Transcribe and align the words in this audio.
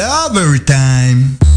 Lover 0.00 0.56
Time. 0.64 1.49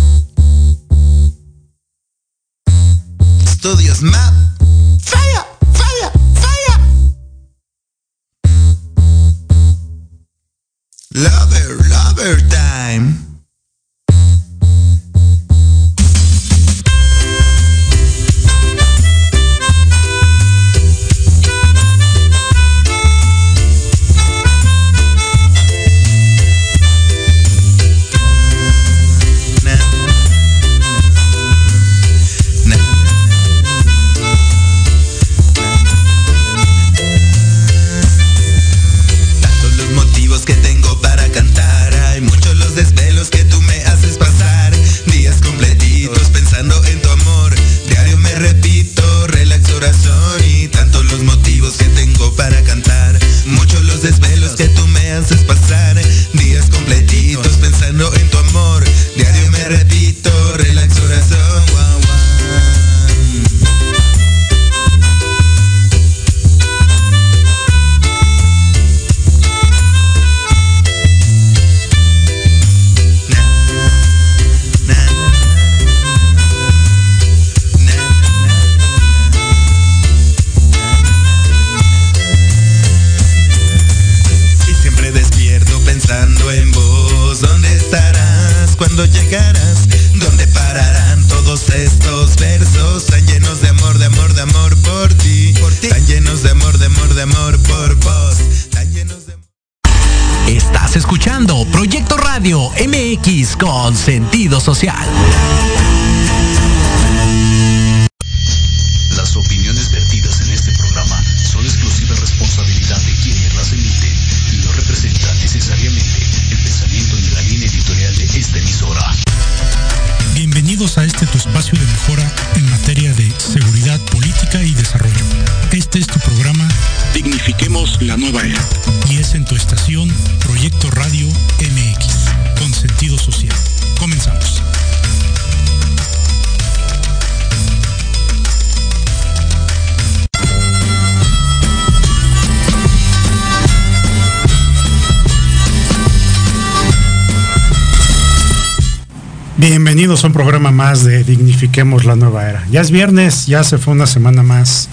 Bienvenidos 149.93 150.23
a 150.23 150.27
un 150.27 150.33
programa 150.33 150.71
más 150.71 151.03
de 151.03 151.23
Dignifiquemos 151.23 152.03
la 152.03 152.15
Nueva 152.15 152.49
Era. 152.49 152.65
Ya 152.71 152.81
es 152.81 152.89
viernes, 152.89 153.45
ya 153.45 153.63
se 153.63 153.77
fue 153.77 153.93
una 153.93 154.07
semana 154.07 154.41
más. 154.41 154.89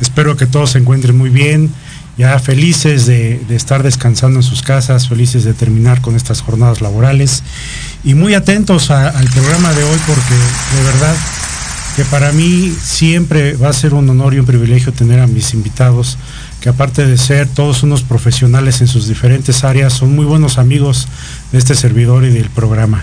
Espero 0.00 0.36
que 0.36 0.46
todos 0.46 0.70
se 0.70 0.78
encuentren 0.78 1.18
muy 1.18 1.28
bien, 1.28 1.72
ya 2.16 2.38
felices 2.38 3.04
de, 3.06 3.40
estar 3.50 3.82
descansando 3.82 4.38
en 4.38 4.44
sus 4.44 4.62
casas, 4.62 5.08
felices 5.08 5.42
de 5.42 5.54
terminar 5.54 6.00
con 6.00 6.14
estas 6.14 6.40
jornadas 6.40 6.80
laborales 6.82 7.42
y 8.04 8.14
muy 8.14 8.34
atentos 8.34 8.92
al 8.92 9.28
programa 9.30 9.72
de 9.72 9.82
hoy 9.82 9.98
porque 10.06 10.34
de 10.76 10.84
verdad 10.84 11.16
que 11.96 12.04
para 12.04 12.30
mí 12.30 12.72
siempre 12.80 13.54
va 13.56 13.70
a 13.70 13.72
ser 13.72 13.92
un 13.92 14.08
honor 14.08 14.34
y 14.34 14.38
un 14.38 14.46
privilegio 14.46 14.92
tener 14.92 15.18
a 15.18 15.26
mis 15.26 15.52
invitados 15.52 16.16
que 16.60 16.68
aparte 16.68 17.04
de 17.04 17.18
ser 17.18 17.48
todos 17.48 17.82
unos 17.82 18.02
profesionales 18.02 18.80
en 18.80 18.86
sus 18.86 19.08
diferentes 19.08 19.64
áreas, 19.64 19.92
son 19.92 20.14
muy 20.14 20.24
buenos 20.24 20.58
amigos 20.58 21.08
de 21.50 21.58
este 21.58 21.74
servidor 21.74 22.24
y 22.24 22.30
del 22.30 22.50
programa. 22.50 23.02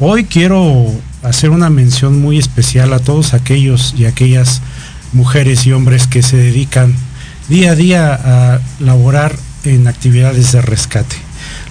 Hoy 0.00 0.26
quiero 0.26 0.86
hacer 1.24 1.50
una 1.50 1.70
mención 1.70 2.20
muy 2.20 2.38
especial 2.38 2.92
a 2.92 3.00
todos 3.00 3.34
aquellos 3.34 3.96
y 3.98 4.04
aquellas 4.04 4.62
mujeres 5.12 5.66
y 5.66 5.72
hombres 5.72 6.06
que 6.06 6.22
se 6.22 6.36
dedican 6.36 6.94
día 7.48 7.72
a 7.72 7.74
día 7.74 8.14
a 8.14 8.60
laborar 8.78 9.34
en 9.64 9.88
actividades 9.88 10.52
de 10.52 10.62
rescate. 10.62 11.16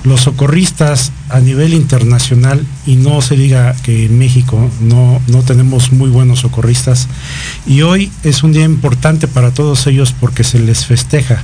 Los 0.04 0.22
socorristas 0.22 1.14
a 1.30 1.40
nivel 1.40 1.74
internacional, 1.74 2.66
y 2.86 2.98
no 2.98 3.22
se 3.22 3.38
diga 3.38 3.74
que 3.84 4.08
en 4.08 4.20
México 4.20 4.70
no, 4.82 5.22
no 5.28 5.44
tenemos 5.44 5.94
muy 5.94 6.10
buenos 6.10 6.40
socorristas, 6.40 7.08
y 7.66 7.84
hoy 7.84 8.12
es 8.24 8.44
un 8.44 8.52
día 8.52 8.66
importante 8.66 9.30
para 9.30 9.54
todos 9.54 9.88
ellos 9.88 10.14
porque 10.20 10.44
se 10.44 10.60
les 10.60 10.86
festeja. 10.86 11.44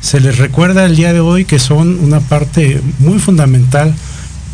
Se 0.00 0.18
les 0.18 0.36
recuerda 0.38 0.84
el 0.84 0.96
día 0.96 1.12
de 1.12 1.20
hoy 1.20 1.44
que 1.44 1.60
son 1.60 2.00
una 2.00 2.18
parte 2.18 2.80
muy 2.98 3.20
fundamental 3.20 3.94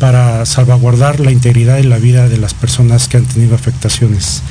para 0.01 0.47
salvaguardar 0.47 1.19
la 1.19 1.31
integridad 1.31 1.77
y 1.77 1.83
la 1.83 1.99
vida 1.99 2.27
de 2.27 2.39
las 2.39 2.55
personas 2.55 3.07
que 3.07 3.17
han 3.17 3.25
tenido 3.25 3.53
afectaciones. 3.53 4.41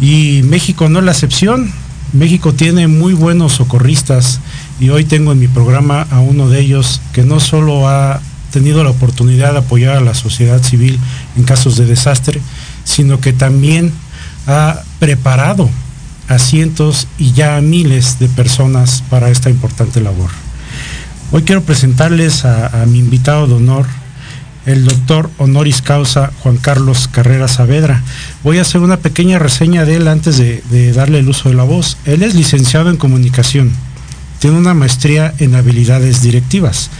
Y 0.00 0.40
México 0.44 0.88
no 0.88 1.00
es 1.00 1.04
la 1.04 1.12
excepción. 1.12 1.70
México 2.14 2.54
tiene 2.54 2.88
muy 2.88 3.12
buenos 3.12 3.52
socorristas 3.52 4.40
y 4.80 4.88
hoy 4.88 5.04
tengo 5.04 5.32
en 5.32 5.38
mi 5.38 5.48
programa 5.48 6.06
a 6.10 6.20
uno 6.20 6.48
de 6.48 6.60
ellos 6.60 7.02
que 7.12 7.24
no 7.24 7.40
solo 7.40 7.90
ha 7.90 8.22
tenido 8.52 8.82
la 8.82 8.88
oportunidad 8.88 9.52
de 9.52 9.58
apoyar 9.58 9.98
a 9.98 10.00
la 10.00 10.14
sociedad 10.14 10.62
civil 10.62 10.98
en 11.36 11.44
casos 11.44 11.76
de 11.76 11.84
desastre, 11.84 12.40
sino 12.84 13.20
que 13.20 13.34
también 13.34 13.92
ha 14.46 14.80
preparado 14.98 15.68
a 16.26 16.38
cientos 16.38 17.06
y 17.18 17.32
ya 17.32 17.58
a 17.58 17.60
miles 17.60 18.18
de 18.18 18.28
personas 18.28 19.04
para 19.10 19.28
esta 19.28 19.50
importante 19.50 20.00
labor. 20.00 20.30
Hoy 21.32 21.42
quiero 21.42 21.64
presentarles 21.64 22.46
a, 22.46 22.82
a 22.82 22.86
mi 22.86 22.98
invitado 22.98 23.46
de 23.46 23.54
honor, 23.54 23.86
el 24.70 24.84
doctor 24.84 25.30
honoris 25.38 25.82
causa 25.82 26.32
Juan 26.42 26.56
Carlos 26.56 27.08
Carrera 27.10 27.48
Saavedra. 27.48 28.02
Voy 28.44 28.58
a 28.58 28.62
hacer 28.62 28.80
una 28.80 28.98
pequeña 28.98 29.38
reseña 29.38 29.84
de 29.84 29.96
él 29.96 30.08
antes 30.08 30.38
de, 30.38 30.92
darle 30.92 31.18
el 31.18 31.28
uso 31.28 31.48
de 31.48 31.56
la 31.56 31.64
voz. 31.64 31.96
Él 32.04 32.22
es 32.22 32.34
licenciado 32.34 32.90
en 32.90 32.96
comunicación, 32.96 33.72
tiene 34.38 34.56
una 34.56 34.74
maestría 34.74 35.34
en 35.38 35.54
habilidades 35.54 36.22
directivas. 36.22 36.90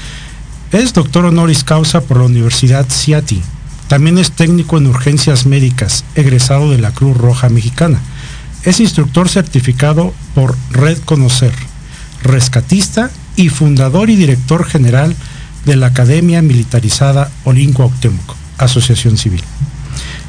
Es 0.73 0.93
doctor 0.93 1.25
honoris 1.25 1.65
causa 1.65 2.01
por 2.01 2.19
la 2.19 2.25
Universidad 2.25 2.87
CIATI. 2.89 3.41
También 3.89 4.19
es 4.19 4.33
técnico 4.33 4.79
en 4.79 4.87
urgencias 4.87 5.47
médicas, 5.47 6.05
egresado 6.15 6.71
de 6.71 6.79
la 6.79 6.93
Cruz 6.93 7.17
Roja 7.17 7.49
Mexicana. 7.49 7.99
Es 8.65 8.81
instructor 8.81 9.29
certificado 9.29 10.13
por 10.35 10.57
Red 10.71 10.99
Conocer, 11.05 11.53
rescatista 12.23 13.11
y 13.37 13.49
fundador 13.49 14.11
y 14.11 14.17
director 14.17 14.65
general 14.65 15.11
de 15.11 15.40
la 15.67 15.87
Academia 15.87 16.43
Militarizada 16.43 17.31
Olinco 17.45 17.85
Octemoc, 17.85 18.37
Asociación 18.59 19.17
Civil. 19.17 19.43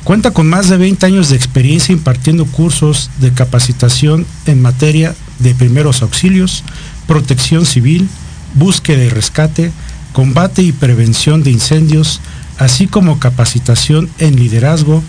Cuenta 0.03 0.31
con 0.31 0.47
más 0.47 0.69
de 0.69 0.77
20 0.77 1.05
años 1.05 1.29
de 1.29 1.35
experiencia 1.35 1.93
impartiendo 1.93 2.45
cursos 2.45 3.11
de 3.19 3.31
capacitación 3.31 4.25
en 4.47 4.61
materia 4.61 5.15
de 5.39 5.53
primeros 5.53 6.01
auxilios, 6.01 6.63
protección 7.05 7.65
civil, 7.65 8.09
búsqueda 8.55 9.03
y 9.03 9.09
rescate, 9.09 9.71
combate 10.11 10.63
y 10.63 10.71
prevención 10.71 11.43
de 11.43 11.51
incendios, 11.51 12.19
así 12.57 12.87
como 12.87 13.19
capacitación 13.19 14.09
en 14.17 14.37
liderazgo, 14.37 15.03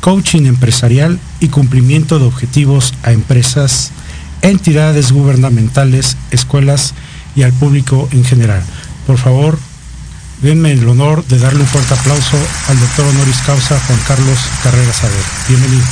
coaching 0.00 0.46
empresarial 0.46 1.18
y 1.40 1.48
cumplimiento 1.48 2.18
de 2.18 2.26
objetivos 2.26 2.94
a 3.02 3.12
empresas, 3.12 3.90
entidades 4.42 5.10
gubernamentales, 5.10 6.16
escuelas 6.30 6.94
y 7.34 7.42
al 7.42 7.52
público 7.52 8.08
en 8.12 8.24
general. 8.24 8.62
Por 9.06 9.18
favor, 9.18 9.58
denme 10.42 10.72
el 10.72 10.86
honor 10.88 11.24
de 11.26 11.38
darle 11.38 11.60
un 11.60 11.66
fuerte 11.66 11.94
aplauso 11.94 12.36
al 12.68 12.78
doctor 12.78 13.06
honoris 13.06 13.38
causa 13.46 13.78
Juan 13.86 13.98
Carlos 14.06 14.38
Carreras 14.62 14.96
Saber. 14.96 15.24
Bienvenido. 15.48 15.84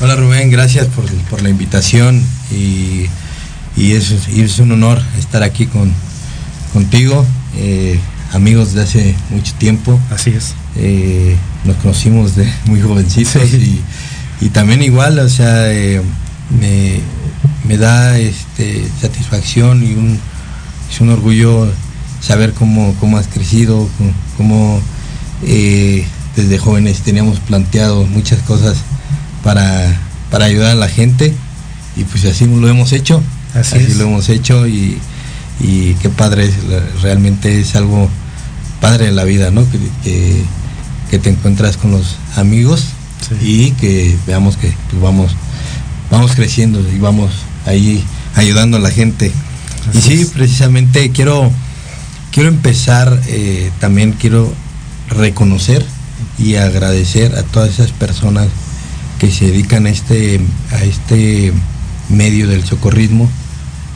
Hola 0.00 0.16
Rubén, 0.16 0.50
gracias 0.50 0.86
por, 0.88 1.04
por 1.30 1.42
la 1.42 1.50
invitación 1.50 2.22
y, 2.50 3.06
y, 3.76 3.92
es, 3.92 4.14
y, 4.28 4.40
es, 4.40 4.58
un 4.58 4.72
honor 4.72 5.00
estar 5.18 5.42
aquí 5.42 5.66
con, 5.66 5.92
contigo, 6.72 7.26
eh, 7.56 7.98
amigos 8.32 8.72
de 8.72 8.82
hace 8.82 9.14
mucho 9.30 9.54
tiempo. 9.54 10.00
Así 10.10 10.30
es. 10.30 10.54
Eh, 10.76 11.36
nos 11.64 11.76
conocimos 11.76 12.34
de 12.34 12.50
muy 12.66 12.80
jovencitos 12.80 13.50
sí. 13.50 13.82
y, 14.40 14.46
y, 14.46 14.48
también 14.48 14.82
igual, 14.82 15.18
o 15.18 15.28
sea, 15.28 15.70
eh, 15.70 16.02
me, 16.60 17.00
me, 17.64 17.76
da 17.76 18.18
este, 18.18 18.84
satisfacción 19.00 19.84
y 19.84 19.92
un, 19.92 20.18
es 20.90 21.00
un 21.00 21.10
orgullo 21.10 21.70
saber 22.24 22.52
cómo, 22.52 22.94
cómo 23.00 23.18
has 23.18 23.28
crecido, 23.28 23.88
cómo 24.36 24.80
eh, 25.42 26.06
desde 26.36 26.58
jóvenes 26.58 27.00
teníamos 27.00 27.38
planteado 27.40 28.06
muchas 28.06 28.40
cosas 28.42 28.78
para, 29.42 29.94
para, 30.30 30.46
ayudar 30.46 30.72
a 30.72 30.74
la 30.74 30.88
gente 30.88 31.34
y 31.96 32.04
pues 32.04 32.24
así 32.24 32.46
lo 32.46 32.68
hemos 32.68 32.92
hecho, 32.92 33.22
así, 33.54 33.78
lo 33.98 34.04
hemos 34.04 34.28
hecho 34.28 34.66
y, 34.66 34.98
y, 35.60 35.94
qué 36.00 36.08
padre, 36.08 36.46
es, 36.46 36.54
realmente 37.02 37.60
es 37.60 37.76
algo 37.76 38.08
padre 38.80 39.06
de 39.06 39.12
la 39.12 39.24
vida, 39.24 39.50
¿no? 39.50 39.68
Que, 39.70 39.78
que, 40.02 40.42
que 41.10 41.18
te 41.18 41.30
encuentras 41.30 41.76
con 41.76 41.92
los 41.92 42.16
amigos 42.36 42.86
sí. 43.28 43.46
y 43.46 43.70
que 43.72 44.16
veamos 44.26 44.56
que 44.56 44.72
pues, 44.90 45.02
vamos, 45.02 45.36
vamos 46.10 46.32
creciendo 46.34 46.80
y 46.90 46.98
vamos 46.98 47.32
ahí 47.66 48.02
ayudando 48.34 48.78
a 48.78 48.80
la 48.80 48.90
gente. 48.90 49.30
Así 49.90 49.98
y 49.98 50.02
sí, 50.16 50.22
es. 50.22 50.30
precisamente 50.30 51.10
quiero, 51.10 51.52
quiero 52.34 52.48
empezar, 52.48 53.20
eh, 53.28 53.70
también 53.78 54.10
quiero 54.10 54.52
reconocer 55.08 55.86
y 56.36 56.56
agradecer 56.56 57.36
a 57.36 57.44
todas 57.44 57.70
esas 57.70 57.92
personas 57.92 58.48
que 59.20 59.30
se 59.30 59.46
dedican 59.46 59.86
a 59.86 59.90
este, 59.90 60.40
a 60.72 60.82
este 60.82 61.52
medio 62.08 62.48
del 62.48 62.64
socorrismo. 62.64 63.30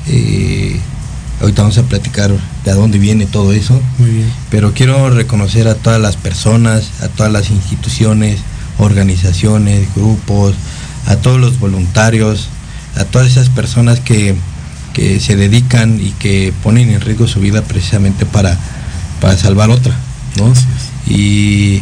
Eh, 0.06 0.78
ahorita 1.40 1.62
vamos 1.62 1.78
a 1.78 1.82
platicar 1.82 2.30
de 2.64 2.72
dónde 2.72 2.98
viene 2.98 3.26
todo 3.26 3.52
eso. 3.52 3.82
Muy 3.98 4.10
bien. 4.10 4.32
Pero 4.50 4.72
quiero 4.72 5.10
reconocer 5.10 5.66
a 5.66 5.74
todas 5.74 6.00
las 6.00 6.16
personas, 6.16 7.02
a 7.02 7.08
todas 7.08 7.32
las 7.32 7.50
instituciones, 7.50 8.38
organizaciones, 8.78 9.92
grupos, 9.96 10.54
a 11.06 11.16
todos 11.16 11.40
los 11.40 11.58
voluntarios, 11.58 12.50
a 12.94 13.04
todas 13.04 13.26
esas 13.26 13.48
personas 13.48 13.98
que, 13.98 14.36
que 14.98 15.20
se 15.20 15.36
dedican 15.36 16.00
y 16.00 16.10
que 16.10 16.52
ponen 16.64 16.90
en 16.90 17.00
riesgo 17.00 17.28
su 17.28 17.38
vida 17.38 17.62
precisamente 17.62 18.26
para, 18.26 18.58
para 19.20 19.36
salvar 19.36 19.70
otra. 19.70 19.96
¿no? 20.36 20.52
Y 21.06 21.80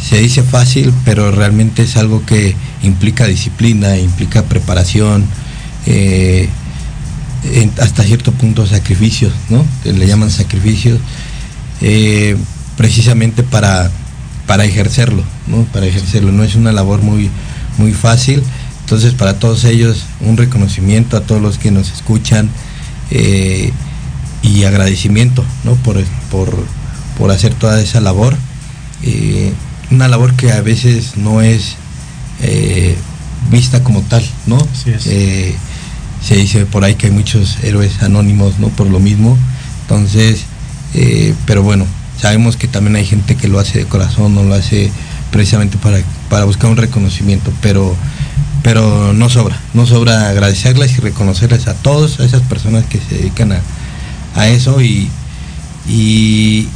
se 0.00 0.18
dice 0.18 0.44
fácil, 0.44 0.94
pero 1.04 1.32
realmente 1.32 1.82
es 1.82 1.96
algo 1.96 2.24
que 2.24 2.54
implica 2.84 3.26
disciplina, 3.26 3.96
implica 3.98 4.44
preparación, 4.44 5.24
eh, 5.86 6.48
en, 7.52 7.72
hasta 7.80 8.04
cierto 8.04 8.30
punto 8.30 8.64
sacrificios, 8.64 9.32
¿no? 9.50 9.66
Que 9.82 9.92
le 9.92 10.06
llaman 10.06 10.30
sacrificios, 10.30 11.00
eh, 11.80 12.36
precisamente 12.76 13.42
para, 13.42 13.90
para 14.46 14.64
ejercerlo, 14.64 15.24
¿no? 15.48 15.64
Para 15.64 15.86
ejercerlo. 15.86 16.30
No 16.30 16.44
es 16.44 16.54
una 16.54 16.70
labor 16.70 17.02
muy, 17.02 17.28
muy 17.78 17.92
fácil. 17.92 18.44
Entonces, 18.92 19.14
para 19.14 19.38
todos 19.38 19.64
ellos, 19.64 20.04
un 20.20 20.36
reconocimiento 20.36 21.16
a 21.16 21.22
todos 21.22 21.40
los 21.40 21.56
que 21.56 21.70
nos 21.70 21.90
escuchan 21.90 22.50
eh, 23.10 23.72
y 24.42 24.64
agradecimiento, 24.64 25.42
¿no? 25.64 25.76
Por, 25.76 26.04
por, 26.30 26.54
por 27.16 27.30
hacer 27.30 27.54
toda 27.54 27.80
esa 27.80 28.02
labor. 28.02 28.36
Eh, 29.02 29.54
una 29.90 30.08
labor 30.08 30.34
que 30.34 30.52
a 30.52 30.60
veces 30.60 31.16
no 31.16 31.40
es 31.40 31.76
eh, 32.42 32.94
vista 33.50 33.82
como 33.82 34.02
tal, 34.02 34.22
¿no? 34.44 34.58
Se 34.84 35.56
dice 36.36 36.66
por 36.66 36.84
ahí 36.84 36.94
que 36.94 37.06
hay 37.06 37.12
muchos 37.12 37.64
héroes 37.64 38.02
anónimos, 38.02 38.58
¿no? 38.58 38.68
Por 38.68 38.88
lo 38.88 39.00
mismo. 39.00 39.38
Entonces, 39.84 40.44
pero 41.46 41.62
bueno, 41.62 41.86
sabemos 42.20 42.58
que 42.58 42.68
también 42.68 42.96
hay 42.96 43.06
gente 43.06 43.36
que 43.36 43.48
lo 43.48 43.58
hace 43.58 43.78
de 43.78 43.84
corazón, 43.86 44.34
no 44.34 44.42
lo 44.42 44.52
hace 44.52 44.92
precisamente 45.30 45.78
para, 45.78 46.02
para 46.28 46.44
buscar 46.44 46.70
un 46.70 46.76
reconocimiento, 46.76 47.50
pero, 47.62 47.96
pero 48.62 49.12
no 49.12 49.28
sobra, 49.28 49.58
no 49.74 49.86
sobra 49.86 50.28
agradecerles 50.28 50.96
y 50.98 51.00
reconocerles 51.00 51.66
a 51.68 51.74
todos, 51.74 52.20
a 52.20 52.24
esas 52.24 52.42
personas 52.42 52.84
que 52.86 52.98
se 53.00 53.16
dedican 53.16 53.52
a, 53.52 53.60
a 54.36 54.48
eso 54.48 54.80
y, 54.80 55.08
y, 55.88 56.68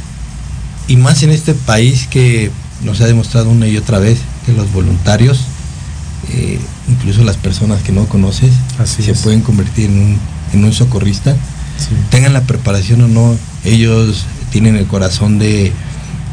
y 0.87 0.95
más 0.97 1.23
en 1.23 1.31
este 1.31 1.53
país 1.53 2.07
que 2.07 2.51
nos 2.83 3.01
ha 3.01 3.05
demostrado 3.07 3.49
una 3.49 3.67
y 3.67 3.77
otra 3.77 3.99
vez 3.99 4.19
que 4.45 4.53
los 4.53 4.71
voluntarios, 4.71 5.39
eh, 6.29 6.59
incluso 6.89 7.23
las 7.23 7.37
personas 7.37 7.81
que 7.83 7.91
no 7.91 8.05
conoces, 8.05 8.51
Así 8.79 9.03
se 9.03 9.11
es. 9.11 9.19
pueden 9.19 9.41
convertir 9.41 9.89
en 9.89 9.97
un, 9.99 10.19
en 10.53 10.63
un 10.65 10.73
socorrista, 10.73 11.35
Sí. 11.77 11.89
tengan 12.09 12.33
la 12.33 12.41
preparación 12.41 13.01
o 13.03 13.07
no, 13.07 13.35
ellos 13.63 14.25
tienen 14.51 14.75
el 14.77 14.87
corazón 14.87 15.37
de, 15.37 15.71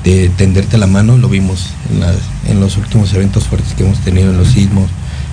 de 0.02 0.30
tenderte 0.38 0.78
la 0.78 0.86
mano, 0.86 1.18
lo 1.18 1.28
vimos 1.28 1.66
en, 1.92 2.00
las, 2.00 2.16
en 2.48 2.60
los 2.60 2.78
últimos 2.78 3.12
eventos 3.12 3.44
fuertes 3.44 3.74
que 3.74 3.84
hemos 3.84 3.98
tenido, 3.98 4.30
en 4.30 4.38
los 4.38 4.48
sismos, 4.48 4.88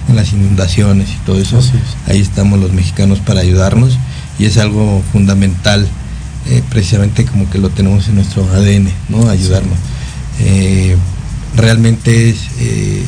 en 0.09 0.15
las 0.15 0.33
inundaciones 0.33 1.09
y 1.09 1.25
todo 1.25 1.39
eso. 1.39 1.59
Es. 1.59 1.71
Ahí 2.07 2.19
estamos 2.19 2.59
los 2.59 2.73
mexicanos 2.73 3.19
para 3.19 3.41
ayudarnos 3.41 3.97
y 4.39 4.45
es 4.45 4.57
algo 4.57 5.03
fundamental, 5.11 5.87
eh, 6.49 6.63
precisamente 6.69 7.25
como 7.25 7.49
que 7.49 7.57
lo 7.57 7.69
tenemos 7.69 8.07
en 8.07 8.15
nuestro 8.15 8.43
ADN, 8.51 8.89
¿no? 9.09 9.29
Ayudarnos. 9.29 9.77
Eh, 10.39 10.97
realmente 11.55 12.29
es 12.29 12.37
eh, 12.59 13.03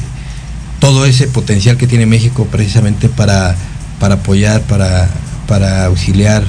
todo 0.79 1.05
ese 1.05 1.27
potencial 1.27 1.77
que 1.77 1.87
tiene 1.87 2.05
México 2.05 2.47
precisamente 2.51 3.09
para, 3.09 3.55
para 3.99 4.15
apoyar, 4.15 4.61
para, 4.61 5.09
para 5.47 5.85
auxiliar 5.85 6.43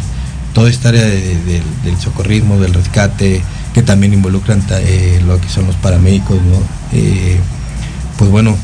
toda 0.53 0.69
esta 0.69 0.91
área 0.91 1.03
de, 1.03 1.21
de, 1.21 1.63
del 1.85 1.99
socorrismo, 1.99 2.61
del 2.61 2.75
rescate, 2.75 3.43
que 3.73 3.83
también 3.83 4.13
involucran 4.13 4.63
lo 5.27 5.41
que 5.41 5.49
son 5.49 5.67
los 5.67 5.75
paramédicos, 5.77 6.37
¿no? 6.37 6.59
Pues 8.19 8.31
bueno, 8.31 8.57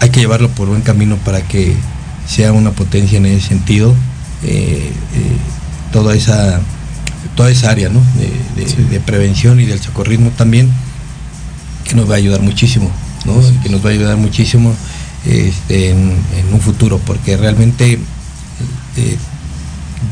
hay 0.00 0.10
que 0.10 0.20
llevarlo 0.20 0.48
por 0.50 0.68
buen 0.68 0.82
camino 0.82 1.16
para 1.24 1.42
que 1.42 1.74
sea 2.26 2.52
una 2.52 2.72
potencia 2.72 3.18
en 3.18 3.26
ese 3.26 3.48
sentido, 3.48 3.94
eh, 4.44 4.92
toda 5.92 6.14
esa 6.14 6.60
toda 7.34 7.50
esa 7.50 7.70
área 7.70 7.88
¿no? 7.88 8.00
de, 8.16 8.62
de, 8.62 8.68
sí. 8.68 8.82
de, 8.90 9.00
prevención 9.00 9.60
y 9.60 9.64
del 9.64 9.80
socorrismo 9.80 10.30
también, 10.30 10.70
que 11.84 11.94
nos 11.94 12.10
va 12.10 12.14
a 12.14 12.16
ayudar 12.16 12.42
muchísimo, 12.42 12.90
¿no? 13.24 13.40
Sí. 13.42 13.54
que 13.62 13.68
nos 13.68 13.84
va 13.84 13.90
a 13.90 13.92
ayudar 13.92 14.16
muchísimo 14.16 14.74
este, 15.24 15.90
en, 15.90 16.16
en, 16.36 16.52
un 16.52 16.60
futuro, 16.60 17.00
porque 17.04 17.36
realmente 17.36 17.98
eh, 18.96 19.16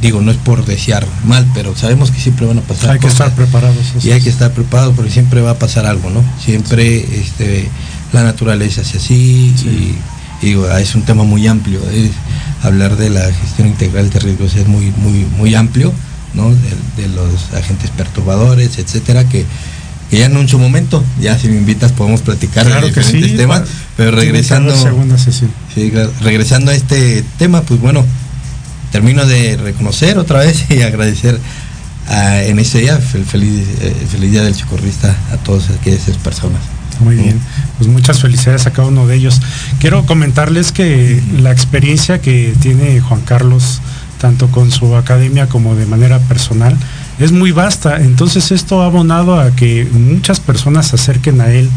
digo, 0.00 0.21
no 0.21 0.31
es 0.31 0.37
por 0.37 0.64
desear 0.64 1.07
mal, 1.25 1.47
pero 1.55 1.75
sabemos 1.76 2.11
que 2.11 2.21
siempre 2.21 2.47
van 2.47 2.59
a 2.59 2.62
pasar. 2.62 2.93
Hay 2.93 2.99
que 2.99 3.07
estar 3.07 3.35
preparados. 3.35 3.76
Y 4.02 4.11
hay 4.11 4.21
que 4.21 4.31
estar 4.31 4.52
preparados 4.52 4.95
porque 4.95 5.11
siempre 5.11 5.40
va 5.40 5.52
a 5.52 5.59
pasar 5.59 5.87
algo, 5.87 6.11
¿no? 6.11 6.23
Siempre 6.45 6.99
este, 7.21 7.69
la 8.12 8.22
naturaleza 8.22 8.82
es 8.82 8.94
así 8.94 9.54
sí. 9.56 9.96
y, 10.42 10.46
y, 10.46 10.48
digo, 10.48 10.70
es 10.70 10.94
un 10.94 11.02
tema 11.02 11.25
muy 11.25 11.46
amplio. 11.46 11.80
Es, 11.90 12.10
hablar 12.62 12.96
de 12.96 13.10
la 13.10 13.32
gestión 13.32 13.68
integral 13.68 14.10
de 14.10 14.18
riesgos 14.18 14.54
es 14.56 14.66
muy, 14.66 14.92
muy, 14.96 15.26
muy 15.36 15.54
amplio, 15.54 15.92
¿no? 16.34 16.50
De, 16.50 17.02
de 17.02 17.08
los 17.08 17.52
agentes 17.54 17.90
perturbadores, 17.90 18.78
etcétera, 18.78 19.28
que, 19.28 19.44
que, 20.10 20.18
ya 20.18 20.26
en 20.26 20.36
un 20.36 20.48
su 20.48 20.58
momento, 20.58 21.04
ya 21.20 21.38
si 21.38 21.48
me 21.48 21.56
invitas 21.56 21.92
podemos 21.92 22.22
platicar 22.22 22.66
claro 22.66 22.82
de 22.82 22.88
diferentes 22.88 23.30
sí, 23.30 23.36
temas, 23.36 23.62
pero 23.96 24.10
regresando, 24.10 24.75
segunda 24.76 25.18
sesión. 25.18 25.50
Sí, 25.75 25.92
regresando 26.20 26.70
a 26.70 26.75
este 26.75 27.25
tema, 27.38 27.62
pues 27.62 27.80
bueno, 27.80 28.04
termino 28.92 29.26
de 29.26 29.56
reconocer 29.56 30.18
otra 30.18 30.40
vez 30.40 30.64
y 30.70 30.82
agradecer 30.82 31.38
a, 32.08 32.42
en 32.42 32.58
este 32.58 32.78
día, 32.78 32.98
el 33.14 33.25
feliz, 33.25 33.64
eh, 33.80 33.94
feliz 34.10 34.30
día 34.30 34.42
del 34.42 34.54
socorrista 34.54 35.14
a 35.32 35.36
todas 35.38 35.70
aquellas 35.70 36.02
personas. 36.22 36.60
Muy 37.00 37.17
bien, 37.17 37.38
pues 37.79 37.88
muchas 37.88 38.21
felicidades 38.21 38.67
a 38.67 38.73
cada 38.73 38.88
uno 38.88 39.07
de 39.07 39.17
ellos. 39.17 39.41
Quiero 39.81 40.07
comentarles 40.07 40.73
que 40.73 41.23
la 41.38 41.53
experiencia 41.53 42.21
que 42.21 42.55
tiene 42.61 43.00
Juan 43.00 43.21
Carlos, 43.23 43.81
tanto 44.21 44.49
con 44.49 44.71
su 44.71 44.97
academia 44.97 45.49
como 45.49 45.75
de 45.75 45.87
manera 45.87 46.19
personal, 46.21 46.76
es 47.19 47.33
muy 47.33 47.53
vasta. 47.53 47.99
Entonces 47.99 48.50
esto 48.50 48.83
ha 48.83 48.87
abonado 48.87 49.38
a 49.38 49.50
que 49.50 49.87
muchas 49.93 50.41
personas 50.41 50.88
se 50.88 50.97
acerquen 50.97 51.41
a 51.41 51.50
él 51.50 51.69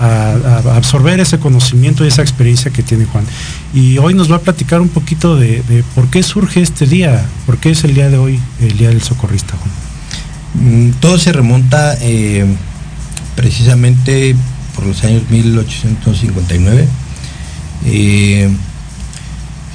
a, 0.00 0.34
a, 0.66 0.76
absorber 0.76 1.20
ese 1.20 1.38
conocimiento 1.38 2.04
y 2.04 2.08
esa 2.08 2.22
experiencia 2.22 2.70
que 2.70 2.82
tiene 2.82 3.04
Juan. 3.04 3.24
Y 3.74 3.98
hoy 3.98 4.14
nos 4.14 4.30
va 4.30 4.36
a 4.36 4.40
platicar 4.40 4.80
un 4.80 4.88
poquito 4.88 5.36
de, 5.36 5.62
de, 5.68 5.84
por 5.94 6.08
qué 6.08 6.22
surge 6.22 6.62
este 6.62 6.86
día, 6.86 7.24
por 7.46 7.58
qué 7.58 7.70
es 7.70 7.84
el 7.84 7.94
día 7.94 8.08
de 8.08 8.16
hoy, 8.16 8.40
el 8.60 8.76
Día 8.78 8.88
del 8.88 9.02
Socorrista, 9.02 9.54
Juan. 9.56 9.70
Mm, 10.54 10.92
todo 11.00 11.18
se 11.18 11.32
remonta 11.32 11.96
eh, 12.00 12.44
precisamente 13.34 14.36
por 14.74 14.86
los 14.86 15.02
años 15.04 15.22
1859. 15.30 16.88
Eh, 17.86 18.48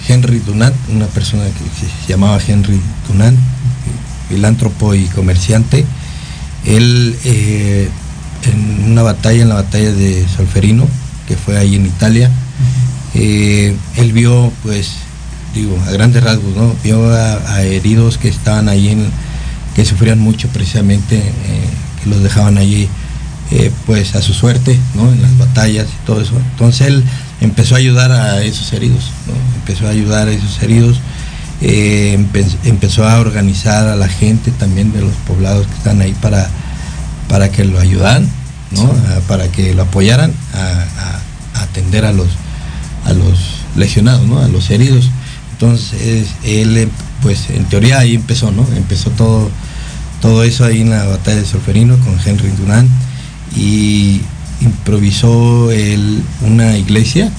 Henry 0.08 0.40
Dunant, 0.40 0.76
una 0.90 1.08
persona 1.08 1.44
que 1.46 1.86
se 2.04 2.12
llamaba 2.12 2.40
Henry 2.46 2.80
Dunant, 3.08 3.38
filántropo 4.30 4.94
y 4.96 5.06
comerciante, 5.06 5.86
Él 6.66 7.18
eh, 7.26 7.90
en 8.44 8.92
una 8.92 9.04
batalla, 9.04 9.42
en 9.42 9.50
la 9.50 9.56
batalla 9.56 9.92
de 9.92 10.26
Solferino, 10.28 10.88
que 11.28 11.36
fue 11.36 11.58
ahí 11.58 11.76
en 11.76 11.86
Italia, 11.86 12.32
eh, 13.14 13.76
él 13.96 14.12
vio, 14.14 14.52
pues, 14.64 14.92
digo, 15.54 15.78
a 15.88 15.92
grandes 15.92 16.24
rasgos, 16.24 16.56
¿no? 16.56 16.76
Vio 16.84 17.14
a, 17.14 17.64
heridos 17.64 18.18
que 18.18 18.30
estaban 18.30 18.70
ahí, 18.70 18.90
en, 18.90 19.10
que 19.76 19.86
sufrían 19.86 20.20
mucho 20.20 20.48
precisamente, 20.50 21.18
eh, 21.18 21.70
que 22.04 22.10
los 22.10 22.22
dejaban 22.22 22.58
allí, 22.58 22.88
pues, 23.86 24.16
a 24.16 24.22
su 24.22 24.34
suerte, 24.34 24.78
¿no? 24.96 25.12
En 25.12 25.22
las 25.22 25.38
batallas 25.38 25.88
y 25.88 26.06
todo 26.06 26.22
eso. 26.22 26.34
Entonces 26.52 26.88
él 26.88 27.04
empezó 27.42 27.76
a 27.76 27.78
ayudar 27.78 28.12
a 28.12 28.44
esos 28.44 28.72
heridos, 28.74 29.12
¿no? 29.26 29.34
Empezó 29.60 29.88
a 29.88 29.92
ayudar 29.92 30.28
a 30.28 30.32
esos 30.32 30.62
heridos. 30.62 31.00
empezó 31.62 33.08
a 33.08 33.20
organizar 33.20 33.88
a 33.88 33.96
la 33.96 34.08
gente 34.08 34.52
también 34.52 34.92
de 34.92 35.02
los 35.02 35.14
poblados 35.28 35.66
que 35.68 35.74
están 35.74 36.02
ahí 36.02 36.14
para, 36.22 36.50
para 37.30 37.50
que 37.50 37.66
lo 37.66 37.80
ayudaran, 37.80 38.28
¿no? 38.72 38.94
para 39.28 39.48
que 39.48 39.74
lo 39.74 39.84
apoyaran 39.84 40.32
a, 40.54 41.62
atender 41.62 42.06
a 42.06 42.12
los, 42.12 42.28
a 43.06 43.14
los 43.14 43.40
lesionados, 43.76 44.28
¿no? 44.28 44.40
a 44.40 44.48
los 44.48 44.70
heridos. 44.70 45.10
Entonces 45.54 46.28
él, 46.44 46.90
pues 47.24 47.50
en 47.50 47.66
teoría 47.66 48.00
ahí 48.00 48.14
empezó, 48.14 48.52
¿no? 48.52 48.68
Empezó 48.76 49.10
todo, 49.10 49.50
todo 50.22 50.44
eso 50.44 50.66
ahí 50.66 50.82
en 50.82 50.92
la 50.92 51.06
batalla 51.06 51.38
de 51.38 51.46
Solferino 51.46 51.98
con 51.98 52.20
Henry 52.24 52.50
Durant 52.52 52.90
y 53.56 54.22
improvisó 54.62 55.72
él 55.72 56.24
una 56.42 56.78
iglesia 56.78 57.32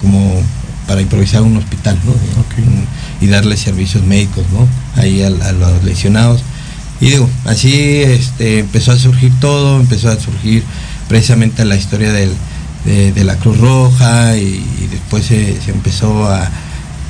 como 0.00 0.40
para 0.86 1.00
improvisar 1.00 1.42
un 1.42 1.56
hospital, 1.56 1.98
¿no? 2.04 2.12
Y 3.20 3.28
darle 3.28 3.56
servicios 3.56 4.04
médicos, 4.04 4.44
¿no? 4.52 4.66
Ahí 5.00 5.22
a 5.22 5.30
los 5.30 5.84
lesionados 5.84 6.42
y 7.02 7.10
digo, 7.10 7.28
así 7.46 7.74
este, 8.00 8.60
empezó 8.60 8.92
a 8.92 8.96
surgir 8.96 9.32
todo, 9.40 9.80
empezó 9.80 10.08
a 10.08 10.20
surgir 10.20 10.62
precisamente 11.08 11.64
la 11.64 11.74
historia 11.74 12.12
de, 12.12 12.30
la 13.24 13.36
Cruz 13.38 13.58
Roja 13.58 14.36
y, 14.36 14.88
después 14.88 15.24
se, 15.26 15.58
empezó 15.66 16.28
a 16.28 16.48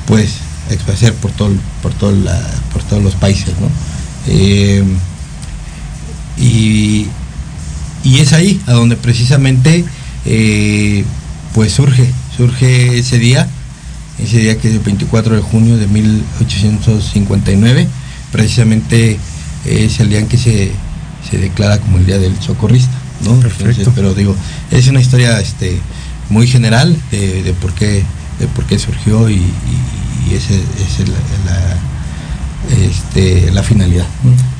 pues 0.07 0.37
expresar 0.71 1.13
por 1.13 1.29
todo, 1.31 1.51
por 1.83 1.93
todo 1.93 2.11
por 2.73 2.81
todos 2.81 3.03
los 3.03 3.13
países, 3.13 3.53
¿no? 3.59 3.69
Eh, 4.25 4.83
y, 6.39 7.05
es 8.03 8.33
ahí 8.33 8.61
a 8.67 8.73
donde 8.73 8.97
precisamente 8.97 9.85
eh, 10.25 11.05
pues 11.53 11.71
surge, 11.71 12.11
surge 12.35 12.99
ese 12.99 13.17
día, 13.17 13.47
ese 14.19 14.39
día 14.39 14.57
que 14.57 14.67
es 14.69 14.73
el 14.75 14.81
24 14.81 15.35
de 15.35 15.41
junio 15.41 15.77
de 15.77 15.87
1859, 15.87 17.87
precisamente 18.31 19.17
es 19.65 19.99
el 19.99 20.09
día 20.09 20.19
en 20.19 20.27
que 20.27 20.37
se, 20.37 20.71
declara 21.31 21.79
como 21.79 21.97
el 21.97 22.05
Día 22.05 22.19
del 22.19 22.39
Socorrista, 22.41 22.93
¿no? 23.23 23.39
pero 23.95 24.13
digo, 24.13 24.35
es 24.69 24.87
una 24.87 25.01
historia 25.01 25.39
este, 25.39 25.79
muy 26.29 26.47
general 26.47 26.95
de, 27.11 27.55
por, 27.59 27.73
qué, 27.73 28.03
de 28.39 28.47
por 28.47 28.65
qué 28.65 28.77
surgió 28.77 29.29
y, 29.29 29.35
y, 29.35 30.33
esa 30.33 30.53
es 30.53 31.09
la, 31.09 31.17
este, 32.85 33.51
la 33.51 33.61
finalidad. 33.61 34.05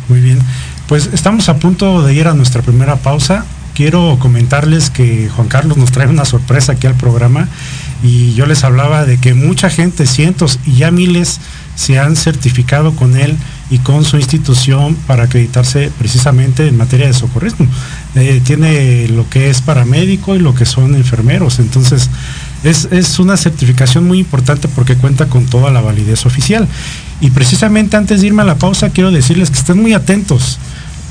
Muy 0.09 0.19
bien, 0.19 0.39
pues 0.87 1.09
estamos 1.13 1.49
a 1.49 1.57
punto 1.57 2.03
de 2.03 2.13
ir 2.13 2.27
a 2.27 2.33
nuestra 2.33 2.61
primera 2.61 2.97
pausa. 2.97 3.45
Quiero 3.73 4.17
comentarles 4.19 4.89
que 4.89 5.29
Juan 5.29 5.47
Carlos 5.47 5.77
nos 5.77 5.91
trae 5.91 6.07
una 6.07 6.25
sorpresa 6.25 6.73
aquí 6.73 6.85
al 6.85 6.95
programa 6.95 7.47
y 8.03 8.33
yo 8.33 8.45
les 8.45 8.63
hablaba 8.63 9.05
de 9.05 9.17
que 9.17 9.33
mucha 9.33 9.69
gente, 9.69 10.05
cientos 10.05 10.59
y 10.65 10.75
ya 10.75 10.91
miles, 10.91 11.39
se 11.75 11.97
han 11.97 12.15
certificado 12.15 12.95
con 12.95 13.17
él 13.17 13.35
y 13.71 13.79
con 13.79 14.05
su 14.05 14.17
institución 14.17 14.95
para 15.07 15.23
acreditarse 15.23 15.89
precisamente 15.97 16.67
en 16.67 16.77
materia 16.77 17.07
de 17.07 17.13
socorrismo. 17.13 17.65
Eh, 18.15 18.41
tiene 18.45 19.07
lo 19.07 19.27
que 19.29 19.49
es 19.49 19.61
paramédico 19.61 20.35
y 20.35 20.39
lo 20.39 20.53
que 20.53 20.65
son 20.65 20.93
enfermeros. 20.95 21.57
Entonces, 21.59 22.09
es, 22.63 23.19
una 23.19 23.37
certificación 23.37 24.05
muy 24.07 24.19
importante 24.19 24.67
porque 24.67 24.95
cuenta 24.95 25.27
con 25.27 25.45
toda 25.45 25.71
la 25.71 25.81
validez 25.81 26.25
oficial. 26.25 26.67
Y 27.21 27.31
precisamente 27.31 27.97
antes 27.97 28.21
de 28.21 28.27
irme 28.27 28.41
a 28.41 28.45
la 28.45 28.55
pausa, 28.55 28.89
quiero 28.89 29.11
decirles 29.11 29.49
que 29.49 29.57
estén 29.57 29.81
muy 29.81 29.93
atentos 29.93 30.59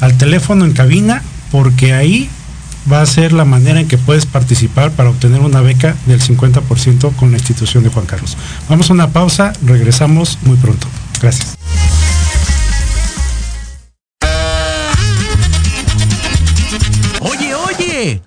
al 0.00 0.16
teléfono 0.16 0.64
en 0.64 0.73
cabina 0.73 1.23
porque 1.50 1.92
ahí 1.92 2.28
va 2.90 3.02
a 3.02 3.06
ser 3.06 3.32
la 3.32 3.44
manera 3.44 3.80
en 3.80 3.88
que 3.88 3.99
puedes 3.99 4.26
participar 4.26 4.90
para 4.92 5.11
obtener 5.11 5.40
una 5.40 5.61
beca 5.61 5.94
del 6.06 6.21
50% 6.21 7.14
con 7.16 7.30
la 7.30 7.38
institución 7.38 7.85
de 7.85 7.90
Juan 7.90 8.06
Carlos. 8.06 8.37
Vamos 8.68 8.90
a 8.90 8.94
una 8.94 9.11
pausa, 9.11 9.52
regresamos 9.64 10.38
muy 10.42 10.56
pronto. 10.56 10.87
Gracias. 11.21 11.56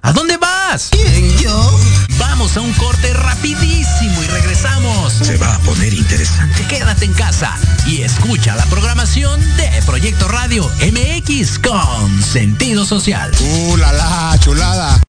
¿A 0.01 0.13
dónde 0.13 0.37
vas? 0.37 0.89
Vamos 2.45 2.57
a 2.57 2.61
un 2.61 2.73
corte 2.73 3.11
rapidísimo 3.11 4.21
y 4.21 4.27
regresamos. 4.27 5.13
Se 5.13 5.35
va 5.35 5.55
a 5.55 5.59
poner 5.61 5.95
interesante. 5.95 6.63
Quédate 6.67 7.05
en 7.05 7.13
casa 7.13 7.57
y 7.87 8.03
escucha 8.03 8.55
la 8.55 8.63
programación 8.67 9.41
de 9.57 9.81
Proyecto 9.83 10.27
Radio 10.27 10.71
MX 10.79 11.57
con 11.57 12.21
sentido 12.21 12.85
social. 12.85 13.31
¡Uh, 13.39 13.77
la, 13.77 13.91
la 13.93 14.37
chulada! 14.39 15.01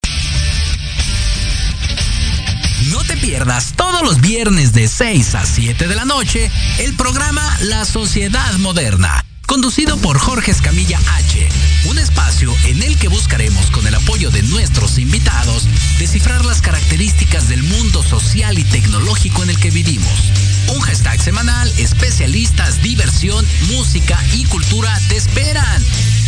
No 2.90 3.04
te 3.04 3.18
pierdas 3.18 3.74
todos 3.76 4.00
los 4.00 4.22
viernes 4.22 4.72
de 4.72 4.88
6 4.88 5.34
a 5.34 5.44
7 5.44 5.88
de 5.88 5.94
la 5.94 6.06
noche 6.06 6.50
el 6.78 6.94
programa 6.94 7.42
La 7.60 7.84
Sociedad 7.84 8.54
Moderna 8.54 9.26
conducido 9.46 9.96
por 9.98 10.18
Jorge 10.18 10.50
Escamilla 10.50 10.98
H, 11.14 11.48
un 11.88 11.98
espacio 11.98 12.52
en 12.64 12.82
el 12.82 12.98
que 12.98 13.08
buscaremos 13.08 13.70
con 13.70 13.86
el 13.86 13.94
apoyo 13.94 14.30
de 14.30 14.42
nuestros 14.42 14.98
invitados 14.98 15.68
descifrar 15.98 16.44
las 16.44 16.60
características 16.60 17.48
del 17.48 17.62
mundo 17.62 18.02
social 18.02 18.58
y 18.58 18.64
tecnológico 18.64 19.42
en 19.42 19.50
el 19.50 19.58
que 19.58 19.70
vivimos. 19.70 20.32
Un 20.74 20.80
hashtag 20.80 21.20
semanal, 21.20 21.72
especialistas, 21.78 22.82
diversión, 22.82 23.46
música 23.68 24.22
y 24.34 24.44
cultura 24.44 24.98
te 25.08 25.16
esperan. 25.16 25.82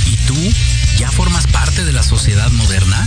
¿Y 0.07 0.17
tú 0.27 0.37
ya 0.97 1.11
formas 1.11 1.47
parte 1.47 1.85
de 1.85 1.93
la 1.93 2.03
sociedad 2.03 2.51
moderna? 2.53 3.07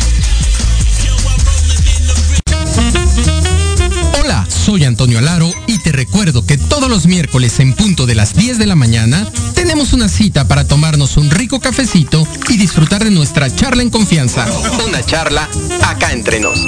Hola, 4.21 4.45
soy 4.49 4.85
Antonio 4.85 5.17
Alaro 5.19 5.51
y 5.67 5.79
te 5.79 5.91
recuerdo 5.91 6.45
que 6.45 6.57
todos 6.57 6.89
los 6.89 7.07
miércoles 7.07 7.59
en 7.59 7.73
punto 7.73 8.05
de 8.05 8.15
las 8.15 8.33
10 8.35 8.57
de 8.57 8.67
la 8.67 8.75
mañana 8.75 9.27
tenemos 9.55 9.93
una 9.93 10.09
cita 10.09 10.47
para 10.47 10.67
tomarnos 10.67 11.17
un 11.17 11.29
rico 11.29 11.59
cafecito 11.59 12.27
y 12.49 12.57
disfrutar 12.57 13.03
de 13.03 13.11
nuestra 13.11 13.53
charla 13.55 13.81
en 13.81 13.89
confianza. 13.89 14.45
Una 14.87 15.03
charla 15.03 15.49
acá 15.83 16.11
entre 16.11 16.39
nos. 16.39 16.59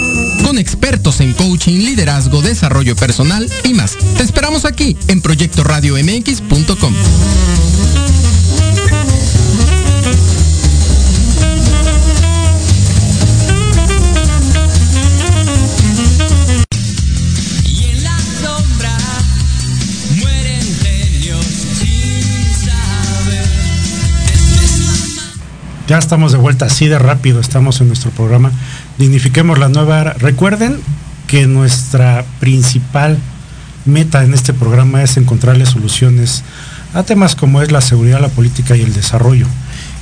Con 0.44 0.58
expertos 0.58 1.20
en 1.22 1.34
coaching, 1.34 1.80
liderazgo, 1.80 2.42
desarrollo 2.42 2.96
personal 2.96 3.50
y 3.64 3.74
más. 3.74 3.98
Te 4.18 4.24
esperamos 4.24 4.66
aquí 4.66 4.98
en 5.08 5.22
proyectoradiomx.com. 5.22 6.94
Ya 25.88 25.98
estamos 25.98 26.32
de 26.32 26.38
vuelta 26.38 26.66
así 26.66 26.88
de 26.88 26.98
rápido, 26.98 27.42
estamos 27.42 27.82
en 27.82 27.88
nuestro 27.88 28.10
programa 28.12 28.52
Dignifiquemos 28.98 29.60
la 29.60 29.68
nueva 29.68 30.00
era. 30.00 30.14
Recuerden 30.14 30.80
que 31.28 31.46
nuestra 31.46 32.24
principal 32.40 33.18
meta 33.86 34.24
en 34.24 34.34
este 34.34 34.54
programa 34.54 35.04
es 35.04 35.18
encontrarle 35.18 35.66
soluciones 35.66 36.44
a 36.94 37.04
temas 37.04 37.36
como 37.36 37.62
es 37.62 37.72
la 37.72 37.82
seguridad, 37.82 38.22
la 38.22 38.30
política 38.30 38.78
y 38.78 38.82
el 38.82 38.94
desarrollo. 38.94 39.48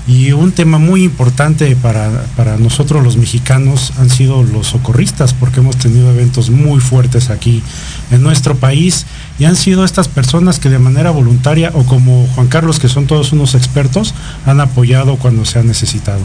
Y 0.08 0.34
un 0.34 0.52
tema 0.52 0.78
muy 0.78 1.04
importante 1.04 1.76
para, 1.76 2.26
para, 2.36 2.58
nosotros 2.58 3.04
los 3.04 3.18
mexicanos 3.18 3.94
han 3.98 4.10
sido 4.10 4.44
los 4.44 4.68
socorristas, 4.68 5.34
porque 5.34 5.62
hemos 5.62 5.78
tenido 5.78 6.12
eventos 6.12 6.50
muy 6.50 6.80
fuertes 6.80 7.30
aquí 7.30 7.64
en 8.12 8.22
nuestro 8.22 8.56
país 8.56 9.06
y 9.42 9.46
han 9.46 9.56
sido 9.56 9.84
estas 9.84 10.08
personas 10.08 10.60
que 10.60 10.70
de 10.70 10.78
manera 10.78 11.10
voluntaria 11.10 11.72
o 11.74 11.84
como 11.84 12.28
Juan 12.36 12.46
Carlos, 12.46 12.78
que 12.78 12.88
son 12.88 13.08
todos 13.08 13.34
unos 13.34 13.56
expertos, 13.56 14.14
han 14.46 14.60
apoyado 14.62 15.16
cuando 15.16 15.46
se 15.46 15.58
ha 15.58 15.64
necesitado. 15.64 16.22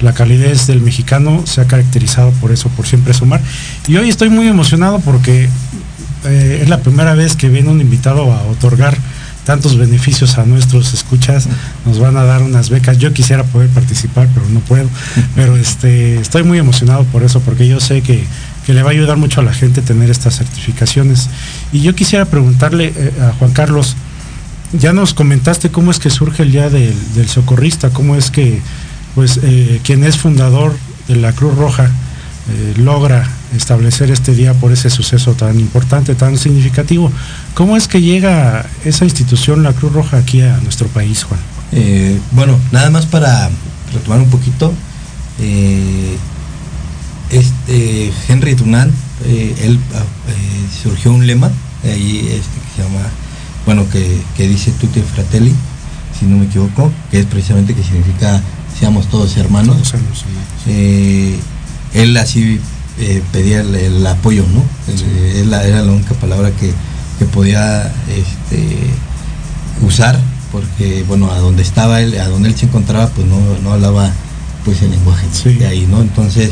La 0.00 0.14
calidez 0.14 0.68
del 0.68 0.80
mexicano 0.80 1.42
se 1.44 1.60
ha 1.60 1.66
caracterizado 1.66 2.30
por 2.40 2.52
eso, 2.52 2.68
por 2.68 2.86
siempre 2.86 3.14
sumar. 3.14 3.40
Y 3.88 3.96
hoy 3.96 4.08
estoy 4.08 4.28
muy 4.28 4.46
emocionado 4.46 5.00
porque 5.00 5.48
eh, 6.24 6.60
es 6.62 6.68
la 6.68 6.78
primera 6.78 7.14
vez 7.14 7.34
que 7.34 7.48
viene 7.48 7.68
un 7.68 7.80
invitado 7.80 8.32
a 8.32 8.42
otorgar 8.44 8.96
tantos 9.44 9.76
beneficios 9.76 10.38
a 10.38 10.44
nuestros 10.44 10.94
escuchas, 10.94 11.48
nos 11.84 11.98
van 11.98 12.16
a 12.16 12.22
dar 12.22 12.42
unas 12.42 12.70
becas. 12.70 12.98
Yo 12.98 13.12
quisiera 13.12 13.42
poder 13.42 13.70
participar, 13.70 14.28
pero 14.32 14.48
no 14.50 14.60
puedo. 14.60 14.88
Pero 15.34 15.56
este, 15.56 16.20
estoy 16.20 16.44
muy 16.44 16.58
emocionado 16.58 17.02
por 17.06 17.24
eso, 17.24 17.40
porque 17.40 17.66
yo 17.66 17.80
sé 17.80 18.02
que, 18.02 18.24
que 18.66 18.72
le 18.72 18.82
va 18.82 18.90
a 18.90 18.92
ayudar 18.92 19.16
mucho 19.16 19.40
a 19.40 19.44
la 19.44 19.52
gente 19.52 19.82
tener 19.82 20.10
estas 20.10 20.36
certificaciones. 20.36 21.28
Y 21.72 21.80
yo 21.80 21.94
quisiera 21.94 22.24
preguntarle 22.24 22.92
eh, 22.96 23.12
a 23.20 23.32
Juan 23.38 23.52
Carlos, 23.52 23.96
ya 24.72 24.92
nos 24.92 25.14
comentaste 25.14 25.70
cómo 25.70 25.90
es 25.90 25.98
que 25.98 26.10
surge 26.10 26.44
el 26.44 26.52
día 26.52 26.70
del, 26.70 26.94
socorrista, 27.28 27.90
cómo 27.90 28.16
es 28.16 28.30
que 28.30 28.60
pues 29.14 29.38
eh, 29.42 29.80
quien 29.84 30.04
es 30.04 30.16
fundador 30.16 30.74
de 31.08 31.16
la 31.16 31.32
Cruz 31.32 31.54
Roja 31.56 31.84
eh, 31.84 32.74
logra 32.78 33.28
establecer 33.54 34.10
este 34.10 34.34
día 34.34 34.54
por 34.54 34.72
ese 34.72 34.88
suceso 34.88 35.34
tan 35.34 35.60
importante, 35.60 36.14
tan 36.14 36.38
significativo. 36.38 37.12
¿Cómo 37.54 37.76
es 37.76 37.86
que 37.86 38.00
llega 38.00 38.64
esa 38.86 39.04
institución, 39.04 39.62
la 39.62 39.74
Cruz 39.74 39.92
Roja, 39.92 40.16
aquí 40.16 40.40
a 40.40 40.56
nuestro 40.58 40.88
país, 40.88 41.24
Juan? 41.24 41.40
Bueno, 42.32 42.58
nada 42.70 42.90
más 42.90 43.06
para 43.06 43.50
retomar 43.92 44.20
un 44.20 44.30
poquito. 44.30 44.72
Este 47.32 48.12
Henry 48.28 48.54
Dunant, 48.54 48.92
eh, 49.24 49.54
él 49.64 49.78
ah, 49.94 49.98
eh, 50.28 50.66
surgió 50.82 51.12
un 51.12 51.26
lema 51.26 51.50
ahí 51.84 52.18
este, 52.18 52.60
que 52.60 52.76
se 52.76 52.82
llama, 52.82 53.06
bueno, 53.66 53.88
que, 53.90 54.20
que 54.36 54.46
dice 54.48 54.70
Tutti 54.72 55.00
Fratelli, 55.00 55.52
si 56.18 56.26
no 56.26 56.36
me 56.38 56.44
equivoco, 56.46 56.92
que 57.10 57.20
es 57.20 57.26
precisamente 57.26 57.74
que 57.74 57.82
significa 57.82 58.40
seamos 58.78 59.06
todos 59.08 59.36
hermanos. 59.36 59.76
Todos 59.76 59.94
hermanos, 59.94 60.22
hermanos. 60.22 60.48
Eh, 60.66 61.38
él 61.94 62.16
así 62.16 62.60
pedía 63.32 63.60
el, 63.62 63.74
el 63.74 64.06
apoyo, 64.06 64.44
¿no? 64.52 64.62
Él- 65.40 65.52
era 65.52 65.82
la 65.82 65.92
única 65.92 66.14
palabra 66.14 66.50
que, 66.52 66.72
que 67.18 67.24
podía 67.26 67.92
este, 68.08 68.76
usar, 69.86 70.18
porque 70.52 71.04
bueno, 71.08 71.30
a 71.30 71.38
donde 71.38 71.62
estaba 71.62 72.00
él, 72.00 72.18
a 72.20 72.28
donde 72.28 72.48
él 72.50 72.56
se 72.56 72.66
encontraba, 72.66 73.08
pues 73.08 73.26
no, 73.26 73.38
no 73.62 73.72
hablaba 73.72 74.10
pues 74.64 74.82
el 74.82 74.90
lenguaje 74.90 75.26
Sí. 75.32 75.54
de 75.54 75.66
ahí, 75.66 75.86
¿no? 75.90 76.00
Entonces, 76.02 76.50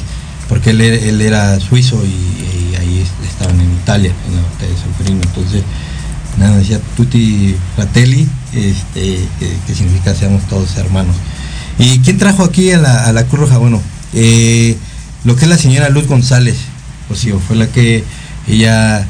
porque 0.51 0.71
él, 0.71 0.81
él 0.83 1.21
era 1.23 1.59
suizo 1.61 2.03
y, 2.05 2.75
ahí 2.77 2.99
est- 2.99 3.31
estaban 3.31 3.59
en 3.59 3.73
Italia, 3.73 4.13
en 4.29 4.37
la 4.37 4.43
batalla 4.43 4.73
de 4.73 4.79
Solferino, 4.83 5.21
entonces 5.23 5.63
nada, 6.39 6.59
decía 6.59 6.81
tutti 6.97 7.55
fratelli, 7.77 8.29
este, 8.53 9.27
que, 9.39 9.57
que 9.67 9.75
significa 9.75 10.15
seamos 10.15 10.43
todos 10.49 10.77
hermanos. 10.77 11.17
¿Y 11.79 12.01
quién 12.01 12.19
trajo 12.19 12.45
aquí 12.45 12.71
a 12.73 12.79
la, 12.79 13.07
a 13.07 13.13
la 13.13 13.25
Cruz 13.25 13.41
Roja? 13.49 13.57
Bueno, 13.59 13.81
eh, 14.13 14.77
lo 15.25 15.37
que 15.37 15.45
es 15.45 15.49
la 15.49 15.57
señora 15.57 15.89
Luz 15.89 16.07
González, 16.07 16.57
o 17.09 17.15
sí, 17.15 17.33
fue 17.47 17.57
la 17.57 17.69
que 17.69 18.05
ella, 18.49 19.07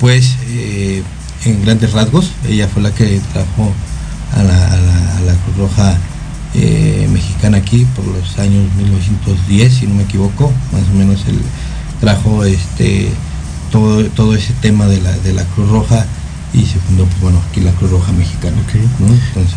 pues, 0.00 0.34
eh, 0.48 1.02
en 1.44 1.62
grandes 1.64 1.92
rasgos, 1.92 2.32
ella 2.48 2.68
fue 2.68 2.82
la 2.82 2.92
que 2.92 3.20
trajo 3.32 3.72
a 4.36 4.42
la, 4.42 4.66
a 4.72 4.76
la- 4.76 5.16
a 5.18 5.20
la 5.22 5.34
Cruz 5.44 5.56
Roja 5.56 5.96
eh, 6.54 7.08
mexicana 7.12 7.58
aquí 7.58 7.86
por 7.96 8.04
los 8.06 8.38
años 8.38 8.64
1910, 8.76 9.72
si 9.72 9.86
no 9.86 9.94
me 9.94 10.02
equivoco, 10.02 10.52
más 10.72 10.82
o 10.92 10.96
menos 10.96 11.24
él 11.26 11.38
trajo 12.00 12.44
este 12.44 13.10
todo, 13.70 14.04
todo 14.06 14.34
ese 14.34 14.52
tema 14.54 14.86
de 14.86 15.00
la, 15.00 15.12
de 15.18 15.32
la 15.32 15.44
Cruz 15.44 15.68
Roja 15.68 16.04
y 16.52 16.66
se 16.66 16.78
fundó, 16.80 17.04
pues 17.04 17.20
bueno, 17.20 17.40
aquí 17.48 17.60
la 17.60 17.70
Cruz 17.72 17.90
Roja 17.90 18.12
mexicana. 18.12 18.56
Entonces, 18.74 19.56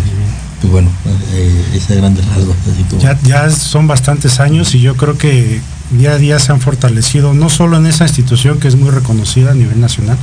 pues 0.62 0.71
bueno, 0.71 0.89
eh, 1.33 1.65
ese 1.73 1.95
grandes 1.95 2.25
rasgos, 2.27 2.55
así 2.71 2.83
como... 2.83 3.01
Ya, 3.01 3.19
ya 3.23 3.50
son 3.50 3.88
bastantes 3.88 4.39
años 4.39 4.75
y 4.75 4.79
yo 4.79 4.95
creo 4.95 5.17
que 5.17 5.59
día 5.91 6.12
a 6.12 6.17
día 6.17 6.39
se 6.39 6.51
han 6.51 6.62
fortalecido, 6.62 7.33
no 7.33 7.50
solo 7.50 7.77
en 7.77 7.85
esa 7.85 8.05
institución 8.05 8.59
que 8.59 8.67
es 8.67 8.75
muy 8.75 8.91
reconocida 8.91 9.51
a 9.51 9.53
nivel 9.55 9.81
nacional, 9.81 10.17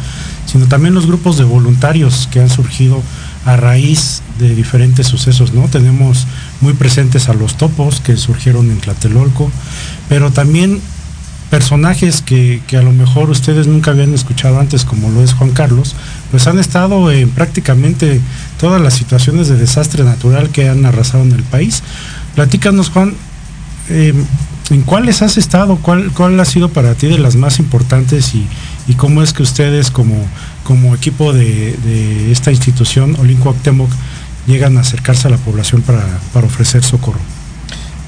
sino 0.46 0.66
también 0.66 0.94
los 0.94 1.06
grupos 1.06 1.36
de 1.36 1.44
voluntarios 1.44 2.28
que 2.30 2.40
han 2.40 2.50
surgido 2.50 3.02
a 3.44 3.56
raíz 3.56 4.22
de 4.38 4.54
diferentes 4.54 5.06
sucesos, 5.06 5.52
¿no? 5.52 5.68
Tenemos 5.68 6.26
muy 6.60 6.74
presentes 6.74 7.28
a 7.28 7.34
los 7.34 7.56
topos 7.56 8.00
que 8.00 8.16
surgieron 8.16 8.70
en 8.70 8.78
Tlatelolco, 8.78 9.50
pero 10.08 10.30
también 10.30 10.80
personajes 11.50 12.22
que, 12.22 12.62
a 12.72 12.82
lo 12.82 12.92
mejor 12.92 13.28
ustedes 13.28 13.66
nunca 13.66 13.90
habían 13.90 14.14
escuchado 14.14 14.60
antes, 14.60 14.84
como 14.84 15.10
lo 15.10 15.22
es 15.22 15.34
Juan 15.34 15.50
Carlos, 15.50 15.96
pues 16.30 16.46
han 16.46 16.58
estado 16.58 17.10
en 17.10 17.28
prácticamente 17.30 18.20
todas 18.58 18.80
las 18.80 18.94
situaciones 18.94 19.48
de 19.48 19.56
desastre 19.56 20.04
natural 20.04 20.50
que 20.50 20.68
han 20.68 20.86
arrasado 20.86 21.24
en 21.24 21.32
el 21.32 21.42
país. 21.42 21.82
Platícanos, 22.36 22.90
Juan, 22.90 23.14
eh, 23.88 24.14
¿en 24.70 24.82
cuáles 24.82 25.22
has 25.22 25.36
estado? 25.36 25.76
¿Cuál, 25.76 26.12
¿Cuál 26.12 26.38
ha 26.38 26.44
sido 26.44 26.68
para 26.68 26.94
ti 26.94 27.08
de 27.08 27.18
las 27.18 27.34
más 27.34 27.58
importantes 27.58 28.32
y, 28.34 28.46
cómo 28.96 29.22
es 29.22 29.32
que 29.32 29.44
ustedes 29.44 29.90
como, 29.92 30.16
como 30.64 30.96
equipo 30.96 31.32
de, 31.32 32.30
esta 32.32 32.50
institución, 32.50 33.16
Olinco 33.20 33.50
Octemoc, 33.50 33.90
llegan 34.46 34.76
a 34.76 34.80
acercarse 34.80 35.28
a 35.28 35.30
la 35.30 35.36
población 35.36 35.82
para, 35.82 36.04
para 36.32 36.46
ofrecer 36.46 36.82
socorro? 36.82 37.20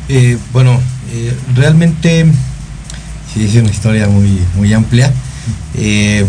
Eh, 0.08 0.36
bueno, 0.52 0.80
eh, 1.12 1.36
realmente 1.54 2.26
sí 3.32 3.44
es 3.44 3.54
una 3.54 3.70
historia 3.70 4.08
muy, 4.08 4.38
muy 4.56 4.72
amplia. 4.72 5.12
Eh, 5.74 6.26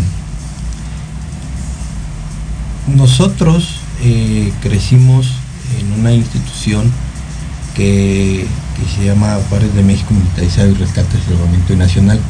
nosotros 2.96 3.80
crecimos 4.60 5.32
en 5.80 6.00
una 6.00 6.12
institución 6.12 6.92
que, 7.74 8.46
que 8.76 8.94
se 8.94 9.06
llama 9.06 9.38
Juárez 9.48 9.74
de 9.74 9.82
México 9.82 10.12
Militarizado 10.12 10.70
y 10.70 10.74
Rescate 10.74 11.16
Salvamento 11.26 11.74
Nacional. 11.76 12.20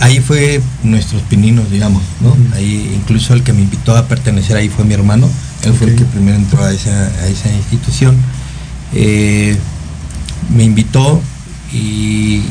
Ahí 0.00 0.20
fue 0.20 0.60
nuestros 0.82 1.22
pininos, 1.22 1.70
digamos, 1.70 2.02
¿no? 2.20 2.36
Ahí 2.54 2.92
incluso 2.94 3.34
el 3.34 3.42
que 3.42 3.52
me 3.52 3.62
invitó 3.62 3.96
a 3.96 4.06
pertenecer 4.06 4.56
ahí 4.56 4.68
fue 4.68 4.84
mi 4.84 4.94
hermano. 4.94 5.28
Él 5.62 5.72
fue 5.72 5.88
el 5.88 5.96
que 5.96 6.04
primero 6.04 6.36
entró 6.36 6.62
a 6.64 6.72
esa, 6.72 6.90
a 6.90 7.26
esa 7.26 7.50
institución. 7.52 8.16
Eh, 8.94 9.56
me 10.54 10.64
invitó 10.64 11.20
y, 11.72 12.42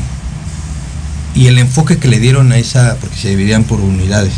y 1.34 1.46
el 1.46 1.58
enfoque 1.58 1.98
que 1.98 2.08
le 2.08 2.18
dieron 2.20 2.52
a 2.52 2.58
esa, 2.58 2.96
porque 3.00 3.16
se 3.16 3.28
dividían 3.30 3.64
por 3.64 3.80
unidades, 3.80 4.32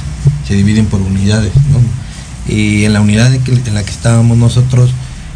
se 0.47 0.55
dividen 0.55 0.87
por 0.87 1.01
unidades, 1.01 1.53
¿no? 1.73 2.53
Y 2.55 2.85
en 2.85 2.93
la 2.93 3.01
unidad 3.01 3.33
en, 3.35 3.43
que- 3.43 3.53
en 3.53 3.75
la 3.75 3.83
que 3.83 3.91
estábamos 3.91 4.37
nosotros, 4.39 4.91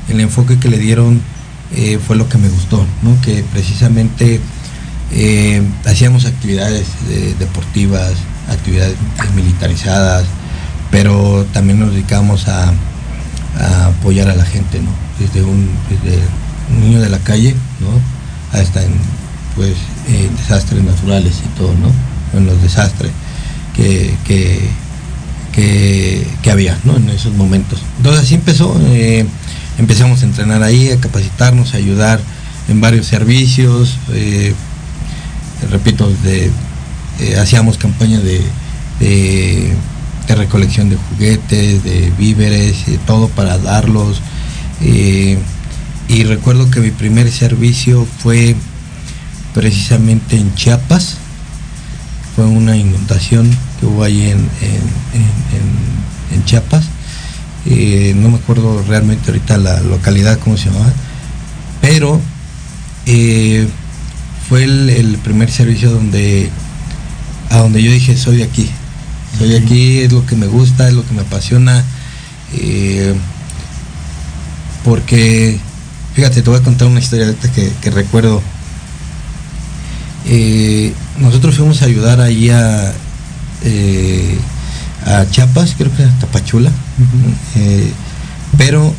el 0.09 0.21
enfoque 0.21 0.59
que 0.59 0.69
le 0.69 0.79
dieron 0.79 1.21
eh, 1.75 1.99
fue 2.07 2.17
lo 2.17 2.29
que 2.29 2.39
me 2.39 2.49
gustó, 2.49 2.85
¿no? 3.03 3.21
Que 3.23 3.45
precisamente 3.53 4.41
eh, 5.15 5.63
hacíamos 5.85 6.25
actividades 6.25 6.87
eh, 7.11 7.35
deportivas, 7.39 8.13
actividades 8.49 8.97
militarizadas, 9.35 10.25
pero 10.91 11.47
también 11.53 11.81
nos 11.81 11.93
dedicamos 11.93 12.49
a, 12.49 12.73
apoyar 13.87 14.31
a 14.31 14.35
la 14.35 14.47
gente, 14.47 14.81
¿no? 14.81 14.91
Desde 15.19 15.43
un, 15.43 15.69
niño 16.81 17.03
de 17.03 17.11
la 17.11 17.19
calle, 17.19 17.55
¿no? 17.81 18.59
Hasta 18.59 18.83
en 18.83 18.93
pues 19.55 19.75
eh, 20.09 20.31
desastres 20.39 20.83
naturales 20.83 21.35
y 21.45 21.59
todo, 21.59 21.75
¿no? 21.75 21.93
En 22.39 22.47
los 22.47 22.63
desastres 22.63 23.13
que, 23.77 24.15
que, 24.25 24.59
que, 25.53 26.27
que 26.43 26.51
había, 26.51 26.79
¿no? 26.85 26.97
En 26.97 27.11
esos 27.11 27.35
momentos. 27.35 27.83
Entonces 27.99 28.23
así 28.23 28.35
empezó, 28.35 28.75
eh, 28.87 29.27
empezamos 29.77 30.23
a 30.23 30.25
entrenar 30.25 30.63
ahí, 30.63 30.91
a 30.91 30.99
capacitarnos, 30.99 31.75
a 31.75 31.77
ayudar 31.77 32.21
en 32.69 32.81
varios 32.81 33.07
servicios, 33.07 33.99
repito, 35.71 36.11
de, 36.23 36.51
eh, 37.21 37.37
hacíamos 37.39 37.79
campañas 37.79 38.23
de, 38.23 38.41
de, 39.01 39.73
de 40.29 40.35
recolección 40.35 40.89
de 40.91 40.97
juguetes, 40.97 41.83
de 41.85 42.11
víveres, 42.19 42.89
y 42.89 42.97
todo 42.99 43.29
para 43.29 43.59
darlos. 43.59 44.21
eh, 44.81 45.39
y 46.09 46.25
recuerdo 46.25 46.71
que 46.71 46.81
mi 46.81 46.91
primer 46.91 47.31
servicio 47.31 48.07
fue 48.19 48.55
precisamente 49.55 50.37
en 50.37 50.55
Chiapas. 50.55 51.17
Fue 52.37 52.45
una 52.45 52.77
inundación 52.77 53.49
que 53.79 53.87
hubo 53.87 54.03
ahí 54.05 54.23
en, 54.31 54.39
en- 54.39 56.45
Chiapas. 56.45 56.85
Eh, 57.67 58.15
no 58.17 58.29
me 58.31 58.37
acuerdo 58.39 58.83
realmente 58.89 59.31
ahorita 59.31 59.57
la 59.57 59.81
localidad, 59.81 60.39
cómo 60.41 60.57
se 60.57 60.67
llamaba. 60.71 60.93
Pero 61.81 62.21
eh, 63.07 63.69
fue 64.53 64.65
el, 64.65 64.91
el 64.91 65.17
primer 65.17 65.51
servicio 65.51 65.91
donde 65.91 66.51
a 67.49 67.57
donde 67.61 67.83
yo 67.83 67.91
dije 67.91 68.19
soy 68.19 68.37
de 68.37 68.45
aquí. 68.45 68.69
Soy 69.39 69.49
de 69.49 69.57
aquí 69.57 70.01
es 70.01 70.13
lo 70.13 70.27
que 70.27 70.37
me 70.37 70.47
gusta 70.47 70.89
es 70.89 70.93
lo 70.93 71.07
que 71.07 71.15
me 71.15 71.23
apasiona 71.23 71.83
eh, 72.53 73.15
porque 74.85 75.59
fíjate 76.15 76.43
te 76.43 76.51
voy 76.51 76.59
a 76.61 76.63
contar 76.63 76.87
una 76.89 77.01
historia 77.01 77.25
ahorita 77.29 77.51
que, 77.51 77.73
que 77.81 77.91
recuerdo. 77.91 78.43
Eh, 80.27 80.93
nosotros 81.19 81.57
fuimos 81.57 81.81
a 81.81 81.87
ayudar 81.87 82.21
ahí 82.21 82.51
a 82.51 82.93
eh, 83.65 84.37
a 85.07 85.25
Chiapas, 85.31 85.75
creo 85.79 85.97
que 85.97 86.03
a 86.05 86.11
Tapachula. 86.19 86.71
Eh, 87.57 87.91
pero 88.59 88.95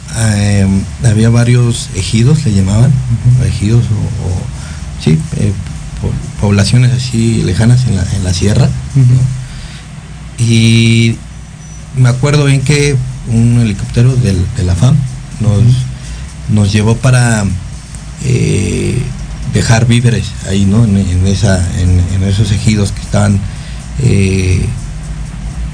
había 1.05 1.29
varios 1.29 1.89
ejidos, 1.95 2.43
le 2.43 2.53
llamaban, 2.55 2.91
ejidos 3.45 3.83
o, 3.85 4.29
o- 4.29 4.62
sí, 5.03 5.17
eh, 5.37 5.51
po- 6.01 6.11
poblaciones 6.41 6.91
así 6.93 7.41
lejanas 7.43 7.85
en 7.87 7.95
la, 7.95 8.03
en 8.15 8.23
la 8.23 8.33
sierra. 8.33 8.69
¿no? 8.95 10.43
Y 10.45 11.15
me 11.95 12.09
acuerdo 12.09 12.45
bien 12.45 12.61
que 12.61 12.95
un 13.27 13.59
helicóptero 13.61 14.15
del, 14.15 14.45
de 14.57 14.63
la 14.63 14.75
FAM 14.75 14.95
nos, 15.39 15.61
nos 16.49 16.71
llevó 16.73 16.95
para 16.97 17.45
eh, 18.25 18.97
dejar 19.53 19.85
víveres 19.85 20.25
ahí, 20.49 20.65
¿no? 20.65 20.83
En, 20.85 20.97
en 20.97 21.27
esa, 21.27 21.57
en, 21.79 22.01
en 22.15 22.23
esos 22.23 22.51
ejidos 22.51 22.91
que 22.91 23.01
estaban 23.01 23.39
eh, 24.01 24.65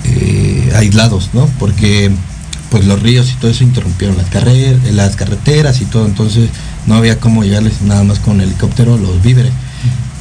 eh, 0.06 0.72
aislados, 0.76 1.30
¿no? 1.34 1.48
Porque 1.60 2.12
pues 2.70 2.86
los 2.86 3.02
ríos 3.02 3.32
y 3.32 3.36
todo 3.36 3.50
eso 3.50 3.64
interrumpieron 3.64 4.18
las 4.18 4.28
carreras, 4.28 4.84
las 4.92 5.16
carreteras 5.16 5.82
y 5.82 5.86
todo, 5.86 6.06
entonces 6.06 6.50
no 6.90 6.96
había 6.96 7.20
cómo 7.20 7.44
llevarles 7.44 7.82
nada 7.84 8.04
más 8.04 8.20
con 8.20 8.42
helicóptero 8.42 8.98
los 8.98 9.22
víveres. 9.22 9.54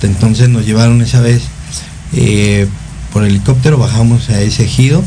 Entonces 0.02 0.48
nos 0.48 0.64
llevaron 0.64 1.02
esa 1.02 1.20
vez 1.20 1.42
eh, 2.12 2.68
por 3.12 3.24
helicóptero, 3.24 3.78
bajamos 3.78 4.28
a 4.30 4.40
ese 4.40 4.64
ejido 4.64 5.02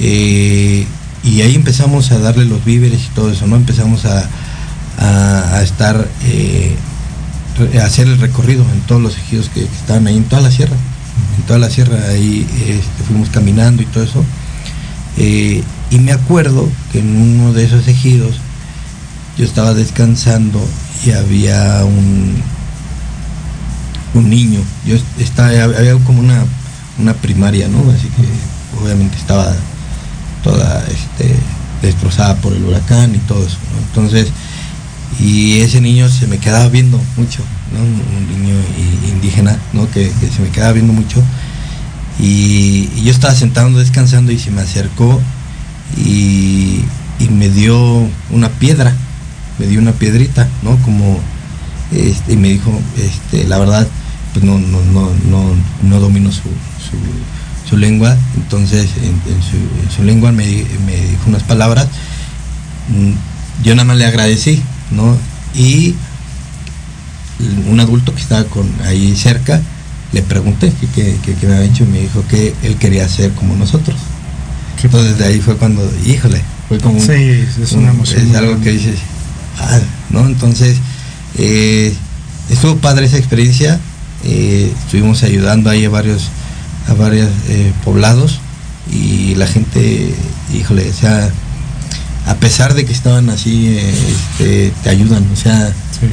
eh, 0.00 0.86
y 1.24 1.42
ahí 1.42 1.54
empezamos 1.56 2.10
a 2.12 2.18
darle 2.20 2.44
los 2.46 2.64
víveres 2.64 3.00
y 3.04 3.14
todo 3.14 3.30
eso, 3.30 3.46
¿no? 3.46 3.56
Empezamos 3.56 4.04
a, 4.06 4.26
a- 4.98 5.62
estar, 5.62 6.08
eh, 6.24 6.76
a 7.80 7.84
hacer 7.84 8.06
el 8.06 8.18
recorrido 8.18 8.64
en 8.72 8.80
todos 8.82 9.02
los 9.02 9.16
ejidos 9.18 9.48
que, 9.50 9.64
estaban 9.64 10.06
ahí, 10.06 10.16
en 10.16 10.24
toda 10.24 10.42
la 10.42 10.50
sierra. 10.50 10.76
En 11.38 11.42
toda 11.44 11.58
la 11.58 11.68
sierra 11.68 11.98
ahí 12.08 12.46
este, 12.68 13.02
fuimos 13.06 13.28
caminando 13.30 13.82
y 13.82 13.86
todo 13.86 14.04
eso. 14.04 14.24
Y 15.90 15.98
me 15.98 16.12
acuerdo 16.12 16.68
que 16.92 17.00
en 17.00 17.16
uno 17.16 17.52
de 17.52 17.64
esos 17.64 17.88
ejidos 17.88 18.36
yo 19.38 19.44
estaba 19.44 19.72
descansando 19.72 20.60
y 21.06 21.12
había 21.12 21.84
un, 21.84 22.34
un 24.14 24.28
niño. 24.30 24.60
Yo 24.84 24.96
est- 24.96 25.20
estaba, 25.20 25.48
había 25.48 25.94
como 26.04 26.20
una, 26.20 26.44
una 26.98 27.14
primaria, 27.14 27.68
¿no? 27.68 27.78
Así 27.90 28.08
que 28.08 28.82
obviamente 28.82 29.16
estaba 29.16 29.54
toda 30.42 30.84
este, 30.88 31.34
destrozada 31.82 32.34
por 32.36 32.52
el 32.52 32.64
huracán 32.64 33.14
y 33.14 33.18
todo 33.18 33.46
eso. 33.46 33.56
Entonces, 33.88 34.28
y 35.20 35.60
ese 35.60 35.80
niño 35.80 36.08
se 36.08 36.26
me 36.26 36.38
quedaba 36.38 36.68
viendo 36.68 37.00
mucho, 37.16 37.42
¿no? 37.72 37.80
Un, 37.80 38.42
niño 38.42 38.54
indígena, 39.08 39.56
¿no? 39.72 39.90
Que, 39.90 40.10
que 40.20 40.28
se 40.28 40.42
me 40.42 40.48
quedaba 40.50 40.72
viendo 40.72 40.92
mucho. 40.92 41.22
Y, 42.20 42.90
y 42.96 43.02
yo 43.04 43.12
estaba 43.12 43.34
sentado 43.34 43.70
descansando 43.78 44.32
y 44.32 44.38
se 44.38 44.50
me 44.50 44.60
acercó 44.62 45.20
y, 45.96 46.80
y 47.20 47.28
me 47.30 47.48
dio 47.48 47.76
una 48.30 48.48
piedra, 48.48 48.92
me 49.58 49.66
dio 49.66 49.80
una 49.80 49.92
piedrita, 49.92 50.48
¿no? 50.62 50.76
Como, 50.82 51.20
este, 51.92 52.34
y 52.34 52.36
me 52.36 52.48
dijo, 52.48 52.70
este, 52.96 53.46
la 53.46 53.58
verdad, 53.58 53.86
pues 54.32 54.44
no, 54.44 54.58
no, 54.58 54.80
no, 54.92 55.10
no, 55.30 55.54
no 55.82 56.00
domino 56.00 56.30
su, 56.30 56.42
su, 56.42 57.68
su 57.68 57.76
lengua, 57.76 58.16
entonces 58.36 58.88
en, 58.98 59.08
en 59.34 59.42
su, 59.42 59.56
en 59.56 59.90
su 59.96 60.02
lengua 60.04 60.32
me, 60.32 60.44
me 60.86 60.96
dijo 60.96 61.24
unas 61.26 61.42
palabras, 61.42 61.88
Mm, 62.90 63.12
yo 63.64 63.74
nada 63.74 63.84
más 63.84 63.98
le 63.98 64.06
agradecí, 64.06 64.62
¿no? 64.92 65.14
Y 65.54 65.94
un 67.70 67.78
adulto 67.80 68.14
que 68.14 68.20
estaba 68.22 68.44
con 68.44 68.66
ahí 68.84 69.14
cerca, 69.14 69.60
le 70.12 70.22
pregunté 70.22 70.72
qué 70.80 70.86
qué- 70.94 71.16
qué- 71.22 71.34
qué 71.34 71.46
me 71.46 71.54
había 71.54 71.66
hecho 71.70 71.84
y 71.84 71.88
me 71.88 72.00
dijo 72.00 72.24
que 72.28 72.54
él 72.62 72.76
quería 72.76 73.06
ser 73.08 73.32
como 73.32 73.54
nosotros. 73.56 73.96
Entonces 74.82 75.18
de 75.18 75.24
ahí 75.26 75.40
fue 75.40 75.56
cuando, 75.56 75.82
híjole, 76.06 76.40
fue 76.68 76.78
como 76.78 76.96
un- 76.98 77.06
Sí, 77.06 77.12
es 77.62 77.72
una 77.72 77.90
un- 77.90 77.96
emoción 77.96 78.26
es 78.30 78.34
algo 78.36 78.60
que 78.60 78.70
dices, 78.72 78.94
¿no? 80.10 80.26
Entonces, 80.26 80.76
eh, 81.36 81.94
estuvo 82.50 82.76
padre 82.76 83.06
esa 83.06 83.18
experiencia. 83.18 83.78
eh, 84.24 84.72
estuvimos 84.84 85.22
ayudando 85.22 85.70
ahí 85.70 85.84
a 85.84 85.90
varios, 85.90 86.28
a 86.88 86.94
varios 86.94 87.30
eh, 87.48 87.72
poblados 87.84 88.40
y 88.92 89.36
la 89.36 89.46
gente, 89.46 90.12
híjole, 90.52 90.90
o 90.90 90.92
sea, 90.92 91.30
a 92.26 92.34
pesar 92.34 92.74
de 92.74 92.84
que 92.84 92.92
estaban 92.92 93.30
así, 93.30 93.78
este, 93.78 94.72
te 94.82 94.90
ayudan, 94.90 95.24
o 95.32 95.36
sea, 95.36 95.68
Sí. 96.00 96.06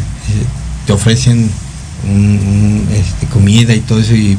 te 0.85 0.93
ofrecen 0.93 1.49
un- 2.07 2.39
un, 2.39 2.87
este, 2.93 3.25
comida 3.27 3.73
y 3.73 3.79
todo 3.79 3.99
eso 3.99 4.13
y, 4.13 4.37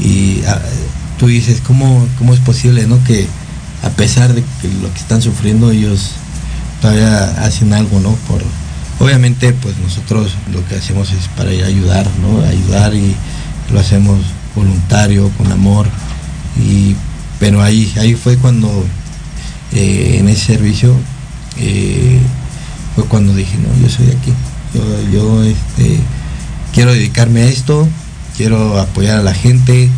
y, 0.00 0.42
ah, 0.46 0.60
tú 1.18 1.28
dices, 1.28 1.62
¿cómo, 1.66 2.06
¿cómo 2.18 2.34
es 2.34 2.40
posible, 2.40 2.86
no? 2.86 3.02
Que 3.04 3.26
a 3.82 3.88
pesar 3.90 4.34
de 4.34 4.42
que 4.60 4.68
lo 4.82 4.92
que 4.92 5.00
están 5.00 5.22
sufriendo 5.22 5.70
ellos 5.70 6.10
todavía 6.82 7.24
hacen 7.44 7.72
algo, 7.72 7.98
¿no? 8.00 8.10
Por, 8.28 8.42
obviamente, 8.98 9.52
pues 9.54 9.78
nosotros 9.78 10.32
lo 10.52 10.66
que 10.68 10.74
hacemos 10.74 11.10
es 11.12 11.28
para 11.36 11.48
ayudar, 11.50 12.06
¿no? 12.20 12.44
Ayudar 12.44 12.94
y 12.94 13.14
lo 13.72 13.80
hacemos 13.80 14.18
voluntario, 14.54 15.30
con 15.38 15.50
amor. 15.50 15.86
Y, 16.58 16.94
pero 17.40 17.62
ahí, 17.62 17.90
ahí 17.98 18.14
fue 18.14 18.36
cuando 18.36 18.68
eh, 19.72 20.16
en 20.18 20.28
ese 20.28 20.44
servicio 20.54 20.94
eh, 21.58 22.18
fue 22.94 23.04
cuando 23.04 23.34
dije, 23.34 23.56
no, 23.58 23.68
yo 23.82 23.88
soy 23.88 24.08
aquí. 24.08 24.32
Yo, 24.74 25.10
yo 25.10 25.42
este, 25.44 25.98
quiero 26.74 26.92
dedicarme 26.92 27.42
a 27.42 27.46
esto, 27.46 27.88
quiero 28.36 28.78
apoyar 28.80 29.18
a 29.18 29.22
la 29.22 29.34
gente, 29.34 29.84
eh, 29.84 29.90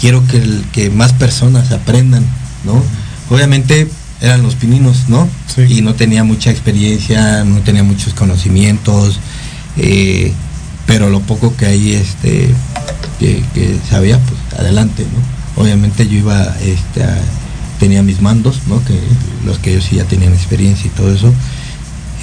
quiero 0.00 0.26
que, 0.26 0.38
el- 0.38 0.64
que 0.72 0.90
más 0.90 1.12
personas 1.12 1.70
aprendan, 1.72 2.24
¿no? 2.64 2.82
Obviamente 3.30 3.88
eran 4.22 4.42
los 4.42 4.54
pininos, 4.54 5.08
¿no? 5.08 5.28
Sí. 5.54 5.62
Y 5.68 5.82
no 5.82 5.94
tenía 5.94 6.24
mucha 6.24 6.50
experiencia, 6.50 7.44
no 7.44 7.60
tenía 7.60 7.82
muchos 7.82 8.14
conocimientos, 8.14 9.18
eh, 9.76 10.32
pero 10.86 11.10
lo 11.10 11.20
poco 11.20 11.54
que 11.56 11.66
ahí 11.66 11.92
este, 11.92 12.48
que, 13.18 13.42
que 13.52 13.76
sabía, 13.90 14.18
pues 14.18 14.60
adelante, 14.60 15.04
¿no? 15.12 15.62
Obviamente 15.62 16.06
yo 16.08 16.18
iba, 16.18 16.56
este, 16.62 17.02
a- 17.04 17.20
tenía 17.78 18.02
mis 18.02 18.20
mandos, 18.22 18.60
¿no? 18.68 18.82
Que 18.84 18.98
los 19.44 19.58
que 19.58 19.72
ellos 19.72 19.84
sí 19.90 19.96
ya 19.96 20.04
tenían 20.04 20.32
experiencia 20.32 20.86
y 20.86 20.90
todo 20.90 21.12
eso, 21.12 21.32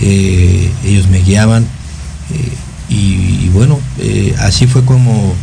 eh, 0.02 0.72
ellos 0.86 1.08
me 1.10 1.20
guiaban 1.20 1.64
eh, 1.64 2.54
y, 2.90 3.46
y 3.46 3.52
bueno, 3.54 3.78
así 4.40 4.66
fue 4.68 4.84
como 4.86 5.34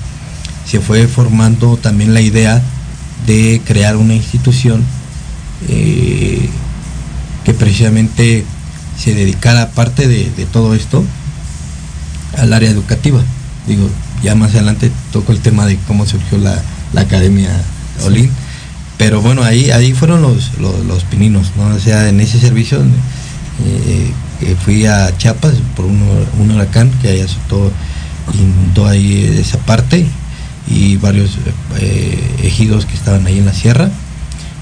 se 0.66 0.80
fue 0.80 1.06
formando 1.06 1.76
también 1.76 2.12
la 2.14 2.20
idea 2.20 2.60
de 3.26 3.60
crear 3.64 3.96
una 3.96 4.14
institución 4.14 4.82
eh, 5.68 6.48
que 7.44 7.54
precisamente 7.54 8.44
se 8.98 9.14
dedicara 9.14 9.62
aparte 9.62 10.08
de, 10.08 10.30
de 10.36 10.46
todo 10.46 10.74
esto 10.74 11.04
al 12.38 12.52
área 12.52 12.70
educativa. 12.70 13.22
Digo, 13.66 13.88
ya 14.22 14.34
más 14.34 14.54
adelante 14.54 14.90
toco 15.12 15.32
el 15.32 15.40
tema 15.40 15.66
de 15.66 15.76
cómo 15.86 16.06
surgió 16.06 16.38
la, 16.38 16.62
la 16.92 17.02
Academia 17.02 17.50
Olin, 18.04 18.30
pero 18.98 19.20
bueno, 19.20 19.42
ahí, 19.42 19.70
ahí 19.70 19.92
fueron 19.92 20.22
los, 20.22 20.58
los, 20.58 20.84
los 20.86 21.04
pininos, 21.04 21.52
¿no? 21.56 21.74
O 21.74 21.80
sea, 21.80 22.08
en 22.08 22.20
ese 22.20 22.40
servicio 22.40 22.80
eh, 22.80 24.10
que 24.40 24.56
fui 24.56 24.86
a 24.86 25.16
Chiapas 25.16 25.54
por 25.74 25.84
un, 25.84 26.02
un 26.38 26.50
huracán 26.50 26.90
que 27.02 27.08
ahí 27.08 27.20
azotó, 27.20 27.70
inundó 28.34 28.86
ahí 28.86 29.36
esa 29.38 29.58
parte 29.58 30.06
y 30.68 30.96
varios 30.96 31.38
eh, 31.78 32.36
ejidos 32.42 32.86
que 32.86 32.94
estaban 32.94 33.26
ahí 33.26 33.38
en 33.38 33.46
la 33.46 33.52
sierra. 33.54 33.90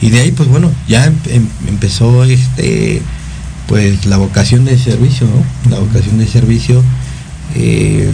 Y 0.05 0.11
de 0.11 0.21
ahí, 0.21 0.33
pues 0.33 0.51
bueno, 0.51 0.71
ya 0.87 1.07
em- 1.07 1.15
em- 1.31 1.49
empezó 1.67 2.25
este 2.25 3.01
pues 3.67 4.05
la 4.05 4.19
vocación 4.19 4.67
de 4.67 4.77
servicio, 4.79 5.27
¿no? 5.27 5.71
La 5.71 5.79
vocación 5.81 6.19
de 6.19 6.27
servicio. 6.29 6.83
eh, 7.55 8.13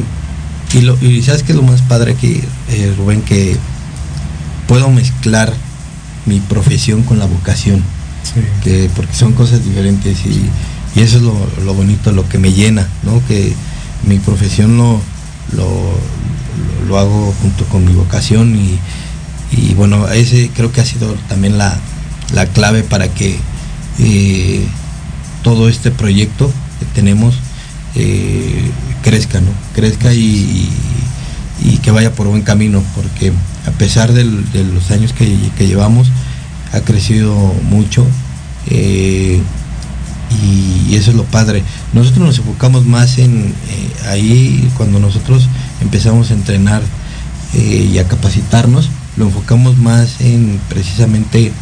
y, 0.72 0.82
lo, 0.82 0.96
y 1.04 1.20
sabes 1.22 1.42
que 1.42 1.52
lo 1.52 1.62
más 1.62 1.82
padre 1.82 2.12
aquí, 2.12 2.40
eh, 2.68 2.94
Rubén, 2.96 3.22
que 3.22 3.56
puedo 4.68 4.88
mezclar 4.90 5.52
mi 6.26 6.38
profesión 6.38 7.02
con 7.02 7.18
la 7.18 7.26
vocación, 7.26 7.82
Sí. 8.22 8.40
que, 8.62 8.88
porque 8.94 9.12
son 9.14 9.32
cosas 9.32 9.64
diferentes 9.64 10.18
y, 10.26 10.48
y 10.94 11.02
eso 11.02 11.16
es 11.16 11.22
lo, 11.24 11.34
lo 11.64 11.74
bonito, 11.74 12.12
lo 12.12 12.28
que 12.28 12.38
me 12.38 12.52
llena, 12.52 12.86
¿no? 13.02 13.20
Que 13.26 13.52
mi 14.06 14.18
profesión 14.20 14.76
lo, 14.76 15.00
lo, 15.56 15.64
lo- 15.64 16.86
lo 16.86 16.98
hago 16.98 17.34
junto 17.42 17.64
con 17.64 17.84
mi 17.84 17.92
vocación 17.94 18.54
y, 18.54 18.78
y 19.52 19.74
bueno, 19.74 20.08
ese 20.08 20.50
creo 20.54 20.72
que 20.72 20.80
ha 20.80 20.84
sido 20.84 21.14
también 21.28 21.58
la, 21.58 21.76
la 22.32 22.46
clave 22.46 22.82
para 22.82 23.08
que 23.08 23.38
eh, 23.98 24.64
todo 25.42 25.68
este 25.68 25.90
proyecto 25.90 26.50
que 26.78 26.86
tenemos 26.94 27.36
eh, 27.94 28.70
crezca, 29.02 29.40
¿no? 29.40 29.50
Crezca 29.74 30.12
y, 30.12 30.68
y 31.62 31.78
que 31.78 31.90
vaya 31.90 32.14
por 32.14 32.28
buen 32.28 32.42
camino, 32.42 32.82
porque 32.94 33.32
a 33.66 33.70
pesar 33.72 34.12
de 34.12 34.24
los 34.24 34.90
años 34.90 35.12
que, 35.12 35.36
que 35.58 35.66
llevamos, 35.66 36.08
ha 36.72 36.80
crecido 36.80 37.34
mucho 37.68 38.06
eh, 38.68 39.40
y, 40.30 40.94
eso 40.94 41.10
es 41.10 41.16
lo 41.16 41.24
padre. 41.24 41.62
Nosotros 41.92 42.26
nos 42.26 42.38
enfocamos 42.38 42.84
más 42.84 43.18
en 43.18 43.54
ahí 44.08 44.68
cuando 44.76 44.98
nosotros 44.98 45.48
empezamos 45.80 46.30
a 46.30 46.34
entrenar 46.34 46.82
y 47.54 47.96
a 47.98 48.06
capacitarnos, 48.06 48.90
lo 49.20 49.26
enfocamos 49.26 49.76
más 49.76 50.20
en 50.20 50.58
precisamente 50.70 51.52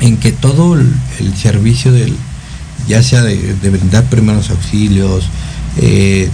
en 0.00 0.16
que 0.16 0.30
todo 0.30 0.74
el, 0.74 0.88
servicio 1.36 1.92
del, 1.92 2.16
ya 2.86 3.02
sea 3.02 3.22
de, 3.22 3.54
de 3.54 3.70
brindar 3.70 4.04
primeros 4.04 4.50
auxilios, 4.50 5.24
eh, 5.78 6.30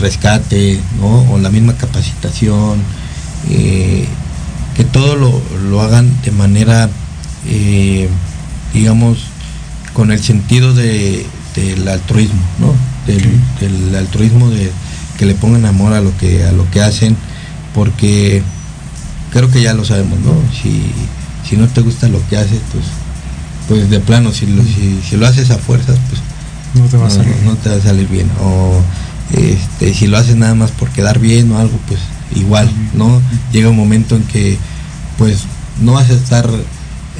rescate, 0.00 0.80
¿no? 1.00 1.32
o 1.32 1.38
la 1.38 1.50
misma 1.50 1.76
capacitación, 1.76 2.80
eh, 3.48 4.06
que 4.74 4.84
todo 4.84 5.14
lo, 5.14 5.40
lo 5.70 5.80
hagan 5.80 6.10
de 6.22 6.32
manera, 6.32 6.90
eh, 7.46 8.08
digamos, 8.74 9.18
con 9.92 10.10
el 10.10 10.20
sentido 10.20 10.74
de, 10.74 11.24
del 11.54 11.86
altruismo, 11.86 12.40
¿no? 12.58 12.74
Del, 13.06 13.22
del 13.60 13.94
altruismo 13.94 14.50
de 14.50 14.70
que 15.16 15.26
le 15.26 15.34
pongan 15.34 15.66
amor 15.66 15.92
a 15.94 16.00
lo 16.00 16.16
que 16.16 16.44
a 16.44 16.52
lo 16.52 16.70
que 16.70 16.80
hacen, 16.80 17.16
porque 17.74 18.42
creo 19.32 19.50
que 19.50 19.62
ya 19.62 19.74
lo 19.74 19.84
sabemos, 19.84 20.18
¿no? 20.20 20.32
Si, 20.62 20.82
si 21.48 21.56
no 21.56 21.66
te 21.68 21.80
gusta 21.80 22.08
lo 22.08 22.26
que 22.28 22.36
haces, 22.36 22.60
pues, 22.72 22.84
pues 23.68 23.90
de 23.90 24.00
plano, 24.00 24.32
si 24.32 24.46
lo, 24.46 24.62
si, 24.62 25.00
si 25.08 25.16
lo 25.16 25.26
haces 25.26 25.50
a 25.50 25.58
fuerzas, 25.58 25.98
pues 26.08 26.20
No 26.74 26.88
te 26.88 26.96
va 26.96 27.06
a 27.06 27.10
salir. 27.10 27.34
no 27.44 27.54
te 27.56 27.68
va 27.70 27.76
a 27.76 27.80
salir 27.80 28.08
bien. 28.08 28.30
O 28.42 28.80
este, 29.32 29.94
si 29.94 30.06
lo 30.06 30.16
haces 30.18 30.36
nada 30.36 30.54
más 30.54 30.70
por 30.70 30.88
quedar 30.90 31.18
bien 31.18 31.50
o 31.52 31.58
algo, 31.58 31.78
pues 31.86 32.00
igual, 32.34 32.70
¿no? 32.94 33.20
Llega 33.52 33.68
un 33.70 33.76
momento 33.76 34.16
en 34.16 34.22
que 34.24 34.58
pues 35.16 35.40
no 35.80 35.92
vas 35.92 36.08
a 36.10 36.14
estar 36.14 36.48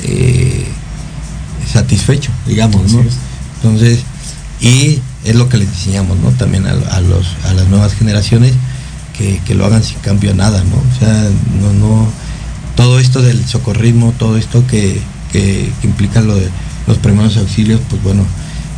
eh, 0.05 0.67
satisfecho, 1.71 2.31
digamos, 2.47 2.93
¿no? 2.93 3.03
Entonces, 3.57 4.01
y 4.61 5.01
es 5.25 5.35
lo 5.35 5.49
que 5.49 5.59
les 5.59 5.69
enseñamos, 5.69 6.19
¿no? 6.19 6.31
También 6.31 6.67
a, 6.67 6.71
a 6.71 7.01
los, 7.01 7.27
a 7.45 7.53
las 7.55 7.69
nuevas 7.69 7.95
generaciones 7.95 8.53
que, 9.19 9.41
que 9.45 9.55
lo 9.55 9.67
hagan 9.67 9.83
sin 9.83 9.99
cambio 9.99 10.31
a 10.31 10.35
nada, 10.35 10.63
¿no? 10.65 10.77
O 10.77 10.99
sea, 10.99 11.29
no, 11.61 11.73
no, 11.75 12.09
todo 12.77 12.99
esto 13.01 13.21
del 13.21 13.45
socorrismo, 13.47 14.15
todo 14.19 14.37
esto 14.39 14.65
que, 14.67 15.01
que- 15.33 15.71
que 15.81 15.87
implica 15.87 16.21
lo 16.21 16.37
de 16.37 16.49
los 16.87 16.99
primeros 16.99 17.37
auxilios, 17.37 17.81
pues 17.91 18.03
bueno, 18.03 18.23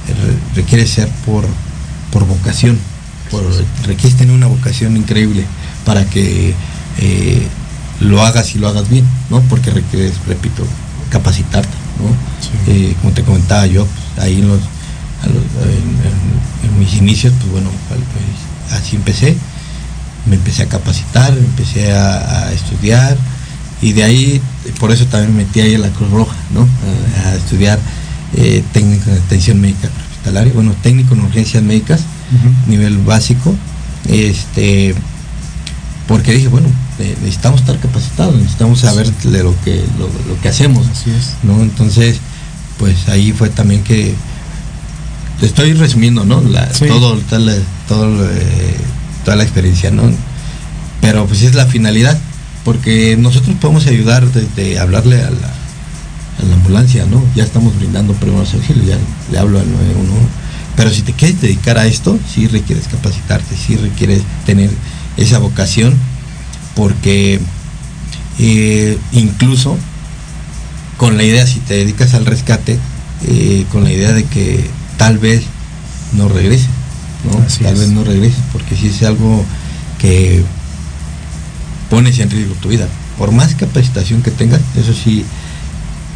re- 0.08 0.62
requiere 0.62 0.86
ser 0.86 1.08
por, 1.26 1.44
por 2.10 2.26
vocación, 2.26 2.78
por, 3.30 3.42
requiere 3.86 4.16
tener 4.16 4.34
una 4.34 4.46
vocación 4.46 4.96
increíble 4.96 5.44
para 5.84 6.04
que 6.06 6.54
eh, 6.98 7.46
lo 8.00 8.22
hagas 8.24 8.54
y 8.54 8.58
lo 8.58 8.68
hagas 8.68 8.88
bien, 8.88 9.04
¿no? 9.28 9.40
Porque 9.42 9.70
requieres, 9.70 10.14
repito, 10.26 10.64
capacitarte, 11.10 11.68
¿no? 12.00 12.08
Sí. 12.40 12.70
Eh, 12.70 12.96
como 13.02 13.12
te 13.12 13.22
comentaba 13.22 13.66
yo, 13.66 13.86
pues, 13.86 14.24
ahí 14.24 14.38
en 14.40 14.48
los, 14.48 14.60
a 15.22 15.26
los- 15.26 15.66
en, 15.66 15.78
en- 15.82 16.70
en 16.72 16.78
mis 16.78 16.94
inicios, 16.94 17.32
pues 17.38 17.52
bueno, 17.52 17.70
pues, 17.88 18.00
así 18.80 18.96
empecé, 18.96 19.36
me 20.26 20.36
empecé 20.36 20.62
a 20.62 20.66
capacitar, 20.68 21.32
empecé 21.36 21.92
a, 21.92 22.46
a 22.46 22.52
estudiar 22.52 23.16
y 23.82 23.92
de 23.92 24.04
ahí, 24.04 24.40
por 24.78 24.90
eso 24.92 25.06
también 25.06 25.34
me 25.36 25.44
metí 25.44 25.60
ahí 25.60 25.74
en 25.74 25.82
la 25.82 25.88
Cruz 25.90 26.10
Roja, 26.10 26.36
¿no? 26.52 26.68
A, 27.24 27.28
a 27.30 27.34
estudiar 27.34 27.78
eh, 28.36 28.62
técnico 28.72 29.10
en 29.10 29.16
atención 29.16 29.60
médica 29.60 29.88
hospitalaria, 30.10 30.52
bueno, 30.52 30.74
técnico 30.82 31.14
en 31.14 31.20
urgencias 31.22 31.62
médicas, 31.62 32.00
nivel 32.68 32.98
básico, 32.98 33.54
este, 34.08 34.94
porque 36.06 36.32
dije, 36.32 36.48
bueno, 36.48 36.68
eh, 36.98 37.16
necesitamos 37.22 37.60
estar 37.60 37.78
capacitados, 37.78 38.34
necesitamos 38.36 38.80
saber 38.80 39.10
de 39.12 39.42
lo 39.42 39.54
que, 39.64 39.82
lo, 39.98 40.06
lo 40.32 40.40
que 40.42 40.48
hacemos, 40.48 40.86
Así 40.88 41.10
es. 41.10 41.30
¿no? 41.42 41.60
Entonces, 41.62 42.18
pues 42.78 43.08
ahí 43.08 43.32
fue 43.32 43.48
también 43.48 43.82
que 43.82 44.14
te 45.40 45.46
estoy 45.46 45.72
resumiendo, 45.72 46.24
¿no? 46.24 46.40
La- 46.42 46.72
Sí. 46.74 46.86
todo, 46.86 47.16
toda 47.16 47.38
la, 47.40 47.54
todo, 47.88 48.28
eh, 48.30 48.76
toda 49.24 49.36
la 49.36 49.42
experiencia, 49.42 49.90
¿no? 49.90 50.02
Pero 51.00 51.26
pues 51.26 51.42
es 51.42 51.54
la 51.54 51.66
finalidad, 51.66 52.18
porque 52.64 53.16
nosotros 53.18 53.56
podemos 53.60 53.86
ayudar 53.86 54.26
desde 54.32 54.78
hablarle 54.78 55.22
a 55.22 55.30
la, 55.30 55.48
a 56.38 56.42
la 56.48 56.54
ambulancia, 56.54 57.06
¿no? 57.06 57.22
Ya 57.34 57.44
estamos 57.44 57.76
brindando 57.76 58.14
primeros 58.14 58.52
auxilios, 58.54 58.86
ya 58.86 58.98
le 59.32 59.38
hablo 59.38 59.58
al 59.58 59.70
911. 59.70 60.26
Pero 60.76 60.90
si 60.90 61.02
te 61.02 61.12
quieres 61.12 61.40
dedicar 61.40 61.78
a 61.78 61.86
esto, 61.86 62.18
sí 62.32 62.46
requieres 62.46 62.88
capacitarte, 62.88 63.56
sí 63.56 63.76
requieres 63.76 64.22
tener 64.46 64.70
esa 65.16 65.38
vocación, 65.38 65.94
porque 66.74 67.40
eh, 68.38 68.98
incluso 69.12 69.76
con 70.96 71.16
la 71.16 71.24
idea, 71.24 71.46
si 71.46 71.60
te 71.60 71.74
dedicas 71.74 72.14
al 72.14 72.26
rescate, 72.26 72.78
eh, 73.26 73.64
con 73.72 73.84
la 73.84 73.92
idea 73.92 74.12
de 74.12 74.24
que 74.24 74.68
tal 74.96 75.18
vez 75.18 75.42
no 76.12 76.28
regreses, 76.28 76.68
¿no? 77.24 77.32
Tal 77.64 77.74
vez 77.74 77.88
no 77.90 78.04
regreses, 78.04 78.38
porque 78.52 78.76
si 78.76 78.88
es 78.88 79.02
algo 79.02 79.44
que 79.98 80.42
pones 81.90 82.18
en 82.18 82.30
riesgo 82.30 82.54
tu 82.54 82.68
vida. 82.68 82.86
Por 83.18 83.32
más 83.32 83.54
capacitación 83.54 84.22
que 84.22 84.30
tengas, 84.30 84.60
eso 84.76 84.94
sí, 84.94 85.24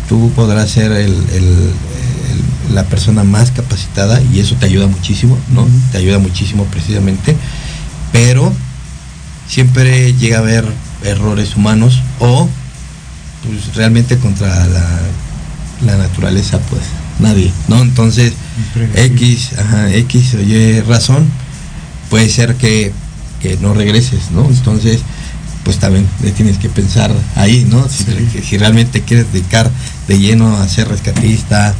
tú 0.08 0.30
podrás 0.34 0.70
ser 0.70 0.92
el- 0.92 1.12
el- 1.32 1.72
el- 2.30 2.74
la 2.74 2.84
persona 2.84 3.24
más 3.24 3.50
capacitada 3.50 4.20
y 4.32 4.40
eso 4.40 4.54
te 4.56 4.66
ayuda 4.66 4.86
muchísimo, 4.86 5.36
¿no? 5.52 5.66
Te 5.92 5.98
ayuda 5.98 6.18
muchísimo 6.18 6.64
precisamente, 6.64 7.36
pero 8.12 8.52
siempre 9.48 10.14
llega 10.14 10.38
a 10.38 10.40
haber 10.40 10.64
errores 11.04 11.56
humanos 11.56 12.00
o 12.20 12.48
pues 13.42 13.74
realmente 13.76 14.16
contra 14.18 14.66
la, 14.66 14.86
la 15.84 15.96
naturaleza 15.98 16.58
pues 16.70 16.80
nadie, 17.20 17.52
¿no? 17.68 17.80
Entonces. 17.82 18.32
X, 18.94 19.50
ajá, 19.58 19.92
X 19.94 20.34
o 20.34 20.40
Y 20.40 20.80
razón 20.82 21.26
puede 22.10 22.28
ser 22.28 22.54
que, 22.56 22.92
que 23.40 23.56
no 23.58 23.74
regreses, 23.74 24.30
¿no? 24.32 24.44
Entonces 24.48 25.00
pues 25.64 25.78
también 25.78 26.06
tienes 26.36 26.58
que 26.58 26.68
pensar 26.68 27.10
ahí, 27.36 27.66
¿no? 27.68 27.88
Si, 27.88 28.04
Sí. 28.04 28.28
que 28.32 28.42
si 28.42 28.58
realmente 28.58 29.00
quieres 29.00 29.32
dedicar 29.32 29.70
de 30.06 30.18
lleno 30.18 30.56
a 30.58 30.68
ser 30.68 30.88
rescatista, 30.88 31.74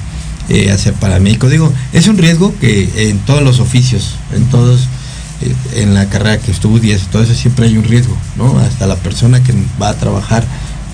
eh, 0.49 0.71
a 0.71 0.79
ser 0.79 0.95
paramédico. 0.95 1.49
Digo, 1.51 1.73
es 1.93 2.09
un 2.09 2.17
riesgo 2.19 2.55
que 2.61 3.11
en 3.11 3.19
todos 3.21 3.43
los 3.43 3.61
oficios, 3.61 4.15
en 4.35 4.45
todos, 4.47 4.89
eh, 5.43 5.83
en 5.83 5.93
la 5.95 6.07
carrera 6.07 6.39
que 6.39 6.51
estudies, 6.51 7.03
todo 7.09 7.23
eso 7.23 7.35
siempre 7.35 7.67
hay 7.67 7.77
un 7.77 7.85
riesgo, 7.85 8.17
¿no? 8.37 8.59
Hasta 8.59 8.87
la 8.87 8.97
persona 8.97 9.43
que 9.43 9.53
va 9.81 9.91
a 9.91 9.95
trabajar, 9.95 10.45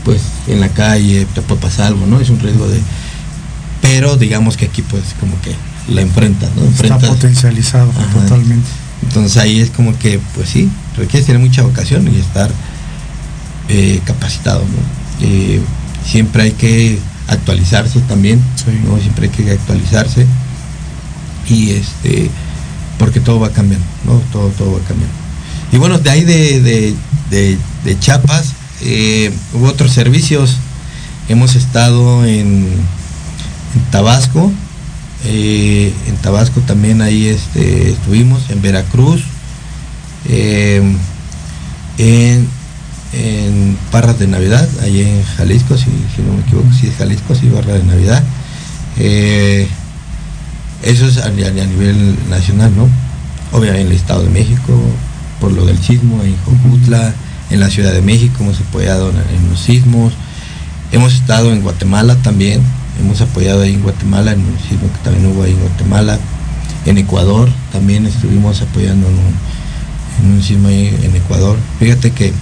pues 0.04 0.20
en 0.48 0.60
la 0.60 0.68
calle, 0.68 1.26
te 1.32 1.42
puede 1.42 1.60
pasar 1.60 1.86
algo, 1.86 2.06
¿no? 2.06 2.20
Es 2.20 2.28
un 2.30 2.40
riesgo 2.40 2.66
de... 2.68 2.80
Pero 3.92 4.16
digamos 4.16 4.56
que 4.56 4.66
aquí 4.66 4.82
pues 4.82 5.02
como 5.18 5.34
que 5.42 5.54
la 5.92 6.02
enfrentas, 6.02 6.50
¿no? 6.56 6.62
Está 6.64 6.98
potencializado 6.98 7.90
Ajá. 7.90 8.20
totalmente. 8.20 8.68
entonces 9.02 9.36
ahí 9.38 9.60
es 9.60 9.70
como 9.70 9.98
que, 9.98 10.20
pues 10.34 10.48
sí, 10.48 10.68
requieres 10.96 11.26
tener 11.26 11.40
mucha 11.40 11.62
vocación 11.62 12.06
y 12.14 12.18
estar 12.20 12.50
eh, 13.68 14.00
capacitado, 14.04 14.60
¿no? 14.60 15.26
Eh, 15.26 15.60
siempre 16.06 16.44
hay 16.44 16.52
que 16.52 16.98
actualizarse 17.28 18.00
también, 18.00 18.40
Sí. 18.56 18.70
¿no? 18.84 18.98
Siempre 18.98 19.26
hay 19.28 19.30
que 19.32 19.50
actualizarse 19.50 20.26
y 21.48 21.70
este, 21.70 22.30
porque 22.98 23.20
todo 23.20 23.40
va 23.40 23.50
cambiando, 23.50 23.86
¿no? 24.04 24.20
Todo, 24.32 24.48
todo 24.50 24.72
va 24.72 24.78
cambiando. 24.86 25.14
Y 25.72 25.76
bueno, 25.78 25.98
de 25.98 26.10
ahí 26.10 26.24
de, 26.24 26.60
de, 26.60 26.94
de, 27.30 27.58
de 27.84 27.98
Chiapas 27.98 28.52
eh, 28.82 29.32
hubo 29.54 29.66
otros 29.68 29.92
servicios. 29.92 30.56
Hemos 31.28 31.54
estado 31.54 32.24
en, 32.24 32.66
en 33.74 33.82
Tabasco, 33.90 34.52
eh, 35.24 35.92
en 36.06 36.16
Tabasco 36.16 36.60
también 36.60 37.02
ahí 37.02 37.26
este, 37.26 37.90
estuvimos, 37.90 38.50
en 38.50 38.62
Veracruz, 38.62 39.22
eh, 40.28 40.82
en, 41.98 42.48
en 43.12 43.78
Parras 43.90 44.18
de 44.18 44.26
Navidad, 44.26 44.68
ahí 44.82 45.02
en 45.02 45.22
Jalisco, 45.36 45.76
si, 45.76 45.84
si 45.84 46.22
no 46.22 46.34
me 46.34 46.40
equivoco, 46.40 46.68
sí 46.72 46.86
es 46.86 46.96
Jalisco, 46.96 47.34
sí, 47.34 47.48
Barra 47.48 47.74
de 47.74 47.84
Navidad. 47.84 48.22
Eh, 48.98 49.68
eso 50.82 51.06
es 51.06 51.18
a 51.18 51.30
nivel 51.30 52.16
nacional, 52.30 52.72
¿no? 52.74 52.88
Obviamente 53.52 53.82
en 53.82 53.86
el 53.88 53.96
Estado 53.96 54.22
de 54.22 54.30
México, 54.30 54.72
por 55.40 55.52
lo 55.52 55.66
del 55.66 55.78
sismo, 55.78 56.22
en 56.22 56.36
Jojutla, 56.44 57.14
en 57.50 57.60
la 57.60 57.68
Ciudad 57.68 57.92
de 57.92 58.00
México 58.00 58.36
hemos 58.40 58.60
apoyado 58.60 59.10
en, 59.10 59.16
en 59.16 59.50
los 59.50 59.60
sismos. 59.60 60.12
Hemos 60.92 61.14
estado 61.14 61.52
en 61.52 61.62
Guatemala 61.62 62.16
también, 62.16 62.62
hemos 63.00 63.20
apoyado 63.20 63.62
ahí 63.62 63.74
en 63.74 63.82
Guatemala, 63.82 64.32
en 64.32 64.40
un 64.40 64.58
sismo 64.58 64.90
que 64.92 64.98
también 65.02 65.26
hubo 65.26 65.42
ahí 65.42 65.52
en 65.52 65.60
Guatemala. 65.60 66.18
En 66.86 66.98
Ecuador 66.98 67.48
también 67.72 68.06
estuvimos 68.06 68.62
apoyando 68.62 69.06
en 69.08 69.14
un, 69.14 69.34
en 70.24 70.32
un 70.36 70.42
sismo 70.42 70.68
ahí 70.68 70.96
en 71.02 71.16
Ecuador. 71.16 71.58
Fíjate 71.78 72.10
que 72.12 72.32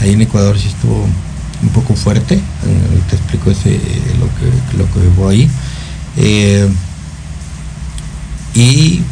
ahí 0.00 0.12
en 0.12 0.22
Ecuador 0.22 0.58
sí 0.58 0.68
estuvo 0.68 1.06
un 1.60 1.68
poco 1.70 1.94
fuerte, 1.96 2.34
eh, 2.36 2.40
te 3.10 3.16
explico 3.16 3.50
ese, 3.50 3.74
eh, 3.74 3.80
lo, 4.20 4.26
que, 4.26 4.78
lo 4.78 4.92
que 4.92 5.08
hubo 5.08 5.28
ahí. 5.28 5.50
Eh, 6.16 6.68
y, 8.54 9.02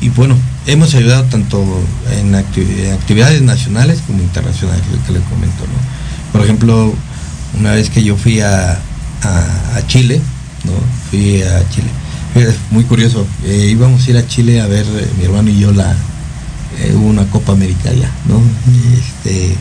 y 0.00 0.08
bueno, 0.10 0.36
hemos 0.66 0.94
ayudado 0.94 1.24
tanto 1.24 1.64
en, 2.10 2.32
acti- 2.34 2.86
en 2.86 2.92
actividades 2.92 3.40
nacionales 3.42 4.00
como 4.06 4.20
internacionales, 4.20 4.82
que 5.06 5.12
le 5.12 5.20
comento, 5.20 5.62
¿no? 5.62 6.32
Por 6.32 6.42
ejemplo, 6.42 6.92
una 7.58 7.72
vez 7.72 7.88
que 7.88 8.02
yo 8.02 8.16
fui 8.16 8.40
a, 8.40 8.80
a- 9.22 9.76
a 9.76 9.86
Chile, 9.86 10.20
¿no? 10.64 10.72
Fui 11.10 11.42
a 11.42 11.68
Chile. 11.70 11.88
Fue 12.32 12.54
muy 12.70 12.84
curioso, 12.84 13.26
eh, 13.44 13.68
íbamos 13.70 14.06
a 14.06 14.10
ir 14.10 14.16
a 14.18 14.26
Chile 14.26 14.60
a 14.60 14.66
ver, 14.66 14.84
eh, 14.86 15.08
mi 15.18 15.24
hermano 15.24 15.48
y 15.50 15.58
yo, 15.58 15.72
la, 15.72 15.92
eh, 16.80 16.92
hubo 16.94 17.06
una 17.06 17.24
Copa 17.30 17.52
América 17.52 17.90
allá, 17.90 18.10
¿no? 18.28 18.40
Este, 18.98 19.56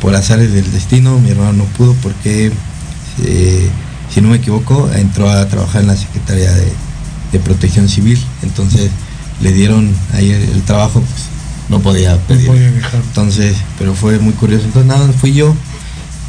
por 0.00 0.14
azares 0.14 0.52
del 0.52 0.70
destino, 0.72 1.18
mi 1.18 1.30
hermano 1.30 1.52
no 1.52 1.64
pudo 1.64 1.94
porque, 2.02 2.50
si 4.12 4.20
no 4.20 4.28
me 4.28 4.36
equivoco, 4.36 4.90
entró 4.94 5.30
a 5.30 5.46
trabajar 5.48 5.82
en 5.82 5.88
la 5.88 5.96
Secretaría 5.96 6.52
de, 6.52 6.72
de 7.32 7.38
Protección 7.40 7.88
Civil. 7.88 8.18
Entonces 8.42 8.90
le 9.42 9.52
dieron 9.52 9.90
ahí 10.14 10.30
el, 10.30 10.42
el 10.42 10.62
trabajo, 10.62 11.00
pues 11.00 11.22
no 11.68 11.80
podía 11.80 12.16
pedir. 12.26 12.46
podía 12.46 12.70
dejar. 12.70 13.00
Entonces, 13.06 13.56
pero 13.78 13.94
fue 13.94 14.18
muy 14.18 14.32
curioso. 14.34 14.64
Entonces 14.64 14.88
nada, 14.88 15.10
fui 15.12 15.32
yo. 15.34 15.54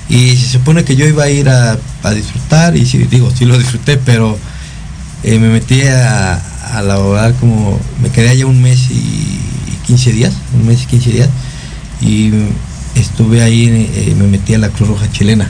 Y 0.10 0.36
se 0.38 0.48
supone 0.48 0.84
que 0.84 0.96
yo 0.96 1.06
iba 1.06 1.24
a 1.24 1.30
ir 1.30 1.50
a, 1.50 1.78
a 2.04 2.12
disfrutar, 2.12 2.78
y 2.78 2.86
sí, 2.86 2.98
digo, 3.00 3.32
sí 3.36 3.46
lo 3.46 3.58
disfruté, 3.58 3.98
pero 3.98 4.38
eh, 5.24 5.38
me 5.40 5.50
metí 5.50 5.82
a, 5.82 6.36
a 6.78 6.82
laborar 6.82 7.34
como, 7.36 7.80
me 8.02 8.10
quedé 8.10 8.30
allá 8.30 8.46
un 8.46 8.62
mes 8.62 8.90
y 8.90 9.40
15 9.86 10.14
días, 10.14 10.34
un 10.54 10.66
mes 10.68 10.84
y 10.84 10.86
15 10.86 11.12
días, 11.12 11.30
y 12.02 12.32
estuve 12.96 13.42
ahí, 13.42 13.66
eh, 13.94 14.16
me 14.18 14.28
metí 14.28 14.54
a 14.54 14.60
la 14.60 14.70
Cruz 14.70 14.90
Roja 14.90 15.12
chilena. 15.12 15.50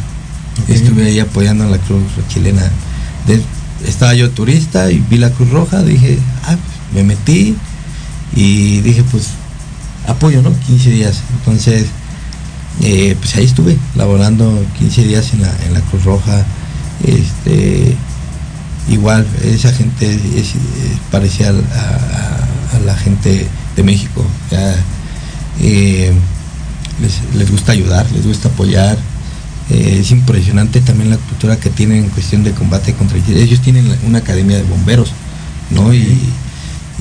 Estuve 0.67 1.05
ahí 1.05 1.19
apoyando 1.19 1.65
a 1.65 1.67
la 1.67 1.77
Cruz 1.77 2.01
Roja 2.15 2.27
chilena. 2.29 2.63
De- 3.27 3.41
estaba 3.87 4.15
yo 4.15 4.31
turista 4.31 4.91
y 4.91 4.97
vi 5.07 5.17
la 5.19 5.29
Cruz 5.29 5.51
Roja, 5.51 5.83
dije, 5.83 6.17
ah, 6.45 6.55
pues, 6.55 6.95
me 6.95 7.03
metí 7.03 7.55
y 8.35 8.79
dije, 8.81 9.03
pues 9.11 9.27
apoyo, 10.07 10.41
¿no? 10.41 10.51
15 10.65 10.89
días. 10.89 11.21
Entonces, 11.39 11.85
eh, 12.81 13.15
pues 13.19 13.35
ahí 13.35 13.45
estuve, 13.45 13.77
laborando 13.95 14.63
15 14.77 15.03
días 15.05 15.33
en 15.33 15.41
la, 15.41 15.51
en 15.65 15.73
la 15.73 15.81
Cruz 15.81 16.03
Roja. 16.03 16.45
Este, 17.05 17.95
igual, 18.89 19.25
esa 19.43 19.71
gente 19.73 20.13
es, 20.13 20.21
es 20.39 20.53
parecía 21.11 21.49
a, 21.49 21.51
a- 21.51 22.77
a 22.77 22.79
la 22.85 22.95
gente 22.95 23.47
de 23.75 23.83
México. 23.83 24.25
ya, 24.51 24.75
eh, 25.61 26.11
les, 27.01 27.35
les 27.35 27.51
gusta 27.51 27.71
ayudar, 27.71 28.05
les 28.11 28.25
gusta 28.25 28.49
apoyar. 28.49 28.97
Eh, 29.69 29.97
es 30.01 30.11
impresionante 30.11 30.79
también 30.81 31.09
la 31.09 31.17
cultura 31.17 31.57
que 31.57 31.69
tienen 31.69 32.05
en 32.05 32.09
cuestión 32.09 32.43
de 32.43 32.51
combate 32.51 32.93
contra 32.93 33.17
el 33.17 33.37
Ellos 33.37 33.59
tienen 33.61 33.85
una 34.05 34.19
academia 34.19 34.55
de 34.57 34.63
bomberos, 34.63 35.11
¿no? 35.71 35.93
Y, 35.93 36.19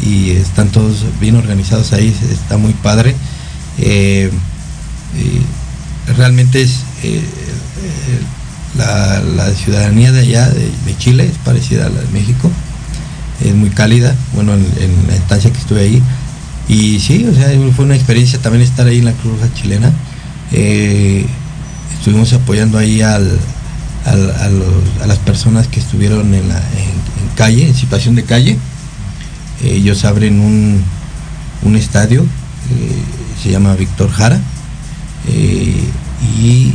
y 0.02 0.30
están 0.30 0.68
todos 0.68 1.04
bien 1.20 1.36
organizados 1.36 1.92
ahí, 1.92 2.14
está 2.32 2.56
muy 2.56 2.72
padre. 2.74 3.14
Eh, 3.78 4.30
realmente 6.14 6.62
es 6.62 6.80
eh, 7.02 7.20
eh, 7.20 8.20
la, 8.76 9.50
ciudadanía 9.54 10.12
de 10.12 10.20
allá, 10.20 10.48
de, 10.48 10.96
Chile, 10.98 11.26
es 11.26 11.38
parecida 11.38 11.86
a 11.86 11.88
la 11.88 12.00
de 12.00 12.08
México, 12.08 12.50
es 13.44 13.54
muy 13.54 13.70
cálida, 13.70 14.14
bueno, 14.34 14.54
en, 14.54 15.06
la 15.08 15.14
estancia 15.14 15.50
que 15.50 15.58
estuve 15.58 15.80
ahí. 15.80 16.02
Y 16.68 16.98
sí, 17.00 17.26
o 17.26 17.34
sea, 17.34 17.48
fue 17.74 17.84
una 17.84 17.94
experiencia 17.94 18.40
también 18.40 18.62
estar 18.62 18.86
ahí 18.86 18.98
en 18.98 19.04
la 19.04 19.12
Cruz 19.12 19.40
Roja 19.40 19.54
chilena. 19.54 19.92
Eh, 20.52 21.24
estuvimos 21.98 22.32
apoyando 22.32 22.78
ahí 22.78 23.02
a, 23.02 23.18
las 25.06 25.18
personas 25.18 25.66
que 25.68 25.80
estuvieron 25.80 26.32
en, 26.34 26.44
calle, 27.36 27.68
en 27.68 27.74
situación 27.74 28.14
de 28.14 28.24
calle. 28.24 28.58
Ellos 29.64 30.04
abren 30.04 30.40
un, 30.40 31.76
estadio, 31.76 32.24
se 33.42 33.50
llama 33.50 33.74
Víctor 33.74 34.10
Jara, 34.10 34.40
eh, 35.28 35.84
y 36.40 36.72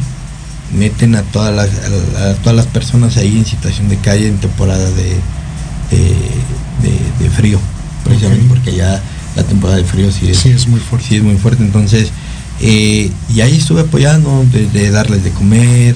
meten 0.78 1.16
a 1.16 1.22
todas 1.24 1.54
las, 1.56 1.70
a, 2.18 2.30
a 2.32 2.34
todas 2.36 2.56
las 2.56 2.66
personas 2.68 3.18
ahí 3.18 3.38
en 3.38 3.46
situación 3.46 3.90
de 3.90 3.98
calle 3.98 4.28
en 4.28 4.38
temporada 4.38 4.90
de, 4.92 5.16
de, 5.92 6.00
de- 6.82 7.24
de 7.24 7.30
frío, 7.30 7.60
precisamente 8.04 8.46
porque 8.48 8.74
ya 8.76 9.02
la 9.36 9.44
temporada 9.44 9.78
de 9.78 9.84
frío 9.86 10.12
sí 10.12 10.30
es, 10.30 10.38
Sí, 10.40 10.50
es 10.50 10.68
muy 10.68 10.80
fuerte. 10.80 11.08
sí 11.10 11.16
es 11.18 11.24
muy 11.24 11.36
fuerte. 11.38 11.64
Entonces, 11.64 12.10
eh, 12.62 13.12
y 13.34 13.42
ahí 13.42 13.56
estuve 13.58 13.82
apoyando, 13.82 14.46
desde 14.52 14.92
darles 14.92 15.24
de 15.24 15.32
comer, 15.32 15.96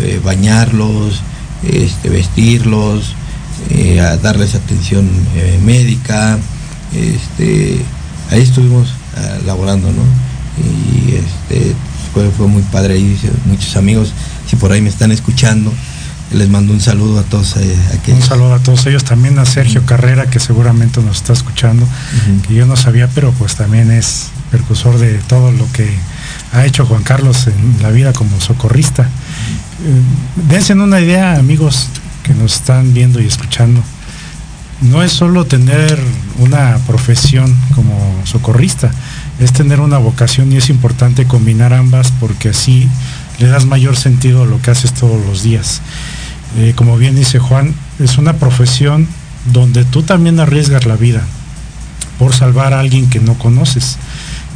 eh, 0.00 0.20
bañarlos, 0.24 1.20
este, 1.70 2.08
vestirlos, 2.08 3.14
eh, 3.70 4.00
a 4.00 4.16
darles 4.16 4.54
atención 4.54 5.08
médica, 5.64 6.38
este, 6.94 7.78
ahí 8.30 8.42
estuvimos 8.42 8.88
ah, 9.16 9.38
laborando, 9.46 9.88
¿no? 9.88 10.02
Y 10.58 11.14
este, 11.14 11.74
fue, 12.12 12.30
fue 12.30 12.46
muy 12.48 12.62
padre 12.62 12.94
ahí, 12.94 13.18
muchos 13.46 13.76
amigos, 13.76 14.12
si 14.48 14.56
por 14.56 14.72
ahí 14.72 14.80
me 14.80 14.88
están 14.88 15.12
escuchando, 15.12 15.72
les 16.32 16.48
mando 16.50 16.72
un 16.74 16.80
saludo 16.80 17.20
a 17.20 17.22
todos 17.22 17.56
eh, 17.56 17.74
Un 17.92 17.98
aquellos. 17.98 18.24
saludo 18.24 18.54
a 18.54 18.58
todos 18.58 18.84
ellos, 18.86 19.04
también 19.04 19.38
a 19.38 19.46
Sergio 19.46 19.84
Carrera, 19.86 20.26
que 20.26 20.38
seguramente 20.40 21.00
nos 21.00 21.16
está 21.18 21.32
escuchando, 21.32 21.84
Ujú. 21.84 22.42
que 22.46 22.54
yo 22.54 22.66
no 22.66 22.76
sabía, 22.76 23.08
pero 23.14 23.32
pues 23.32 23.56
también 23.56 23.90
es 23.90 24.28
percursor 24.50 24.98
de 24.98 25.14
todo 25.26 25.52
lo 25.52 25.70
que 25.72 25.88
ha 26.52 26.64
hecho 26.66 26.84
Juan 26.86 27.02
Carlos 27.02 27.46
en 27.46 27.82
la 27.82 27.90
vida 27.90 28.12
como 28.12 28.40
socorrista. 28.40 29.04
Eh, 29.04 30.42
dense 30.50 30.74
una 30.74 31.00
idea, 31.00 31.36
amigos 31.38 31.86
que 32.22 32.34
nos 32.34 32.54
están 32.56 32.92
viendo 32.92 33.20
y 33.20 33.26
escuchando. 33.26 33.82
No 34.82 35.02
es 35.02 35.12
solo 35.12 35.44
tener 35.44 35.98
una 36.38 36.76
profesión 36.86 37.54
como 37.74 37.94
socorrista, 38.24 38.90
es 39.40 39.52
tener 39.52 39.80
una 39.80 39.98
vocación 39.98 40.52
y 40.52 40.56
es 40.56 40.70
importante 40.70 41.26
combinar 41.26 41.72
ambas 41.72 42.12
porque 42.18 42.50
así 42.50 42.88
le 43.38 43.48
das 43.48 43.66
mayor 43.66 43.96
sentido 43.96 44.42
a 44.42 44.46
lo 44.46 44.60
que 44.60 44.70
haces 44.70 44.92
todos 44.92 45.24
los 45.26 45.42
días. 45.42 45.80
Eh, 46.56 46.72
como 46.74 46.96
bien 46.96 47.14
dice 47.14 47.38
Juan, 47.38 47.74
es 47.98 48.18
una 48.18 48.34
profesión 48.34 49.06
donde 49.52 49.84
tú 49.84 50.02
también 50.02 50.40
arriesgas 50.40 50.86
la 50.86 50.96
vida 50.96 51.22
por 52.18 52.34
salvar 52.34 52.74
a 52.74 52.80
alguien 52.80 53.08
que 53.08 53.20
no 53.20 53.34
conoces. 53.34 53.96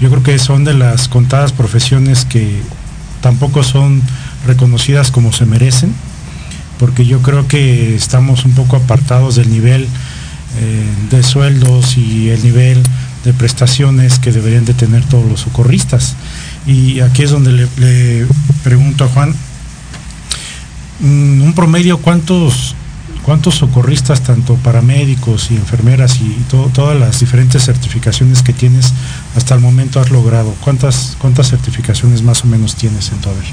Yo 0.00 0.10
creo 0.10 0.22
que 0.22 0.38
son 0.38 0.64
de 0.64 0.74
las 0.74 1.08
contadas 1.08 1.52
profesiones 1.52 2.24
que 2.24 2.60
tampoco 3.20 3.62
son 3.62 4.02
reconocidas 4.46 5.12
como 5.12 5.32
se 5.32 5.46
merecen, 5.46 5.94
porque 6.78 7.06
yo 7.06 7.22
creo 7.22 7.46
que 7.46 7.94
estamos 7.94 8.44
un 8.44 8.52
poco 8.52 8.76
apartados 8.76 9.36
del 9.36 9.50
nivel 9.50 9.86
eh, 10.60 10.84
de 11.10 11.22
sueldos 11.22 11.96
y 11.96 12.30
el 12.30 12.42
nivel 12.42 12.82
de 13.24 13.32
prestaciones 13.32 14.18
que 14.18 14.32
deberían 14.32 14.64
de 14.64 14.74
tener 14.74 15.04
todos 15.04 15.24
los 15.30 15.40
socorristas. 15.40 16.16
Y 16.66 17.00
aquí 17.00 17.22
es 17.22 17.30
donde 17.30 17.68
le, 17.76 18.26
pregunto 18.64 19.04
a 19.04 19.08
Juan, 19.08 19.34
mm, 21.00 21.42
un 21.42 21.52
promedio, 21.54 21.98
¿cuántos, 21.98 22.74
cuántos 23.24 23.56
socorristas, 23.56 24.22
tanto 24.22 24.54
paramédicos 24.56 25.50
y 25.50 25.56
enfermeras 25.56 26.16
y 26.20 26.30
to- 26.50 26.70
todas 26.74 26.98
las 26.98 27.20
diferentes 27.20 27.64
certificaciones 27.64 28.42
que 28.42 28.52
tienes 28.52 28.92
hasta 29.36 29.54
el 29.54 29.60
momento 29.60 30.00
has 30.00 30.10
logrado? 30.10 30.54
¿Cuántas, 30.60 31.16
cuántas 31.18 31.48
certificaciones 31.50 32.22
más 32.22 32.44
o 32.44 32.46
menos 32.46 32.76
tienes 32.76 33.10
en 33.12 33.18
tu 33.18 33.28
haber? 33.28 33.44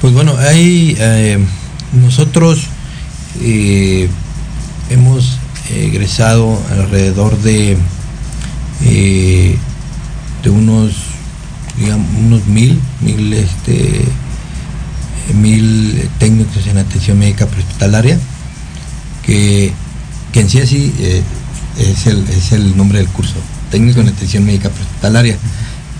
Pues 0.00 0.12
bueno, 0.12 0.36
hay 0.38 0.96
eh, 0.98 1.38
nosotros 1.92 2.66
eh, 3.40 4.08
hemos 4.90 5.38
egresado 5.70 6.60
alrededor 6.70 7.36
de 7.38 7.76
eh, 8.86 9.56
de 10.42 10.50
unos 10.50 10.94
digamos 11.78 12.06
unos 12.18 12.46
mil 12.46 12.80
mil 13.00 13.32
este 13.32 14.04
mil 15.34 16.08
técnicos 16.18 16.66
en 16.66 16.78
atención 16.78 17.18
médica 17.18 17.46
prehospitalaria 17.46 18.18
que, 19.22 19.72
que 20.32 20.40
en 20.40 20.48
sí 20.48 20.60
así 20.60 20.94
eh, 21.00 21.22
es 21.78 22.06
el 22.06 22.26
es 22.30 22.52
el 22.52 22.76
nombre 22.76 22.98
del 22.98 23.08
curso 23.08 23.34
técnico 23.70 24.00
en 24.00 24.08
atención 24.08 24.44
médica 24.44 24.70
prehospitalaria 24.70 25.36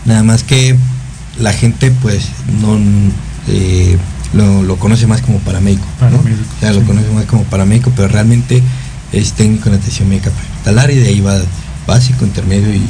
nada 0.04 0.22
más 0.22 0.44
que 0.44 0.76
la 1.38 1.52
gente 1.52 1.90
pues 1.90 2.28
no 2.62 2.78
eh, 3.48 3.98
lo, 4.32 4.62
lo 4.62 4.76
conoce 4.76 5.06
más 5.06 5.20
como 5.22 5.38
paramédico, 5.38 5.86
¿no? 6.00 6.18
O 6.18 6.60
sea, 6.60 6.72
lo 6.72 6.82
conoce 6.82 7.08
más 7.10 7.26
como 7.26 7.44
paramédico, 7.44 7.92
pero 7.94 8.08
realmente 8.08 8.62
es 9.12 9.32
técnico 9.32 9.68
en 9.68 9.76
atención 9.76 10.08
médica 10.08 10.30
hospitalaria 10.30 10.96
y 10.96 11.00
de 11.00 11.08
ahí 11.08 11.20
va 11.20 11.38
básico, 11.86 12.24
intermedio 12.24 12.74
y, 12.74 12.82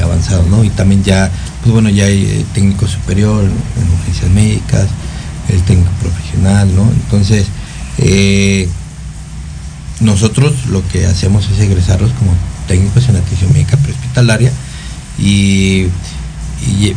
avanzado, 0.00 0.42
¿no? 0.48 0.64
Y 0.64 0.70
también 0.70 1.04
ya, 1.04 1.30
pues 1.62 1.72
bueno, 1.72 1.88
ya 1.88 2.06
hay 2.06 2.24
eh, 2.24 2.46
técnico 2.54 2.88
superior 2.88 3.44
en 3.44 3.92
urgencias 3.92 4.30
médicas, 4.30 4.88
el 5.48 5.62
técnico 5.62 5.90
profesional, 6.00 6.74
¿no? 6.74 6.90
Entonces, 6.90 7.46
eh, 7.98 8.68
nosotros 10.00 10.66
lo 10.70 10.86
que 10.88 11.06
hacemos 11.06 11.48
es 11.50 11.60
egresarlos 11.60 12.10
como 12.12 12.32
técnicos 12.66 13.08
en 13.08 13.16
atención 13.16 13.52
médica 13.52 13.76
prehospitalaria 13.76 14.50
y, 15.18 15.86
y 16.66 16.96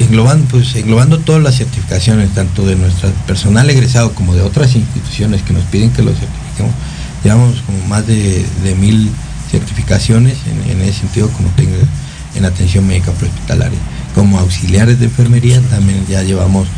englobando, 0.00 0.46
pues, 0.46 0.74
englobando 0.74 1.18
todas 1.20 1.42
las 1.42 1.56
certificaciones, 1.56 2.30
tanto 2.34 2.66
de 2.66 2.74
nuestro 2.74 3.10
personal 3.26 3.68
egresado 3.70 4.12
como 4.14 4.34
de 4.34 4.42
otras 4.42 4.74
instituciones 4.74 5.42
que 5.42 5.52
nos 5.52 5.64
piden 5.64 5.90
que 5.90 6.02
lo 6.02 6.10
certifiquemos, 6.10 6.74
llevamos 7.22 7.60
como 7.60 7.86
más 7.86 8.06
de 8.06 8.74
mil 8.80 9.10
certificaciones 9.58 10.38
en, 10.46 10.70
en 10.70 10.82
ese 10.82 11.00
sentido 11.00 11.28
como 11.30 11.48
técnicos 11.50 11.88
en 12.34 12.44
atención 12.44 12.86
médica 12.86 13.12
prehospitalaria. 13.12 13.78
Como 14.14 14.38
auxiliares 14.38 14.98
de 14.98 15.06
enfermería 15.06 15.60
también 15.70 16.04
ya 16.06 16.22
llevamos 16.22 16.68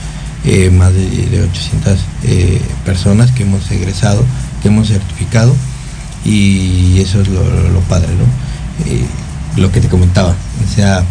eh, 0.44 0.70
más 0.70 0.92
de, 0.92 1.08
de 1.08 1.42
800 1.42 1.98
eh, 2.24 2.60
personas 2.84 3.32
que 3.32 3.42
hemos 3.42 3.70
egresado, 3.70 4.24
que 4.62 4.68
hemos 4.68 4.88
certificado 4.88 5.54
y 6.24 7.00
eso 7.00 7.20
es 7.20 7.28
lo, 7.28 7.42
padre, 7.88 8.08
¿no? 8.08 8.90
Eh, 8.90 9.04
lo 9.56 9.72
que 9.72 9.80
te 9.80 9.88
comentaba, 9.88 10.30
o 10.30 10.74
sea, 10.74 11.04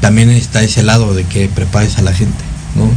también 0.00 0.30
está 0.30 0.62
ese 0.62 0.82
lado 0.82 1.14
de 1.14 1.24
que 1.24 1.48
prepares 1.48 1.98
a 1.98 2.02
la 2.02 2.12
gente, 2.12 2.42
¿no? 2.74 2.90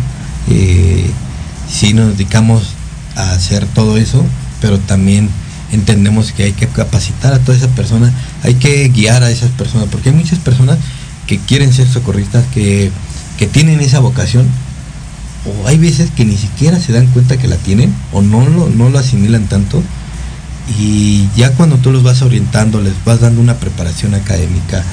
Sí 1.70 1.94
nos 1.94 2.18
dedicamos 2.18 2.76
a 3.16 3.32
hacer 3.32 3.66
todo 3.66 3.98
eso, 3.98 4.26
pero 4.62 4.80
también 4.80 5.30
entendemos 5.72 6.32
que 6.32 6.44
hay 6.44 6.54
que 6.54 6.68
capacitar 6.68 7.34
a 7.34 7.40
toda 7.40 7.58
esa 7.58 7.68
persona, 7.70 8.12
hay 8.44 8.56
que 8.56 8.88
guiar 8.90 9.24
a 9.24 9.30
esas 9.32 9.52
personas, 9.52 9.88
porque 9.92 10.10
hay 10.10 10.16
muchas 10.16 10.40
personas 10.40 10.78
que 11.26 11.40
quieren 11.40 11.74
ser 11.74 11.88
socorristas, 11.88 12.46
que, 12.54 12.92
que 13.38 13.48
tienen 13.48 13.80
esa 13.82 14.00
vocación, 14.00 14.48
o 15.46 15.68
hay 15.68 15.78
veces 15.78 16.10
que 16.16 16.26
ni 16.26 16.38
siquiera 16.38 16.80
se 16.80 16.94
dan 16.94 17.08
cuenta 17.08 17.38
que 17.38 17.48
la 17.48 17.58
tienen, 17.58 17.94
o 18.14 18.22
no 18.22 18.48
lo, 18.48 18.70
no 18.70 18.90
lo 18.90 19.00
asimilan 19.00 19.48
tanto, 19.48 19.84
y 20.80 21.28
ya 21.36 21.52
cuando 21.52 21.78
tú 21.78 21.92
los 21.92 22.04
vas 22.04 22.22
orientando, 22.22 22.82
les 22.82 22.94
vas 23.06 23.22
dando 23.22 23.42
una 23.42 23.56
preparación 23.56 24.14
académica, 24.16 24.84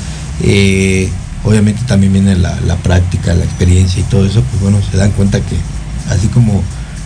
eh, 0.42 1.08
obviamente 1.44 1.82
también 1.86 2.12
viene 2.12 2.36
la, 2.36 2.58
la, 2.60 2.76
práctica, 2.76 3.34
la 3.34 3.44
experiencia 3.44 4.00
y 4.00 4.04
todo 4.04 4.24
eso, 4.26 4.42
pues 4.42 4.62
bueno, 4.62 4.78
se 4.90 4.96
dan 4.96 5.10
cuenta 5.12 5.40
que 5.40 5.56
así 6.10 6.28
como, 6.28 6.62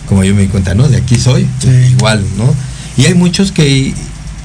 como 0.07 0.23
yo 0.23 0.33
me 0.35 0.41
di 0.43 0.47
cuenta, 0.47 0.75
¿no? 0.75 0.87
De 0.87 0.97
aquí 0.97 1.17
soy, 1.17 1.47
Sí. 1.61 1.69
igual, 1.91 2.23
¿no? 2.37 2.53
Y 2.99 3.05
hay 3.05 3.13
muchos 3.13 3.51
que, 3.51 3.93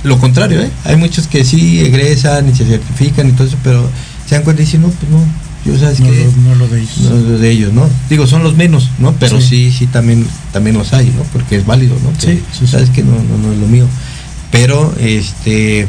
lo 0.04 0.18
contrario, 0.18 0.60
¿eh? 0.62 0.70
Hay 0.84 0.96
muchos 0.96 1.26
que 1.26 1.44
sí 1.44 1.80
egresan 1.80 2.48
y 2.48 2.54
se 2.54 2.64
certifican 2.64 3.28
y 3.28 3.32
todo 3.32 3.46
eso, 3.46 3.56
pero 3.64 3.88
se 4.28 4.34
dan 4.36 4.44
cuenta 4.44 4.62
y 4.62 4.64
dicen, 4.66 4.82
no, 4.82 4.88
pues 4.88 5.10
no, 5.10 5.24
yo 5.64 5.78
sabes 5.78 6.00
No, 6.00 6.06
que 6.10 6.24
lo- 6.24 6.50
no 6.50 6.54
lo 6.56 6.68
de 6.68 6.80
ellos. 6.82 6.98
no 7.00 7.34
es 7.34 7.40
de 7.40 7.50
ellos, 7.50 7.72
¿no? 7.72 7.88
Digo, 8.10 8.26
son 8.26 8.42
los 8.42 8.56
menos, 8.56 8.90
¿no? 8.98 9.12
Pero 9.14 9.40
Sí. 9.40 9.48
sí, 9.48 9.72
sí, 9.78 9.86
también, 9.86 10.26
también 10.52 10.76
los 10.76 10.92
hay, 10.92 11.06
¿no? 11.06 11.22
Porque 11.32 11.56
es 11.56 11.66
válido, 11.66 11.96
¿no? 12.04 12.12
Que, 12.18 12.26
Sí, 12.26 12.42
sí, 12.52 12.58
sí. 12.60 12.66
sabes 12.68 12.90
que 12.90 13.02
no, 13.02 13.12
no, 13.12 13.38
no 13.46 13.52
es 13.52 13.58
lo 13.58 13.66
mío. 13.66 13.86
Pero, 14.50 14.94
este, 15.00 15.88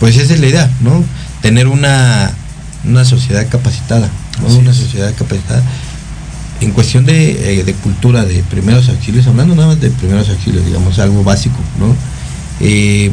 pues 0.00 0.16
esa 0.16 0.34
es 0.34 0.40
la 0.40 0.48
idea, 0.48 0.70
¿no? 0.82 1.02
Tener 1.40 1.68
una, 1.68 2.32
una 2.84 3.04
sociedad 3.04 3.46
capacitada, 3.48 4.10
Una 4.58 4.74
sociedad 4.74 5.14
capacitada. 5.16 5.62
En 6.64 6.70
cuestión 6.72 7.04
de, 7.04 7.60
eh, 7.60 7.64
de 7.64 7.74
cultura, 7.74 8.24
de 8.24 8.42
primeros 8.44 8.88
auxilios, 8.88 9.26
hablando 9.26 9.54
nada 9.54 9.68
más 9.68 9.80
de 9.80 9.90
primeros 9.90 10.28
auxilios, 10.30 10.64
digamos, 10.64 10.98
algo 10.98 11.22
básico, 11.22 11.56
¿no? 11.78 11.94
Eh, 12.60 13.10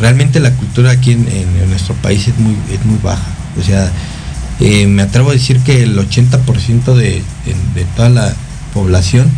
realmente 0.00 0.40
la 0.40 0.50
cultura 0.52 0.90
aquí 0.92 1.12
en, 1.12 1.20
en- 1.28 1.62
en 1.62 1.68
nuestro 1.70 1.94
país 1.96 2.26
es 2.28 2.38
muy, 2.38 2.56
es 2.72 2.84
muy 2.84 2.98
baja. 3.02 3.26
O 3.60 3.62
sea, 3.62 3.90
eh, 4.60 4.86
me 4.86 5.02
atrevo 5.02 5.30
a 5.30 5.34
decir 5.34 5.58
que 5.60 5.82
el 5.82 5.98
80% 5.98 6.94
de, 6.94 7.04
de- 7.44 7.80
de 7.80 7.84
toda 7.96 8.08
la 8.08 8.34
población 8.72 9.28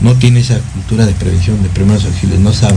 no 0.00 0.14
tiene 0.14 0.40
esa 0.40 0.58
cultura 0.72 1.04
de 1.06 1.12
prevención, 1.12 1.62
de 1.62 1.68
primeros 1.68 2.04
auxilios, 2.04 2.38
no 2.40 2.52
sabe. 2.52 2.76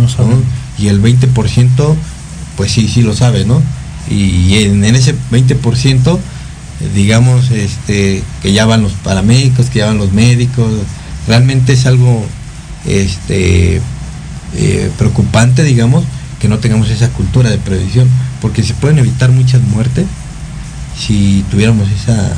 No 0.00 0.08
sabe. 0.08 0.34
Y 0.78 0.88
el 0.88 1.00
20%, 1.02 1.94
pues 2.56 2.72
sí, 2.72 2.88
sí 2.88 3.02
lo 3.02 3.14
sabe, 3.14 3.44
¿no? 3.44 3.60
Y 4.10 4.54
en, 4.64 4.84
en 4.84 4.94
ese 4.96 5.14
20%, 5.30 6.18
eh, 6.18 6.18
digamos, 6.94 7.50
este, 7.50 8.22
que 8.42 8.52
ya 8.52 8.66
van 8.66 8.82
los 8.82 8.92
paramédicos, 8.92 9.70
que 9.70 9.80
ya 9.80 9.86
van 9.86 9.98
los 9.98 10.12
médicos, 10.12 10.72
realmente 11.26 11.72
es 11.72 11.86
algo 11.86 12.24
este, 12.86 13.80
eh, 14.56 14.90
preocupante, 14.98 15.64
digamos, 15.64 16.04
que 16.40 16.48
no 16.48 16.58
tengamos 16.58 16.90
esa 16.90 17.08
cultura 17.10 17.50
de 17.50 17.58
prevención, 17.58 18.08
porque 18.40 18.62
se 18.62 18.74
pueden 18.74 18.98
evitar 18.98 19.30
muchas 19.30 19.62
muertes 19.62 20.06
si 20.98 21.44
tuviéramos 21.50 21.88
esa, 21.90 22.32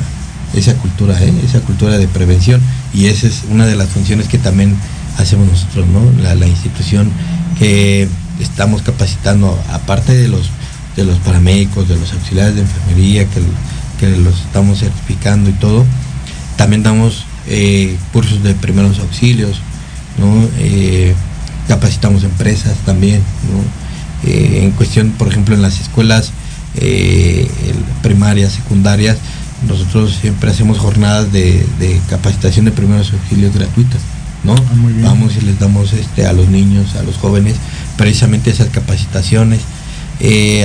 esa 0.53 0.75
cultura, 0.75 1.21
¿eh? 1.21 1.33
esa 1.43 1.59
cultura 1.61 1.97
de 1.97 2.07
prevención. 2.07 2.61
Y 2.93 3.07
esa 3.07 3.27
es 3.27 3.43
una 3.49 3.65
de 3.65 3.75
las 3.75 3.89
funciones 3.89 4.27
que 4.27 4.37
también 4.37 4.75
hacemos 5.17 5.47
nosotros, 5.47 5.87
¿no? 5.87 6.21
La, 6.21 6.35
la 6.35 6.47
institución 6.47 7.11
que 7.57 8.07
estamos 8.39 8.81
capacitando, 8.81 9.59
aparte 9.71 10.13
de 10.13 10.27
los, 10.27 10.49
de 10.95 11.03
los 11.03 11.17
paramédicos, 11.19 11.87
de 11.87 11.97
los 11.97 12.13
auxiliares 12.13 12.55
de 12.55 12.61
enfermería, 12.61 13.25
que, 13.25 13.41
que 13.99 14.07
los 14.17 14.41
estamos 14.41 14.79
certificando 14.79 15.49
y 15.49 15.53
todo, 15.53 15.85
también 16.57 16.83
damos 16.83 17.25
eh, 17.47 17.97
cursos 18.13 18.41
de 18.43 18.53
primeros 18.55 18.99
auxilios, 18.99 19.59
¿no? 20.17 20.47
Eh, 20.59 21.13
capacitamos 21.67 22.23
empresas 22.23 22.75
también, 22.85 23.21
¿no? 23.51 24.29
Eh, 24.29 24.61
en 24.63 24.71
cuestión, 24.71 25.11
por 25.11 25.27
ejemplo, 25.27 25.55
en 25.55 25.61
las 25.61 25.79
escuelas 25.79 26.31
el- 26.75 27.47
primarias, 28.01 28.53
secundarias, 28.53 29.17
nosotros 29.67 30.17
siempre 30.19 30.51
hacemos 30.51 30.77
jornadas 30.77 31.31
de, 31.31 31.65
de 31.79 31.99
capacitación 32.09 32.65
de 32.65 32.71
primeros 32.71 33.11
auxilios 33.13 33.53
gratuitas, 33.53 34.01
¿no? 34.43 34.53
Ah. 34.55 34.63
Vamos 35.03 35.33
y 35.37 35.41
les 35.45 35.59
damos 35.59 35.93
este, 35.93 36.25
a 36.25 36.33
los 36.33 36.49
niños, 36.49 36.95
a 36.95 37.03
los 37.03 37.15
jóvenes, 37.17 37.55
precisamente 37.97 38.49
esas 38.51 38.69
capacitaciones, 38.69 39.61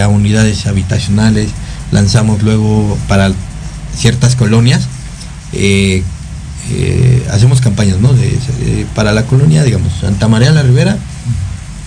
a 0.03 0.09
unidades 0.09 0.67
habitacionales, 0.67 1.51
lanzamos 1.93 2.43
luego 2.43 2.97
para 3.09 3.33
ciertas 3.97 4.37
colonias, 4.37 4.83
eh, 5.53 6.03
eh, 6.71 7.27
hacemos 7.33 7.61
campañas, 7.61 7.99
¿no? 7.99 8.13
De- 8.13 8.39
para 8.95 9.13
la 9.13 9.25
colonia, 9.25 9.63
digamos, 9.65 9.93
Santa 10.01 10.29
María 10.29 10.51
la 10.53 10.63
Ribera, 10.63 10.97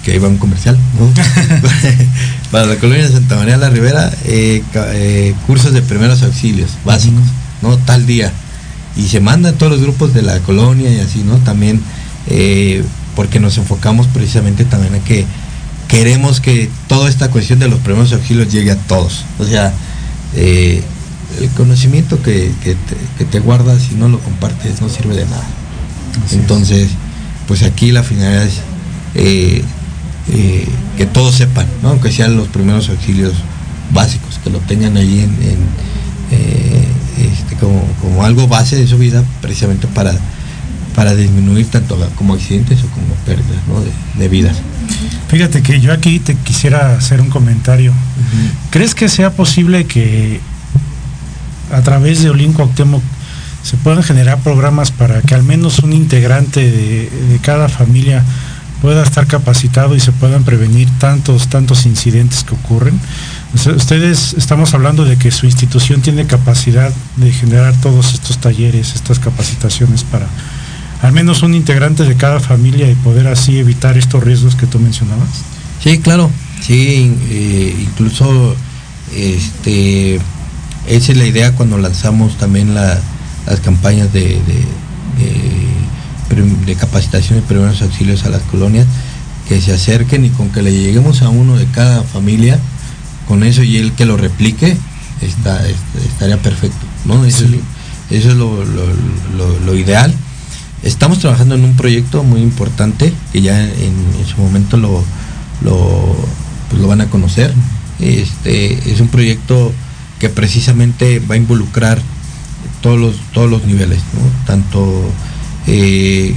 que 0.03 0.11
ahí 0.11 0.17
va 0.17 0.27
un 0.27 0.37
comercial, 0.37 0.77
¿no? 0.99 1.09
para 2.51 2.65
la 2.65 2.75
colonia 2.75 3.05
de 3.07 3.11
Santa 3.13 3.35
María 3.35 3.57
la 3.57 3.69
Ribera, 3.69 4.11
eh, 4.25 4.61
eh, 4.75 5.33
cursos 5.47 5.73
de 5.73 5.81
primeros 5.81 6.23
auxilios 6.23 6.71
básicos, 6.85 7.23
¿no? 7.61 7.77
Tal 7.77 8.05
día. 8.05 8.31
Y 8.95 9.07
se 9.07 9.19
mandan 9.21 9.55
todos 9.55 9.71
los 9.71 9.81
grupos 9.81 10.13
de 10.13 10.21
la 10.21 10.39
colonia 10.39 10.91
y 10.91 10.99
así, 10.99 11.23
¿no? 11.23 11.37
También 11.37 11.81
eh, 12.27 12.83
porque 13.15 13.39
nos 13.39 13.57
enfocamos 13.57 14.07
precisamente 14.07 14.65
también 14.65 14.95
a 14.95 14.99
que 14.99 15.25
queremos 15.93 16.41
que 16.41 16.71
toda 16.87 17.07
esta 17.07 17.29
cuestión 17.29 17.59
de 17.59 17.67
los 17.67 17.79
primeros 17.79 18.11
auxilios 18.13 18.51
llegue 18.51 18.71
a 18.71 18.75
todos. 18.75 19.25
O 19.37 19.45
sea, 19.45 19.71
eh, 20.35 20.81
el 21.39 21.49
conocimiento 21.49 22.19
que, 22.23 22.51
que 22.63 22.73
te, 22.73 22.95
que 23.19 23.25
te 23.25 23.39
guardas 23.39 23.91
y 23.91 23.95
no 23.95 24.09
lo 24.09 24.17
compartes 24.19 24.81
no 24.81 24.89
sirve 24.89 25.15
de 25.15 25.25
nada. 25.25 25.45
Así 26.25 26.35
es. 26.35 26.41
Entonces, 26.41 26.89
pues 27.47 27.61
aquí 27.61 27.91
la 27.91 28.01
finalidad 28.01 28.43
es 28.43 28.55
eh, 29.13 29.63
eh, 30.31 30.67
que 30.97 31.05
todos 31.05 31.35
sepan, 31.35 31.67
¿no? 31.83 31.89
aunque 31.89 32.11
sean 32.11 32.37
los 32.37 32.47
primeros 32.47 32.89
auxilios 32.89 33.33
básicos, 33.91 34.39
que 34.43 34.49
lo 34.49 34.57
tengan 34.61 34.97
ahí 34.97 35.19
en, 35.19 35.47
en, 35.47 35.59
este, 37.23 37.55
como, 37.57 37.83
como 38.01 38.25
algo 38.25 38.47
base 38.47 38.77
de 38.77 38.87
su 38.87 38.97
vida, 38.97 39.23
precisamente 39.41 39.85
para, 39.85 40.15
para 40.95 41.15
disminuir 41.15 41.67
tanto 41.67 41.97
como 42.15 42.33
accidentes 42.33 42.79
o 42.83 42.87
como 42.87 43.13
pérdidas 43.25 43.61
¿no? 43.67 43.79
de, 43.79 43.91
de 44.19 44.29
vidas. 44.29 44.57
Fíjate 45.27 45.61
que 45.61 45.79
yo 45.79 45.91
aquí 45.93 46.19
te 46.19 46.35
quisiera 46.35 46.95
hacer 46.95 47.21
un 47.21 47.29
comentario. 47.29 47.93
¿Crees 48.69 48.93
que 48.93 49.09
sea 49.09 49.31
posible 49.31 49.85
que 49.85 50.39
a 51.71 51.81
través 51.81 52.21
de 52.21 52.29
Olin 52.29 52.53
Cuauhtémoc 52.53 53.01
se 53.63 53.77
puedan 53.77 54.03
generar 54.03 54.39
programas 54.39 54.91
para 54.91 55.21
que 55.21 55.33
al 55.35 55.43
menos 55.43 55.79
un 55.79 55.93
integrante 55.93 56.59
de, 56.59 57.09
de 57.09 57.39
cada 57.41 57.69
familia 57.69 58.23
pueda 58.81 59.01
estar 59.01 59.25
capacitado 59.27 59.95
y 59.95 60.01
se 60.01 60.11
puedan 60.11 60.43
prevenir 60.43 60.89
tantos, 60.99 61.47
tantos 61.47 61.85
incidentes 61.85 62.43
que 62.43 62.53
ocurren? 62.53 62.99
Ustedes 63.53 64.35
estamos 64.37 64.73
hablando 64.73 65.05
de 65.05 65.17
que 65.17 65.31
su 65.31 65.45
institución 65.45 66.01
tiene 66.01 66.25
capacidad 66.25 66.91
de 67.15 67.31
generar 67.31 67.73
todos 67.79 68.13
estos 68.13 68.39
talleres, 68.39 68.93
estas 68.93 69.19
capacitaciones 69.19 70.03
para 70.03 70.27
al 71.03 71.11
menos 71.11 71.43
un 71.43 71.53
integrante 71.53 72.03
de 72.05 72.15
cada 72.15 72.39
familia 72.39 72.89
y 72.89 72.95
poder 72.95 73.27
así 73.27 73.59
evitar 73.59 73.97
estos 73.97 74.23
riesgos 74.23 74.55
que 74.55 74.65
tú 74.65 74.79
mencionabas. 74.79 75.29
Sí, 75.83 75.99
claro, 75.99 76.31
sí, 76.61 77.15
eh, 77.29 77.75
incluso 77.87 78.55
este, 79.15 80.15
esa 80.87 81.11
es 81.11 81.17
la 81.17 81.25
idea 81.25 81.51
cuando 81.55 81.77
lanzamos 81.77 82.37
también 82.37 82.73
la- 82.73 82.99
las 83.45 83.59
campañas 83.59 84.11
de, 84.13 84.21
de, 84.21 84.65
de 85.19 85.33
prim- 86.29 86.65
de 86.65 86.75
capacitación 86.75 87.39
de 87.39 87.45
primeros 87.45 87.81
auxilios 87.81 88.23
a 88.25 88.29
las 88.29 88.41
colonias, 88.43 88.87
que 89.49 89.59
se 89.59 89.73
acerquen 89.73 90.23
y 90.25 90.29
con 90.29 90.49
que 90.49 90.61
le 90.61 90.71
lleguemos 90.71 91.21
a 91.21 91.29
uno 91.29 91.57
de 91.57 91.65
cada 91.65 92.03
familia, 92.03 92.57
con 93.27 93.43
eso 93.43 93.61
y 93.63 93.77
él 93.77 93.91
que 93.91 94.05
lo 94.05 94.15
replique, 94.15 94.77
está, 95.21 95.67
est- 95.67 96.05
estaría 96.05 96.37
perfecto, 96.37 96.85
¿no? 97.05 97.25
Eso, 97.25 97.39
Sí. 97.45 97.59
es, 98.09 98.19
eso 98.19 98.29
es 98.31 98.35
lo, 98.37 98.63
lo- 98.63 98.85
lo- 99.37 99.59
lo 99.65 99.75
ideal. 99.75 100.13
Estamos 100.84 101.19
trabajando 101.19 101.55
en 101.55 101.63
un 101.63 101.75
proyecto 101.75 102.23
muy 102.23 102.41
importante 102.41 103.13
que 103.31 103.41
ya 103.41 103.63
en, 103.63 103.93
su 104.27 104.41
momento 104.41 104.75
lo, 104.77 105.03
pues 106.69 106.81
lo 106.81 106.88
van 106.88 107.01
a 107.01 107.09
conocer. 107.09 107.53
Este, 107.99 108.91
es 108.91 108.99
un 108.99 109.07
proyecto 109.07 109.71
que 110.19 110.29
precisamente 110.29 111.19
va 111.19 111.36
a 111.36 111.38
involucrar 111.38 112.01
todos 112.81 112.99
los, 112.99 113.15
todos 113.34 113.49
los 113.49 113.65
niveles, 113.65 113.99
¿no? 114.13 114.45
tanto 114.45 115.09
eh, 115.67 116.36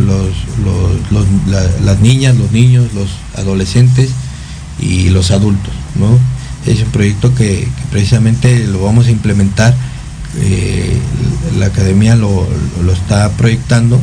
los, 0.00 0.28
los- 0.64 1.12
los- 1.12 1.26
la- 1.48 1.70
las 1.84 2.00
niñas, 2.00 2.36
los 2.36 2.50
niños, 2.50 2.92
los 2.94 3.08
adolescentes 3.36 4.10
y 4.80 5.10
los 5.10 5.30
adultos. 5.30 5.72
¿no? 5.94 6.18
Es 6.70 6.80
un 6.82 6.90
proyecto 6.90 7.32
que 7.34 7.68
precisamente 7.92 8.66
lo 8.66 8.82
vamos 8.82 9.06
a 9.06 9.10
implementar 9.12 9.74
eh, 10.40 10.98
la 11.58 11.66
academia 11.66 12.16
lo, 12.16 12.46
lo 12.82 12.92
está 12.92 13.30
proyectando 13.32 14.00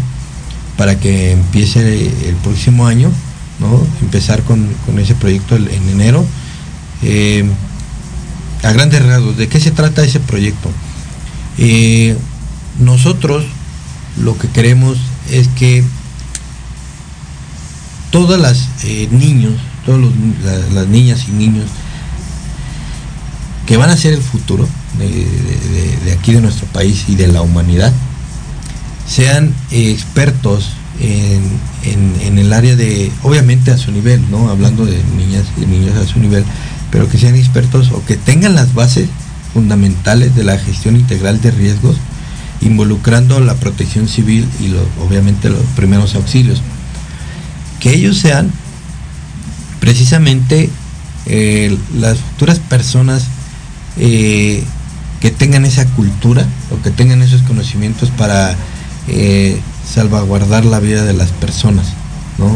para 0.77 0.99
que 0.99 1.31
empiece 1.33 2.07
el 2.27 2.35
próximo 2.43 2.87
año, 2.87 3.11
¿no? 3.59 3.85
Empezar 4.01 4.41
con, 4.43 4.67
con 4.85 4.99
ese 4.99 5.15
proyecto 5.15 5.55
en 5.55 5.89
enero. 5.89 6.25
Eh, 7.03 7.45
a 8.63 8.71
grandes 8.71 9.03
rasgos, 9.03 9.37
¿de 9.37 9.47
qué 9.47 9.59
se 9.59 9.71
trata 9.71 10.03
ese 10.03 10.19
proyecto? 10.19 10.69
Eh, 11.57 12.15
nosotros 12.79 13.45
lo 14.17 14.37
que 14.37 14.47
queremos 14.49 14.97
es 15.29 15.47
que 15.49 15.83
todas 18.11 18.39
las 18.39 18.67
niños, 19.11 19.53
todas 19.85 20.01
las 20.73 20.87
niñas 20.87 21.25
y 21.27 21.31
niños 21.31 21.65
que 23.71 23.77
van 23.77 23.89
a 23.89 23.95
ser 23.95 24.11
el 24.11 24.21
futuro 24.21 24.67
de, 24.97 26.11
aquí 26.11 26.33
de 26.33 26.41
nuestro 26.41 26.67
país 26.67 27.05
y 27.07 27.15
de 27.15 27.27
la 27.27 27.41
humanidad, 27.41 27.93
sean 29.07 29.53
expertos 29.71 30.71
en, 30.99 32.37
el 32.37 32.51
área 32.51 32.75
de, 32.75 33.09
obviamente 33.23 33.71
a 33.71 33.77
su 33.77 33.93
nivel, 33.93 34.29
¿no? 34.29 34.49
Hablando 34.49 34.85
de 34.85 35.01
niñas 35.15 35.45
y 35.55 35.65
niños 35.65 35.95
a 35.95 36.05
su 36.05 36.19
nivel, 36.19 36.43
pero 36.91 37.07
que 37.07 37.17
sean 37.17 37.35
expertos 37.35 37.93
o 37.93 38.03
que 38.03 38.17
tengan 38.17 38.55
las 38.55 38.73
bases 38.73 39.07
fundamentales 39.53 40.35
de 40.35 40.43
la 40.43 40.57
gestión 40.57 40.97
integral 40.97 41.39
de 41.39 41.51
riesgos, 41.51 41.95
involucrando 42.59 43.39
la 43.39 43.55
protección 43.55 44.09
civil 44.09 44.45
y 44.59 44.75
obviamente 45.01 45.49
los 45.49 45.63
primeros 45.77 46.13
auxilios. 46.15 46.61
Que 47.79 47.93
ellos 47.93 48.17
sean 48.17 48.51
precisamente 49.79 50.69
eh, 51.25 51.77
las 51.97 52.17
futuras 52.17 52.59
personas 52.59 53.27
eh, 53.97 54.63
que 55.19 55.31
tengan 55.31 55.65
esa 55.65 55.85
cultura 55.85 56.45
o 56.71 56.81
que 56.81 56.91
tengan 56.91 57.21
esos 57.21 57.41
conocimientos 57.43 58.09
para 58.09 58.55
eh, 59.07 59.59
salvaguardar 59.87 60.65
la 60.65 60.79
vida 60.79 61.03
de 61.03 61.13
las 61.13 61.29
personas, 61.31 61.87
¿no? 62.37 62.51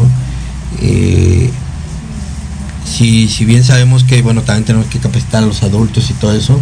si, 2.86 3.28
si 3.28 3.44
bien 3.44 3.64
sabemos 3.64 4.04
que, 4.04 4.22
bueno, 4.22 4.42
también 4.42 4.64
tenemos 4.64 4.86
que 4.86 4.98
capacitar 4.98 5.42
a 5.42 5.46
los 5.46 5.62
adultos 5.62 6.10
y 6.10 6.14
todo 6.14 6.32
eso, 6.34 6.60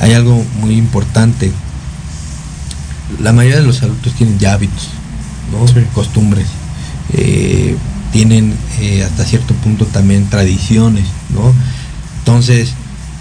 hay 0.00 0.14
algo 0.14 0.42
muy 0.60 0.76
importante. 0.76 1.52
La 3.20 3.32
mayoría 3.32 3.60
de 3.60 3.66
los 3.66 3.82
adultos 3.82 4.14
tienen 4.14 4.38
ya 4.38 4.54
hábitos, 4.54 4.88
costumbres, 5.94 6.46
eh, 7.12 7.76
tienen 8.12 8.54
eh, 8.80 9.04
hasta 9.04 9.24
cierto 9.24 9.54
punto 9.54 9.84
también 9.84 10.28
tradiciones, 10.30 11.04
¿no? 11.30 11.52
Entonces, 12.20 12.72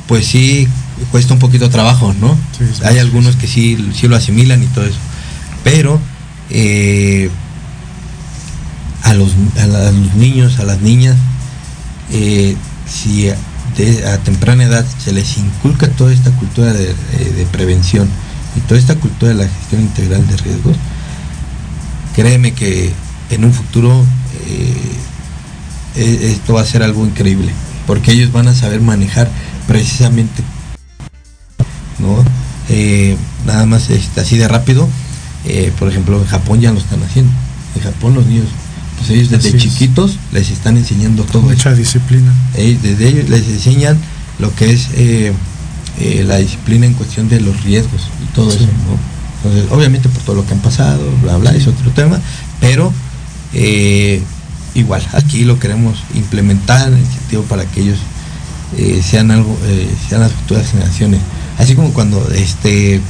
pues 0.10 0.26
sí, 0.26 0.68
cuesta 1.12 1.36
un 1.36 1.40
poquito 1.40 1.70
trabajo, 1.70 2.14
¿no? 2.20 2.36
hay 2.84 2.98
algunos 2.98 3.36
que 3.36 3.48
sí, 3.48 3.92
sí 3.94 4.08
lo 4.08 4.16
asimilan 4.16 4.62
y 4.64 4.66
todo 4.66 4.86
eso. 4.86 4.98
Pero 5.64 6.00
eh, 6.50 7.30
a, 9.04 9.14
los, 9.14 9.30
a, 9.60 9.68
los 9.68 10.16
niños, 10.16 10.60
a 10.60 10.64
las 10.64 10.82
niñas, 10.82 11.16
si 12.10 13.30
a 13.30 14.18
temprana 14.24 14.64
edad 14.64 14.86
se 15.04 15.14
les 15.14 15.38
inculca 15.38 15.88
toda 15.90 16.12
esta 16.12 16.32
cultura 16.32 16.74
de, 16.74 16.90
eh, 16.90 17.48
prevención 17.52 18.10
y 18.56 18.62
toda 18.62 18.80
esta 18.80 18.96
cultura 18.96 19.32
de 19.32 19.38
la 19.38 19.48
gestión 19.48 19.82
integral 19.82 20.26
de 20.28 20.38
riesgos, 20.38 20.76
créeme 22.16 22.54
que 22.54 22.92
en 23.30 23.46
un 23.46 23.54
futuro 23.54 24.04
eh, 24.48 24.96
e, 25.98 26.32
esto 26.32 26.54
va 26.56 26.62
a 26.62 26.66
ser 26.66 26.82
algo 26.82 27.06
increíble, 27.06 27.52
porque 27.86 28.12
ellos 28.12 28.32
van 28.32 28.48
a 28.48 28.56
saber 28.56 28.82
manejar 28.82 29.30
precisamente, 29.70 30.44
¿no? 32.00 32.26
Eh, 32.68 33.16
nada 33.46 33.66
más 33.66 33.90
este, 33.90 34.20
así 34.20 34.38
de 34.38 34.50
rápido, 34.50 34.90
por 35.80 35.88
ejemplo 35.88 36.20
en 36.20 36.28
Japón 36.28 36.60
ya 36.60 36.74
lo 36.74 36.80
están 36.80 37.02
haciendo, 37.02 37.32
en 37.76 37.82
Japón 37.82 38.14
los 38.14 38.26
niños 38.26 38.48
pues 39.00 39.12
ellos 39.12 39.30
desde 39.30 39.58
chiquitos 39.58 40.18
les 40.34 40.52
están 40.52 40.76
enseñando 40.76 41.24
todo. 41.24 41.44
Mucha 41.44 41.74
disciplina. 41.74 42.34
desde 42.54 43.08
ellos 43.08 43.30
les 43.30 43.48
enseñan 43.48 43.98
lo 44.40 44.54
que 44.56 44.72
es 44.72 44.90
eh, 44.94 45.34
eh, 46.00 46.24
la 46.28 46.38
disciplina 46.38 46.86
en 46.86 46.94
cuestión 46.94 47.30
de 47.30 47.40
los 47.40 47.64
riesgos 47.64 48.02
y 48.24 48.36
todo 48.36 48.50
eso, 48.50 48.68
Entonces, 49.38 49.72
obviamente 49.72 50.10
por 50.10 50.22
todo 50.24 50.36
lo 50.38 50.46
que 50.46 50.54
han 50.54 50.60
pasado, 50.60 51.02
bla, 51.22 51.38
bla, 51.38 51.52
es 51.52 51.68
otro 51.68 51.92
tema, 51.92 52.20
pero 52.60 52.92
eh, 53.54 54.22
igual, 54.76 55.02
aquí 55.14 55.46
lo 55.46 55.60
queremos 55.60 56.00
implementar 56.14 56.90
en 56.90 56.98
el 56.98 57.06
sentido 57.06 57.44
para 57.44 57.66
que 57.66 57.82
ellos 57.82 58.00
sean 59.04 59.32
algo, 59.32 59.58
sean 60.08 60.22
las 60.22 60.32
futuras 60.32 60.70
generaciones. 60.72 61.22
Así 61.58 61.76
como 61.76 61.94
cuando 61.94 62.26
este 62.32 63.02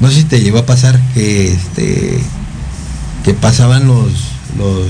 no 0.00 0.08
sé 0.08 0.16
si 0.16 0.24
te 0.24 0.40
llegó 0.40 0.58
a 0.58 0.66
pasar 0.66 1.00
que 1.14 1.52
este 1.52 2.20
que 3.24 3.34
pasaban 3.34 3.86
los 3.86 4.10
los 4.56 4.88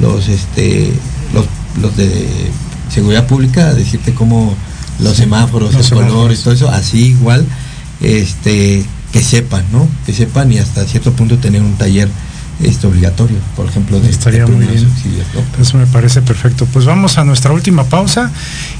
los 0.00 0.28
este 0.28 0.92
los, 1.32 1.46
los 1.80 1.96
de 1.96 2.50
seguridad 2.92 3.26
pública 3.26 3.72
decirte 3.74 4.14
cómo 4.14 4.54
los 5.02 5.16
semáforos, 5.16 5.74
los 5.74 5.90
el 5.90 5.98
color 5.98 6.32
y 6.32 6.36
todo 6.36 6.54
eso, 6.54 6.70
así 6.70 7.08
igual, 7.08 7.44
este, 8.00 8.84
que 9.12 9.22
sepan, 9.22 9.64
¿no? 9.72 9.88
Que 10.06 10.12
sepan 10.12 10.52
y 10.52 10.58
hasta 10.58 10.84
cierto 10.84 11.12
punto 11.12 11.38
tener 11.38 11.62
un 11.62 11.76
taller 11.76 12.08
este 12.62 12.86
obligatorio, 12.86 13.36
por 13.56 13.66
ejemplo, 13.66 14.00
de 14.00 14.10
estaría 14.10 14.46
muy 14.46 14.66
bien. 14.66 14.88
Eso 15.60 15.78
me 15.78 15.86
parece 15.86 16.22
perfecto. 16.22 16.66
Pues 16.66 16.84
vamos 16.84 17.18
a 17.18 17.24
nuestra 17.24 17.52
última 17.52 17.84
pausa 17.84 18.30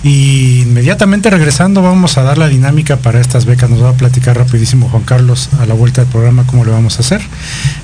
y 0.03 0.63
inmediatamente 0.63 1.31
regresando 1.31 1.83
vamos 1.83 2.19
a 2.19 2.23
dar 2.23 2.39
la 2.39 2.49
dinámica 2.49 2.97
para 2.97 3.21
estas 3.21 3.45
becas. 3.45 3.71
Nos 3.71 3.83
va 3.83 3.91
a 3.91 3.95
platicar 3.95 4.37
rapidísimo 4.37 4.89
Juan 4.89 5.03
Carlos 5.03 5.49
a 5.61 5.67
la 5.67 5.75
vuelta 5.75 6.03
del 6.03 6.11
programa 6.11 6.45
cómo 6.47 6.65
le 6.65 6.71
vamos 6.71 6.97
a 6.99 7.01
hacer. 7.01 7.23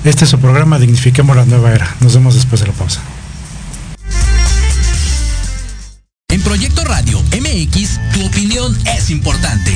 Este 0.03 0.25
es 0.25 0.29
su 0.29 0.39
programa 0.39 0.79
Dignifiquemos 0.79 1.35
la 1.35 1.45
nueva 1.45 1.71
era. 1.71 1.95
Nos 1.99 2.13
vemos 2.15 2.35
después 2.35 2.61
de 2.61 2.67
la 2.67 2.73
pausa. 2.73 3.01
En 6.31 6.41
Proyecto 6.41 6.83
Radio 6.83 7.19
MX, 7.21 7.99
tu 8.13 8.23
opinión 8.25 8.77
es 8.95 9.09
importante. 9.09 9.75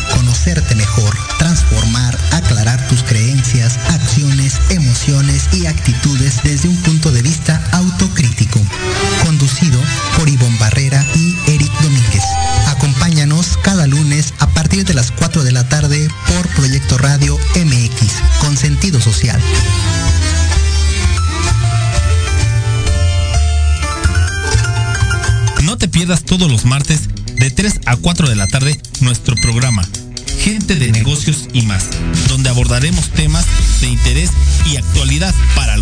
y 5.07 5.65
actitudes 5.65 6.41
desde 6.43 6.69
un 6.69 6.75
punto 6.77 7.11
de 7.11 7.23
vista 7.23 7.50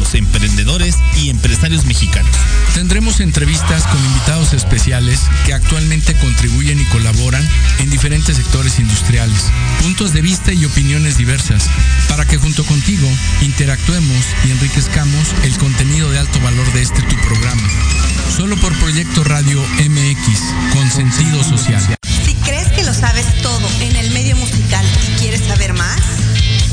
los 0.09 0.15
emprendedores 0.15 0.95
y 1.17 1.29
empresarios 1.29 1.85
mexicanos. 1.85 2.31
Tendremos 2.73 3.19
entrevistas 3.19 3.83
con 3.83 4.03
invitados 4.05 4.53
especiales 4.53 5.19
que 5.45 5.53
actualmente 5.53 6.15
contribuyen 6.15 6.79
y 6.79 6.85
colaboran 6.85 7.47
en 7.79 7.89
diferentes 7.89 8.37
sectores 8.37 8.79
industriales, 8.79 9.39
puntos 9.81 10.13
de 10.13 10.21
vista 10.21 10.53
y 10.53 10.65
opiniones 10.65 11.17
diversas, 11.17 11.63
para 12.07 12.25
que 12.25 12.37
junto 12.37 12.63
contigo 12.65 13.07
interactuemos 13.41 14.25
y 14.47 14.51
enriquezcamos 14.51 15.27
el 15.43 15.55
contenido 15.57 16.09
de 16.09 16.19
alto 16.19 16.39
valor 16.39 16.71
de 16.73 16.81
este 16.81 17.01
tu 17.03 17.15
programa. 17.17 17.67
Solo 18.35 18.55
por 18.57 18.73
Proyecto 18.79 19.23
Radio 19.23 19.61
MX, 19.61 20.73
con 20.73 20.89
sentido 20.89 21.43
social. 21.43 21.83
Si 22.25 22.33
crees 22.35 22.69
que 22.69 22.83
lo 22.83 22.93
sabes 22.93 23.25
todo 23.41 23.67
en 23.81 23.95
el 23.95 24.11
medio 24.11 24.35
musical 24.37 24.85
y 25.07 25.19
quieres 25.19 25.41
saber 25.41 25.73
más, 25.73 25.99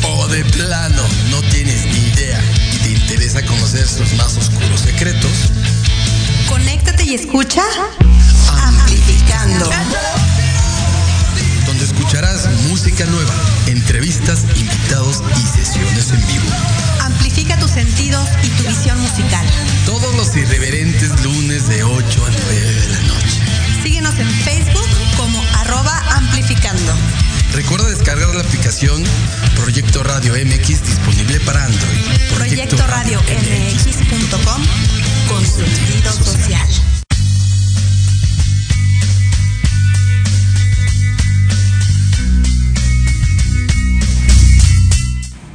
o 0.09 0.29
de 0.29 0.45
plano 0.45 1.03
no 1.31 1.41
tienes 1.51 1.85
ni 1.87 1.99
idea 1.99 2.41
y 2.75 2.79
te 2.79 2.91
interesa 2.91 3.45
conocer 3.45 3.87
sus 3.87 4.13
más 4.15 4.37
oscuros 4.37 4.81
secretos, 4.81 5.51
conéctate 6.49 7.05
y 7.05 7.15
escucha 7.15 7.63
Amplificando. 8.63 9.71
Donde 11.67 11.85
escucharás 11.85 12.49
música 12.69 13.05
nueva, 13.07 13.35
entrevistas, 13.67 14.45
invitados 14.57 15.23
y 15.37 15.59
sesiones 15.59 16.11
en 16.11 16.27
vivo. 16.29 16.47
Amplifica 17.01 17.59
tus 17.59 17.73
sentidos 17.73 18.29
y 18.43 18.49
tu 18.51 18.69
visión 18.69 19.01
musical. 19.01 19.47
Todos 19.85 20.15
los 20.15 20.37
irreverentes 20.37 21.21
lunes 21.25 21.69
de 21.69 21.83
8 21.83 22.25
a 22.25 22.31
9 22.31 22.73
de 22.73 22.89
la 22.89 23.01
noche. 23.03 23.41
Síguenos 23.83 24.19
en 24.19 24.31
Facebook 24.31 24.89
como 25.17 25.43
arroba 25.61 26.05
amplificando. 26.15 26.95
Recuerda 27.57 27.89
descargar 27.89 28.35
la 28.35 28.43
aplicación 28.43 29.03
Proyecto 29.57 30.03
Radio 30.03 30.35
MX 30.35 30.67
disponible 30.85 31.41
para 31.41 31.65
Android. 31.65 32.01
Proyecto, 32.35 32.77
Radio 32.87 33.19
MX.com 33.19 34.63
con 35.27 35.43
social. 35.43 36.69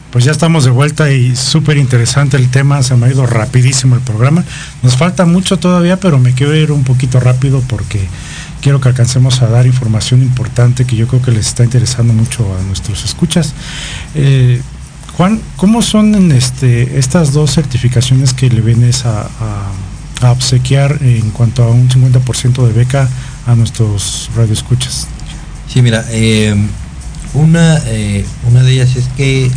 Pues 0.09 0.25
ya 0.25 0.31
estamos 0.31 0.63
de 0.63 0.71
vuelta 0.71 1.11
y 1.11 1.35
súper 1.35 1.77
interesante 1.77 2.35
el 2.35 2.49
tema, 2.49 2.81
se 2.81 2.95
me 2.95 3.05
ha 3.05 3.11
ido 3.11 3.27
rapidísimo 3.27 3.95
el 3.95 4.01
programa. 4.01 4.43
Nos 4.81 4.97
falta 4.97 5.25
mucho 5.25 5.59
todavía, 5.59 5.97
pero 5.99 6.17
me 6.17 6.33
quiero 6.33 6.55
ir 6.55 6.71
un 6.71 6.83
poquito 6.83 7.19
rápido 7.19 7.61
porque 7.67 8.09
quiero 8.61 8.79
que 8.79 8.89
alcancemos 8.89 9.41
a 9.41 9.47
dar 9.47 9.65
información 9.65 10.21
importante 10.21 10.85
que 10.85 10.95
yo 10.95 11.07
creo 11.07 11.21
que 11.21 11.31
les 11.31 11.47
está 11.47 11.63
interesando 11.63 12.13
mucho 12.13 12.45
a 12.57 12.61
nuestros 12.63 13.03
escuchas. 13.03 13.53
Eh, 14.15 14.61
Juan, 15.17 15.41
¿cómo 15.57 15.81
son 15.81 16.31
este, 16.31 16.97
estas 16.97 17.33
dos 17.33 17.51
certificaciones 17.51 18.33
que 18.33 18.49
le 18.49 18.61
vienes 18.61 19.05
a 19.05 19.27
obsequiar 20.29 20.99
en 21.01 21.31
cuanto 21.31 21.63
a 21.63 21.69
un 21.69 21.89
50% 21.89 22.65
de 22.67 22.73
beca 22.73 23.09
a 23.45 23.55
nuestros 23.55 24.29
radioescuchas? 24.35 25.07
Sí, 25.71 25.81
mira, 25.81 26.05
eh, 26.09 26.53
una, 27.33 27.77
eh, 27.85 28.25
una 28.49 28.61
de 28.61 28.73
ellas 28.73 28.95
es 28.95 29.07
que 29.15 29.49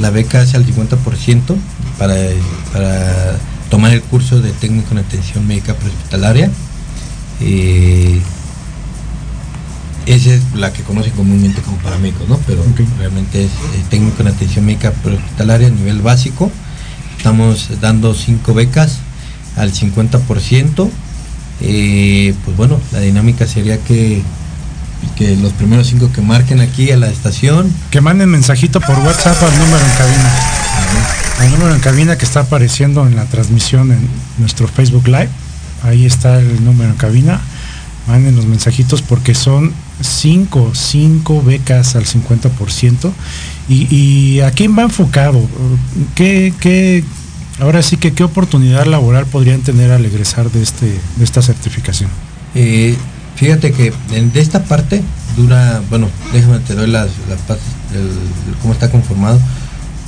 la 0.00 0.10
beca 0.10 0.42
es 0.42 0.54
al 0.54 0.64
50% 0.66 1.56
para, 1.98 2.14
para 2.72 3.36
tomar 3.68 3.92
el 3.92 4.02
curso 4.02 4.40
de 4.40 4.50
técnico 4.52 4.92
en 4.92 4.98
atención 4.98 5.46
médica 5.46 5.74
prehospitalaria. 5.74 6.50
Eh, 7.44 8.20
esa 10.06 10.34
es 10.34 10.42
la 10.54 10.72
que 10.72 10.82
conocen 10.82 11.12
comúnmente 11.12 11.60
como 11.62 11.76
paramédicos, 11.78 12.28
¿no? 12.28 12.38
Pero 12.46 12.64
realmente 12.98 13.44
es 13.44 13.50
eh, 13.50 13.84
técnico 13.88 14.22
en 14.22 14.28
atención 14.28 14.64
médica 14.64 14.90
prehospitalaria 14.90 15.68
a 15.68 15.70
nivel 15.70 16.00
básico. 16.00 16.50
Estamos 17.16 17.68
dando 17.80 18.14
cinco 18.14 18.52
becas 18.54 18.98
al 19.56 19.72
50%. 19.72 20.90
Eh, 21.60 22.34
pues 22.44 22.56
bueno, 22.56 22.80
la 22.90 22.98
dinámica 22.98 23.46
sería 23.46 23.78
que, 23.78 24.22
que 25.16 25.36
los 25.36 25.52
primeros 25.52 25.86
cinco 25.86 26.10
que 26.12 26.20
marquen 26.20 26.60
aquí 26.60 26.90
a 26.90 26.96
la 26.96 27.08
estación. 27.08 27.72
Que 27.90 28.00
manden 28.00 28.28
mensajito 28.28 28.80
por 28.80 28.98
WhatsApp 28.98 29.40
al 29.40 29.56
número 29.58 29.84
en 29.84 29.92
cabina. 29.96 30.32
Al 31.38 31.50
número 31.52 31.74
en 31.74 31.80
cabina 31.80 32.18
que 32.18 32.24
está 32.24 32.40
apareciendo 32.40 33.06
en 33.06 33.14
la 33.14 33.26
transmisión 33.26 33.92
en 33.92 34.08
nuestro 34.38 34.66
Facebook 34.66 35.06
Live. 35.06 35.30
Ahí 35.82 36.06
está 36.06 36.38
el 36.38 36.64
número 36.64 36.90
en 36.90 36.96
cabina. 36.96 37.40
Manden 38.06 38.34
los 38.36 38.46
mensajitos 38.46 39.00
porque 39.02 39.34
son 39.34 39.72
cinco, 40.00 40.72
cinco 40.74 41.42
becas 41.42 41.94
al 41.96 42.04
50%. 42.04 43.12
¿Y, 43.68 43.94
y 43.94 44.40
a 44.40 44.50
quién 44.50 44.76
va 44.76 44.82
enfocado? 44.82 45.40
¿Qué, 46.14 46.52
qué, 46.60 47.04
ahora 47.60 47.82
sí 47.82 47.96
que 47.96 48.12
qué 48.12 48.24
oportunidad 48.24 48.86
laboral 48.86 49.26
podrían 49.26 49.60
tener 49.60 49.92
al 49.92 50.04
egresar 50.04 50.50
de, 50.50 50.62
este, 50.62 50.86
de 51.16 51.24
esta 51.24 51.42
certificación? 51.42 52.10
Eh, 52.54 52.96
fíjate 53.36 53.72
que 53.72 53.92
en- 54.12 54.32
de 54.32 54.40
esta 54.40 54.64
parte 54.64 55.02
dura, 55.36 55.80
bueno, 55.88 56.08
déjame 56.32 56.58
te 56.58 56.74
doy 56.74 56.88
las, 56.88 57.08
las 57.28 57.40
partes, 57.42 57.64
el- 57.94 58.00
el 58.52 58.58
cómo 58.60 58.72
está 58.74 58.90
conformado. 58.90 59.40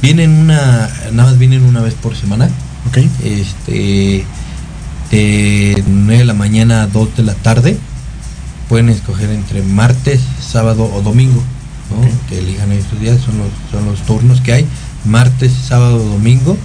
Vienen 0.03 0.31
una, 0.33 0.91
nada 1.13 1.31
más 1.31 1.39
vienen 1.39 1.63
una 1.63 1.81
vez 1.81 1.95
por 1.95 2.17
semana. 2.17 2.49
Ok. 2.89 2.99
Este, 3.25 4.27
de 5.15 5.85
9 5.87 6.19
de 6.19 6.25
la 6.25 6.35
mañana 6.35 6.83
a 6.83 6.87
2 6.89 7.17
de 7.19 7.23
la 7.23 7.35
tarde. 7.35 7.79
Pueden 8.69 8.89
escoger 8.89 9.31
entre 9.31 9.63
martes, 9.63 10.21
sábado 10.41 10.91
o 10.93 11.03
domingo. 11.03 11.41
¿no? 11.91 12.29
Que 12.29 12.41
elijan 12.41 12.73
estos 12.73 12.99
días, 12.99 13.21
son 13.21 13.39
los, 13.39 13.49
son 13.71 13.85
los 13.87 14.01
turnos 14.01 14.41
que 14.41 14.55
hay. 14.55 14.67
Martes, 15.05 15.53
sábado 15.53 15.99
domingo, 15.99 16.57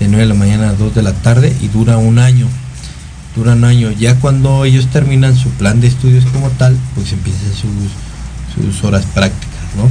de 0.00 0.08
9 0.08 0.20
de 0.20 0.26
la 0.26 0.34
mañana 0.34 0.68
a 0.68 0.74
2 0.74 0.94
de 0.94 1.02
la 1.02 1.14
tarde 1.14 1.56
y 1.62 1.68
dura 1.68 1.96
un 1.96 2.18
año. 2.18 2.46
Dura 3.34 3.54
un 3.54 3.64
año. 3.64 3.90
Ya 3.92 4.20
cuando 4.20 4.66
ellos 4.66 4.88
terminan 4.88 5.34
su 5.34 5.48
plan 5.50 5.80
de 5.80 5.86
estudios 5.86 6.26
como 6.26 6.50
tal, 6.50 6.76
pues 6.94 7.10
empiezan 7.10 7.52
sus, 7.54 7.70
sus 8.54 8.84
horas 8.84 9.06
prácticas, 9.14 9.64
¿no? 9.78 9.88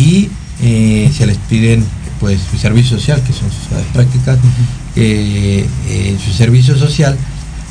Y 0.00 0.30
eh, 0.62 1.12
se 1.14 1.26
les 1.26 1.36
piden 1.36 1.84
pues 2.20 2.40
su 2.50 2.56
servicio 2.56 2.96
social, 2.96 3.20
que 3.22 3.34
son 3.34 3.50
sus 3.50 3.70
horas 3.70 3.84
prácticas, 3.92 4.38
eh, 4.96 5.66
eh, 5.88 6.16
su 6.24 6.32
servicio 6.32 6.74
social, 6.78 7.18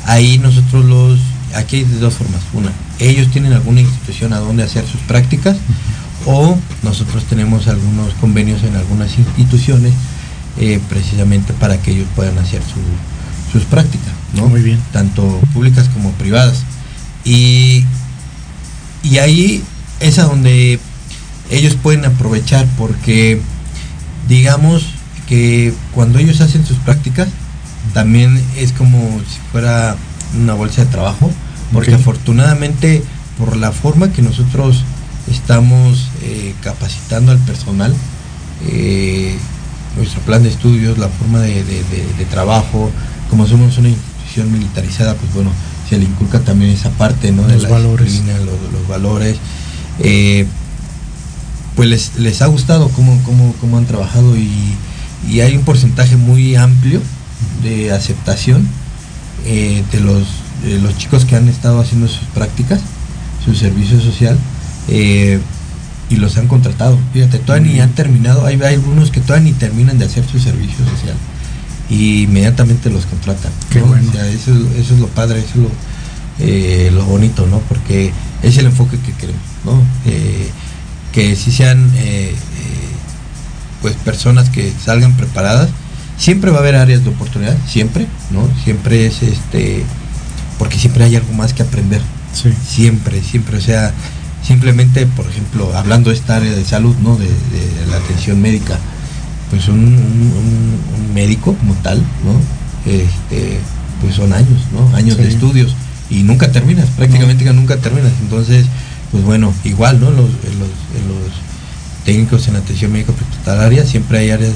ahí 0.06 0.38
nosotros 0.38 0.84
los, 0.84 1.18
aquí 1.54 1.76
hay 1.76 1.84
de 1.84 1.98
dos 1.98 2.14
formas. 2.14 2.40
Una, 2.52 2.70
ellos 2.98 3.30
tienen 3.30 3.52
alguna 3.52 3.80
institución 3.80 4.32
a 4.32 4.38
donde 4.38 4.62
hacer 4.62 4.86
sus 4.86 5.00
prácticas 5.02 5.56
o 6.26 6.56
nosotros 6.82 7.24
tenemos 7.24 7.68
algunos 7.68 8.14
convenios 8.14 8.62
en 8.62 8.76
algunas 8.76 9.18
instituciones 9.18 9.92
eh, 10.58 10.80
precisamente 10.88 11.52
para 11.54 11.78
que 11.82 11.90
ellos 11.92 12.06
puedan 12.14 12.38
hacer 12.38 12.62
su- 12.62 13.52
sus 13.52 13.64
prácticas, 13.66 14.12
¿no? 14.34 14.48
Muy 14.48 14.62
bien. 14.62 14.80
Tanto 14.92 15.40
públicas 15.52 15.88
como 15.92 16.10
privadas. 16.12 16.62
Y, 17.24 17.84
y 19.02 19.18
ahí 19.18 19.62
es 20.00 20.18
a 20.18 20.24
donde 20.24 20.78
ellos 21.50 21.74
pueden 21.82 22.04
aprovechar 22.04 22.66
porque 22.78 23.40
digamos 24.28 24.84
que 25.28 25.72
cuando 25.92 26.18
ellos 26.18 26.40
hacen 26.40 26.66
sus 26.66 26.78
prácticas 26.78 27.28
también 27.94 28.38
es 28.56 28.72
como 28.72 28.98
si 29.20 29.38
fuera 29.50 29.96
una 30.38 30.52
bolsa 30.54 30.84
de 30.84 30.90
trabajo 30.90 31.30
porque 31.72 31.94
afortunadamente 31.94 33.02
por 33.38 33.56
la 33.56 33.72
forma 33.72 34.12
que 34.12 34.20
nosotros 34.20 34.82
estamos 35.30 36.10
eh, 36.22 36.54
capacitando 36.62 37.32
al 37.32 37.38
personal 37.38 37.94
eh, 38.68 39.36
nuestro 39.96 40.20
plan 40.22 40.42
de 40.42 40.48
estudios 40.50 40.98
la 40.98 41.08
forma 41.08 41.40
de, 41.40 41.62
de- 41.64 41.84
de- 41.84 42.12
de 42.18 42.24
trabajo 42.26 42.90
como 43.30 43.46
somos 43.46 43.78
una 43.78 43.88
institución 43.88 44.52
militarizada 44.52 45.14
pues 45.14 45.32
bueno 45.32 45.50
se 45.88 45.98
le 45.98 46.04
inculca 46.04 46.40
también 46.40 46.70
esa 46.72 46.90
parte 46.90 47.30
no 47.32 47.46
de 47.46 47.54
Los 47.54 47.62
la 47.64 47.68
valores. 47.70 48.22
los 48.72 48.88
valores. 48.88 49.36
Eh, 50.00 50.46
pues 51.76 51.88
les, 51.88 52.16
les 52.18 52.40
ha 52.42 52.46
gustado 52.46 52.88
cómo, 52.88 53.20
cómo, 53.24 53.54
cómo 53.60 53.78
han 53.78 53.84
trabajado 53.86 54.36
y, 54.36 54.48
y 55.28 55.40
hay 55.40 55.56
un 55.56 55.62
porcentaje 55.64 56.16
muy 56.16 56.54
amplio 56.56 57.00
de 57.62 57.92
aceptación 57.92 58.66
eh, 59.46 59.82
de, 59.92 60.00
los, 60.00 60.24
de 60.64 60.78
los 60.80 60.96
chicos 60.98 61.24
que 61.24 61.36
han 61.36 61.48
estado 61.48 61.80
haciendo 61.80 62.08
sus 62.08 62.24
prácticas, 62.34 62.80
su 63.44 63.54
servicio 63.54 64.00
social, 64.00 64.38
eh, 64.88 65.38
y 66.10 66.16
los 66.16 66.36
han 66.36 66.48
contratado. 66.48 66.98
Fíjate, 67.12 67.38
todavía 67.38 67.72
ni 67.72 67.80
han 67.80 67.90
terminado, 67.92 68.44
hay, 68.46 68.60
hay 68.62 68.74
algunos 68.74 69.10
que 69.10 69.20
todavía 69.20 69.50
ni 69.50 69.58
terminan 69.58 69.98
de 69.98 70.04
hacer 70.04 70.24
su 70.26 70.38
servicio 70.38 70.84
social 70.84 71.14
y 71.90 72.22
inmediatamente 72.24 72.90
los 72.90 73.06
contratan. 73.06 73.52
Qué 73.70 73.80
¿no? 73.80 73.86
bueno. 73.86 74.08
O 74.08 74.12
sea, 74.12 74.26
eso, 74.28 74.52
es- 74.52 74.84
eso 74.84 74.94
es 74.94 75.00
lo 75.00 75.08
padre, 75.08 75.38
eso 75.40 75.48
es 75.50 75.56
lo, 75.56 75.70
eh, 76.40 76.90
lo 76.92 77.04
bonito, 77.04 77.46
¿no? 77.46 77.58
Porque 77.60 78.12
es 78.42 78.56
el 78.58 78.66
enfoque 78.66 78.98
que 78.98 79.12
queremos, 79.12 79.42
¿no? 79.64 79.82
Eh, 80.06 80.50
que 81.12 81.36
si 81.36 81.52
sean 81.52 81.90
eh, 81.96 82.34
pues 83.82 83.94
personas 83.96 84.48
que 84.50 84.72
salgan 84.84 85.14
preparadas, 85.16 85.68
siempre 86.18 86.50
va 86.50 86.58
a 86.58 86.60
haber 86.60 86.76
áreas 86.76 87.02
de 87.04 87.10
oportunidad, 87.10 87.56
siempre, 87.68 88.06
¿no? 88.30 88.48
Siempre 88.64 89.06
es 89.06 89.22
este, 89.22 89.84
porque 90.58 90.78
siempre 90.78 91.04
hay 91.04 91.16
algo 91.16 91.32
más 91.32 91.52
que 91.52 91.62
aprender, 91.62 92.00
Sí. 92.32 92.50
siempre, 92.66 93.22
siempre, 93.22 93.58
o 93.58 93.60
sea, 93.60 93.92
simplemente, 94.46 95.06
por 95.06 95.26
ejemplo, 95.26 95.76
hablando 95.76 96.10
de 96.10 96.16
esta 96.16 96.36
área 96.36 96.52
de 96.52 96.64
salud, 96.64 96.94
¿no? 97.02 97.16
De, 97.16 97.26
de 97.26 97.86
la 97.90 97.96
atención 97.96 98.40
médica, 98.40 98.78
pues 99.50 99.68
un, 99.68 99.78
un- 99.78 99.94
un- 99.96 100.80
un 101.06 101.14
médico 101.14 101.54
como 101.54 101.74
tal, 101.74 101.98
¿no? 101.98 102.90
Este, 102.90 103.58
pues 104.00 104.14
son 104.16 104.32
años, 104.32 104.60
¿no? 104.72 104.94
Años 104.96 105.16
de 105.16 105.28
estudios 105.28 105.74
y 106.10 106.22
nunca 106.22 106.52
terminas, 106.52 106.86
prácticamente 106.96 107.44
que 107.44 107.52
nunca 107.52 107.76
terminas. 107.78 108.12
Entonces, 108.20 108.66
pues 109.10 109.24
bueno, 109.24 109.52
igual, 109.64 110.00
¿no? 110.00 110.10
Los, 110.10 110.28
los, 110.28 111.32
técnicos 112.04 112.46
en 112.48 112.56
atención 112.56 112.92
médica 112.92 113.12
hospitalaria 113.12 113.86
siempre 113.86 114.18
hay 114.18 114.30
áreas 114.30 114.52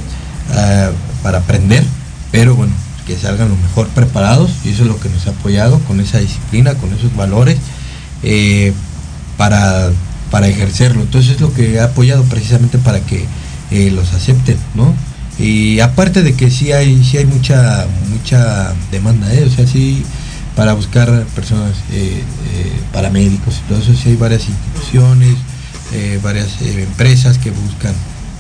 ah, 0.55 0.91
para 1.23 1.39
aprender, 1.39 1.85
pero 2.33 2.55
bueno, 2.55 2.73
que 3.07 3.17
salgan 3.17 3.49
lo 3.49 3.57
mejor 3.57 3.89
preparados 3.89 4.51
y 4.65 4.71
eso 4.71 4.83
es 4.83 4.89
lo 4.89 5.01
que 5.01 5.09
nos 5.09 5.27
ha 5.27 5.31
apoyado 5.31 5.79
con 5.81 6.01
esa 6.01 6.19
disciplina, 6.19 6.75
con 6.75 6.93
esos 6.93 7.15
valores. 7.17 7.57
eh, 8.23 8.73
para, 9.39 9.91
para 10.31 10.49
ejercerlo. 10.49 11.01
Entonces 11.01 11.37
es 11.37 11.41
lo 11.41 11.55
que 11.55 11.81
ha 11.81 11.85
apoyado 11.85 12.25
precisamente 12.25 12.77
para 12.77 13.01
que 13.01 13.25
eh, 13.71 13.91
los 13.91 14.13
acepten, 14.13 14.59
¿no? 14.75 14.93
Y 15.39 15.81
aparte 15.81 16.23
de 16.23 16.35
que 16.35 16.51
sí 16.51 16.73
hay, 16.73 17.03
sí 17.05 17.17
hay 17.17 17.27
mucha, 17.27 17.87
mucha 18.11 18.75
demanda, 18.91 19.33
¿eh? 19.33 19.45
o 19.45 19.51
sea, 19.51 19.67
sí 19.67 20.05
para 20.57 20.73
buscar 20.73 21.25
personas, 21.37 21.75
eh, 21.93 22.25
paramédicos 22.93 23.55
y 23.59 23.69
todo 23.69 23.79
eso, 23.79 23.95
sí 23.95 24.09
hay 24.11 24.17
varias 24.17 24.49
instituciones, 24.49 25.37
varias 26.21 26.61
empresas 26.61 27.39
que 27.39 27.53
buscan, 27.53 27.95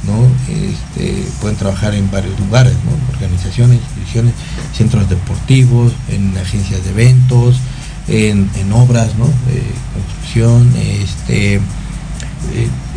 ¿no? 0.06 0.26
Este, 0.52 1.24
pueden 1.40 1.56
trabajar 1.56 1.94
en 1.94 2.10
varios 2.10 2.38
lugares, 2.40 2.72
¿no? 2.84 3.12
Organizaciones, 3.14 3.78
instituciones, 3.80 4.34
centros 4.76 5.08
deportivos, 5.08 5.92
en 6.08 6.36
agencias 6.38 6.82
de 6.84 6.90
eventos, 6.90 7.56
en, 8.08 8.48
en 8.56 8.72
obras, 8.72 9.16
¿no? 9.18 9.26
De 9.26 9.62
construcción, 9.94 10.72
este, 10.76 11.56
eh, 11.56 11.60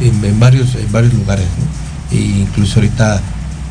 en, 0.02 0.24
en 0.26 0.40
varios, 0.40 0.76
en 0.76 0.92
varios 0.92 1.14
lugares, 1.14 1.46
¿no? 1.58 2.18
E 2.18 2.22
incluso 2.22 2.76
ahorita 2.80 3.22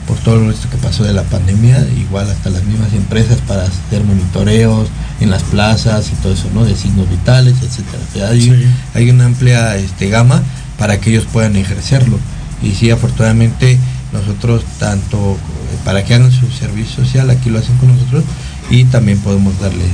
por 0.07 0.19
todo 0.19 0.51
esto 0.51 0.69
que 0.69 0.77
pasó 0.79 1.05
de 1.05 1.13
la 1.13 1.23
pandemia, 1.23 1.87
igual 1.97 2.29
hasta 2.29 2.51
las 2.51 2.65
mismas 2.65 2.93
empresas 2.95 3.39
para 3.47 3.63
hacer 3.63 4.03
monitoreos 4.05 4.89
en 5.21 5.31
las 5.31 5.43
plazas 5.45 6.11
y 6.11 6.17
todo 6.23 6.33
eso, 6.33 6.49
¿no? 6.53 6.65
De 6.65 6.75
signos 6.75 7.09
vitales, 7.09 7.55
etcétera. 7.63 7.99
O 8.11 8.19
sea, 8.19 8.29
hay, 8.31 8.41
Sí. 8.43 8.67
hay 8.95 9.11
una 9.11 9.27
amplia 9.27 9.77
este, 9.77 10.09
gama 10.09 10.43
para 10.79 10.99
que 11.01 11.11
ellos 11.11 11.27
puedan 11.33 11.55
ejercerlo. 11.55 12.19
Y 12.63 12.73
sí, 12.73 12.91
afortunadamente 12.91 13.79
nosotros 14.13 14.65
tanto 14.79 15.17
eh, 15.17 15.79
para 15.85 16.05
que 16.05 16.15
hagan 16.15 16.33
su 16.33 16.51
servicio 16.51 17.05
social, 17.05 17.31
aquí 17.31 17.51
lo 17.51 17.59
hacen 17.59 17.77
con 17.79 17.89
nosotros 17.89 18.25
y 18.71 18.85
también 18.85 19.19
podemos 19.19 19.59
darle 19.61 19.85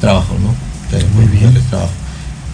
trabajo, 0.00 0.36
¿no? 0.40 0.54
Muy 1.14 1.26
bien. 1.26 1.44
darles 1.44 1.64
trabajo. 1.64 1.92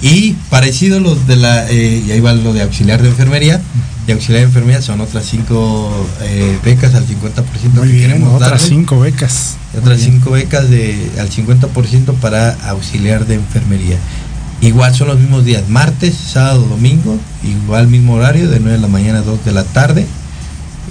Y 0.03 0.33
parecido 0.49 0.97
a 0.97 1.01
los 1.01 1.27
de 1.27 1.37
la, 1.37 1.71
eh, 1.71 2.03
y 2.07 2.11
ahí 2.11 2.21
va 2.21 2.33
lo 2.33 2.55
de 2.55 2.63
auxiliar 2.63 3.03
de 3.03 3.09
enfermería, 3.09 3.61
y 4.07 4.13
auxiliar 4.13 4.41
de 4.41 4.47
enfermería 4.47 4.81
son 4.81 5.01
otras 5.03 5.27
cinco 5.27 5.93
eh, 6.23 6.59
becas 6.65 6.95
al 6.95 7.07
50% 7.07 7.45
Muy 7.75 7.89
que 7.89 7.93
bien, 7.93 8.11
queremos 8.11 8.35
otras 8.35 8.63
cinco 8.63 9.01
becas. 9.01 9.57
Otras 9.79 10.01
cinco 10.01 10.31
becas 10.31 10.71
de, 10.71 11.11
al 11.19 11.29
50% 11.31 12.15
para 12.15 12.53
auxiliar 12.71 13.27
de 13.27 13.35
enfermería. 13.35 13.99
Igual 14.61 14.95
son 14.95 15.09
los 15.09 15.19
mismos 15.19 15.45
días, 15.45 15.69
martes, 15.69 16.15
sábado, 16.15 16.67
domingo, 16.67 17.19
igual 17.43 17.89
mismo 17.89 18.15
horario, 18.15 18.49
de 18.51 18.61
9 18.61 18.73
de 18.77 18.83
la 18.83 18.89
mañana 18.89 19.21
a 19.21 19.23
2 19.23 19.45
de 19.45 19.53
la 19.53 19.65
tarde. 19.65 20.07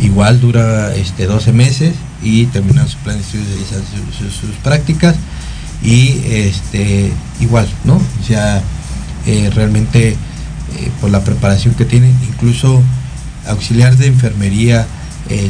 Igual 0.02 0.40
dura 0.42 0.96
este, 0.96 1.26
12 1.28 1.52
meses 1.54 1.94
y 2.24 2.46
terminan 2.48 2.88
su 2.88 2.98
plan 3.00 3.16
de 3.18 3.22
estudios 3.22 3.48
y 3.48 4.24
sus 4.32 4.56
prácticas. 4.64 5.16
Y 5.84 6.22
este, 6.30 7.12
igual, 7.40 7.68
¿no? 7.84 7.96
O 7.98 8.26
sea, 8.28 8.62
eh, 9.28 9.52
realmente 9.54 10.10
eh, 10.10 10.16
por 11.00 11.12
la 11.12 11.24
preparación 11.24 11.76
que 11.76 11.86
tienen, 11.86 12.16
incluso 12.28 12.82
auxiliar 13.48 13.96
de 13.98 14.08
enfermería, 14.08 14.88
eh, 15.30 15.50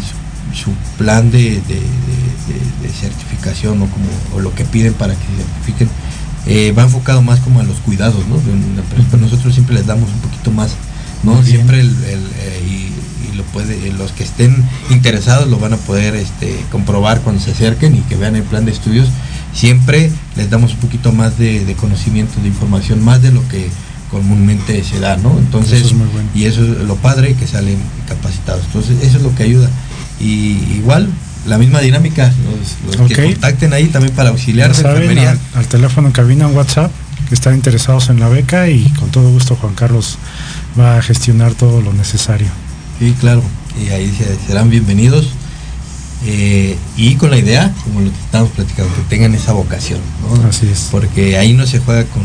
su, 0.54 0.72
plan 0.98 1.30
de- 1.32 1.62
de- 1.62 2.82
de 2.82 2.90
certificación 3.00 3.82
o, 3.82 3.86
como, 3.88 4.08
o 4.36 4.40
lo 4.42 4.54
que 4.56 4.66
piden 4.66 4.94
para 4.94 5.14
que 5.14 5.20
se 5.20 5.44
certifiquen, 5.44 5.90
eh, 6.46 6.74
va 6.78 6.84
enfocado 6.84 7.22
más 7.22 7.40
como 7.40 7.60
a 7.60 7.64
los 7.64 7.78
cuidados, 7.78 8.28
¿no? 8.28 8.38
Pero 9.12 9.22
nosotros 9.22 9.54
siempre 9.54 9.76
les 9.76 9.86
damos 9.86 10.10
un 10.10 10.20
poquito 10.20 10.52
más, 10.52 10.72
¿no? 11.24 11.36
Muy. 11.36 11.46
Siempre 11.46 11.80
el, 11.82 11.90
el, 12.06 12.20
eh, 12.40 12.64
y, 12.66 13.32
y 13.32 13.36
lo 13.38 13.44
puede, 13.46 13.92
los 13.94 14.12
que 14.12 14.24
estén 14.24 14.64
interesados 14.90 15.48
lo 15.48 15.60
van 15.60 15.74
a 15.74 15.78
poder 15.78 16.16
este, 16.16 16.56
comprobar 16.72 17.22
cuando 17.22 17.42
se 17.42 17.52
acerquen 17.52 17.96
y 17.96 18.00
que 18.02 18.16
vean 18.16 18.36
el 18.36 18.44
plan 18.44 18.66
de 18.66 18.72
estudios. 18.72 19.08
Siempre 19.54 20.12
les 20.36 20.50
damos 20.50 20.74
un 20.74 20.80
poquito 20.80 21.12
más 21.12 21.38
de, 21.38 21.66
de 21.66 21.74
conocimiento, 21.76 22.40
de 22.42 22.48
información, 22.48 23.04
más 23.04 23.22
de 23.22 23.32
lo 23.32 23.48
que 23.48 23.70
comúnmente 24.12 24.84
se 24.84 25.00
da, 25.00 25.18
¿no? 25.18 25.38
Entonces, 25.38 25.80
Eso 25.80 25.88
es 25.88 25.94
muy 25.94 26.08
bueno. 26.08 26.30
y 26.34 26.46
eso 26.46 26.64
es 26.64 26.70
lo 26.88 26.96
padre 26.96 27.36
que 27.36 27.46
salen 27.48 27.78
capacitados. 28.08 28.66
Entonces, 28.66 28.98
eso 29.04 29.18
es 29.18 29.24
lo 29.24 29.36
que 29.36 29.44
ayuda. 29.44 29.70
Y 30.20 30.58
igual, 30.76 31.10
la 31.48 31.58
misma 31.58 31.80
dinámica, 31.80 32.32
los, 32.98 33.08
que 33.10 33.24
contacten 33.24 33.74
ahí 33.74 33.88
también 33.88 34.14
para 34.16 34.30
auxiliar 34.30 34.72
Ya 34.72 34.78
de 34.78 34.82
saben, 34.84 35.02
enfermería. 35.04 35.32
al, 35.32 35.40
al 35.56 35.68
teléfono 35.68 36.08
en 36.08 36.14
cabina 36.14 36.48
en 36.48 36.56
WhatsApp 36.56 36.92
que 37.28 37.36
están 37.36 37.56
interesados 37.56 38.10
en 38.10 38.20
la 38.20 38.28
beca 38.30 38.68
y 38.70 38.90
con 39.00 39.10
todo 39.10 39.30
gusto 39.30 39.56
Juan 39.56 39.74
Carlos 39.76 40.18
va 40.80 40.98
a 40.98 41.02
gestionar 41.02 41.54
todo 41.54 41.82
lo 41.82 41.94
necesario. 41.94 42.48
Sí, 43.00 43.16
claro. 43.20 43.42
Y 43.82 43.90
ahí 43.90 44.14
se- 44.18 44.38
serán 44.48 44.70
bienvenidos. 44.70 45.30
eh, 46.26 46.76
y 46.98 47.16
con 47.16 47.30
la 47.32 47.38
idea, 47.38 47.74
como 47.84 48.02
lo 48.02 48.10
que 48.12 48.18
estamos 48.26 48.50
platicando, 48.52 48.94
que 48.94 49.02
tengan 49.04 49.34
esa 49.36 49.54
vocación, 49.54 50.00
¿no? 50.22 50.50
Así 50.50 50.68
es. 50.68 50.88
Porque 50.92 51.38
ahí 51.38 51.54
no 51.54 51.66
se 51.66 51.80
juega 51.80 52.04
con, 52.06 52.24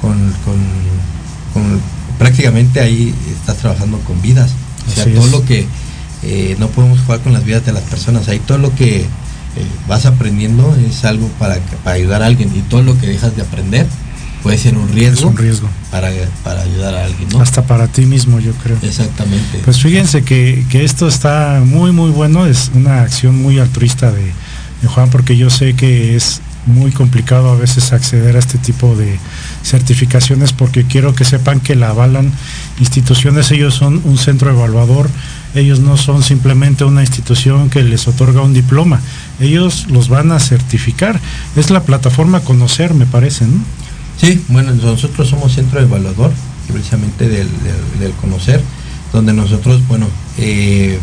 con, 0.00 0.18
con- 0.44 1.52
con- 1.54 1.80
prácticamente 2.18 2.80
ahí 2.80 3.14
estás 3.38 3.58
trabajando 3.58 3.98
con 4.00 4.20
vidas. 4.22 4.50
O 4.88 4.92
sea, 4.92 5.04
Así 5.04 5.12
todo 5.12 5.26
es. 5.26 5.30
lo 5.32 5.44
que 5.44 5.66
eh, 6.22 6.56
no 6.58 6.68
podemos 6.68 7.00
jugar 7.00 7.20
con 7.20 7.32
las 7.32 7.44
vidas 7.44 7.64
de 7.66 7.72
las 7.72 7.82
personas. 7.84 8.28
Ahí 8.28 8.38
todo 8.38 8.58
lo 8.58 8.74
que 8.74 9.00
eh, 9.00 9.06
vas 9.88 10.06
aprendiendo 10.06 10.76
es 10.76 11.04
algo 11.04 11.28
para, 11.38 11.56
para 11.84 11.96
ayudar 11.96 12.22
a 12.22 12.26
alguien. 12.26 12.50
Y 12.54 12.60
todo 12.62 12.82
lo 12.82 12.98
que 12.98 13.06
dejas 13.06 13.34
de 13.36 13.42
aprender 13.42 13.86
puede 14.42 14.58
ser 14.58 14.76
un 14.76 14.88
riesgo, 14.88 15.20
Es 15.20 15.24
un 15.24 15.36
riesgo. 15.36 15.68
Para, 15.90 16.10
para 16.42 16.62
ayudar 16.62 16.94
a 16.94 17.04
alguien, 17.04 17.28
¿no? 17.28 17.40
Hasta 17.40 17.62
para 17.62 17.86
ti 17.88 18.06
mismo, 18.06 18.40
yo 18.40 18.52
creo. 18.54 18.76
Exactamente. 18.82 19.58
Pues 19.64 19.80
fíjense 19.80 20.22
que, 20.22 20.64
que 20.68 20.84
esto 20.84 21.06
está 21.06 21.62
muy 21.64 21.92
muy 21.92 22.10
bueno, 22.10 22.46
es 22.46 22.70
una 22.74 23.02
acción 23.02 23.40
muy 23.40 23.58
altruista 23.58 24.10
de, 24.10 24.32
de 24.82 24.88
Juan 24.88 25.10
porque 25.10 25.36
yo 25.36 25.50
sé 25.50 25.74
que 25.74 26.16
es 26.16 26.40
muy 26.66 26.92
complicado 26.92 27.50
a 27.50 27.56
veces 27.56 27.92
acceder 27.92 28.36
a 28.36 28.38
este 28.38 28.58
tipo 28.58 28.94
de 28.94 29.18
certificaciones 29.64 30.52
porque 30.52 30.84
quiero 30.84 31.14
que 31.14 31.24
sepan 31.24 31.60
que 31.60 31.74
la 31.74 31.90
avalan 31.90 32.32
instituciones, 32.78 33.50
ellos 33.50 33.74
son 33.74 34.00
un 34.04 34.16
centro 34.16 34.50
evaluador, 34.50 35.08
ellos 35.54 35.80
no 35.80 35.96
son 35.96 36.22
simplemente 36.22 36.84
una 36.84 37.02
institución 37.02 37.68
que 37.70 37.82
les 37.82 38.08
otorga 38.08 38.40
un 38.42 38.54
diploma, 38.54 39.00
ellos 39.40 39.86
los 39.88 40.08
van 40.08 40.32
a 40.32 40.40
certificar, 40.40 41.20
es 41.56 41.70
la 41.70 41.82
plataforma 41.82 42.40
Conocer 42.40 42.94
me 42.94 43.06
parece, 43.06 43.46
¿no? 43.46 43.58
Sí, 44.20 44.42
bueno, 44.48 44.72
nosotros 44.74 45.28
somos 45.28 45.52
centro 45.54 45.80
evaluador, 45.80 46.32
precisamente 46.72 47.28
del, 47.28 47.48
del- 47.98 48.12
conocer, 48.20 48.62
donde 49.12 49.32
nosotros, 49.32 49.86
bueno, 49.88 50.06
eh, 50.38 50.98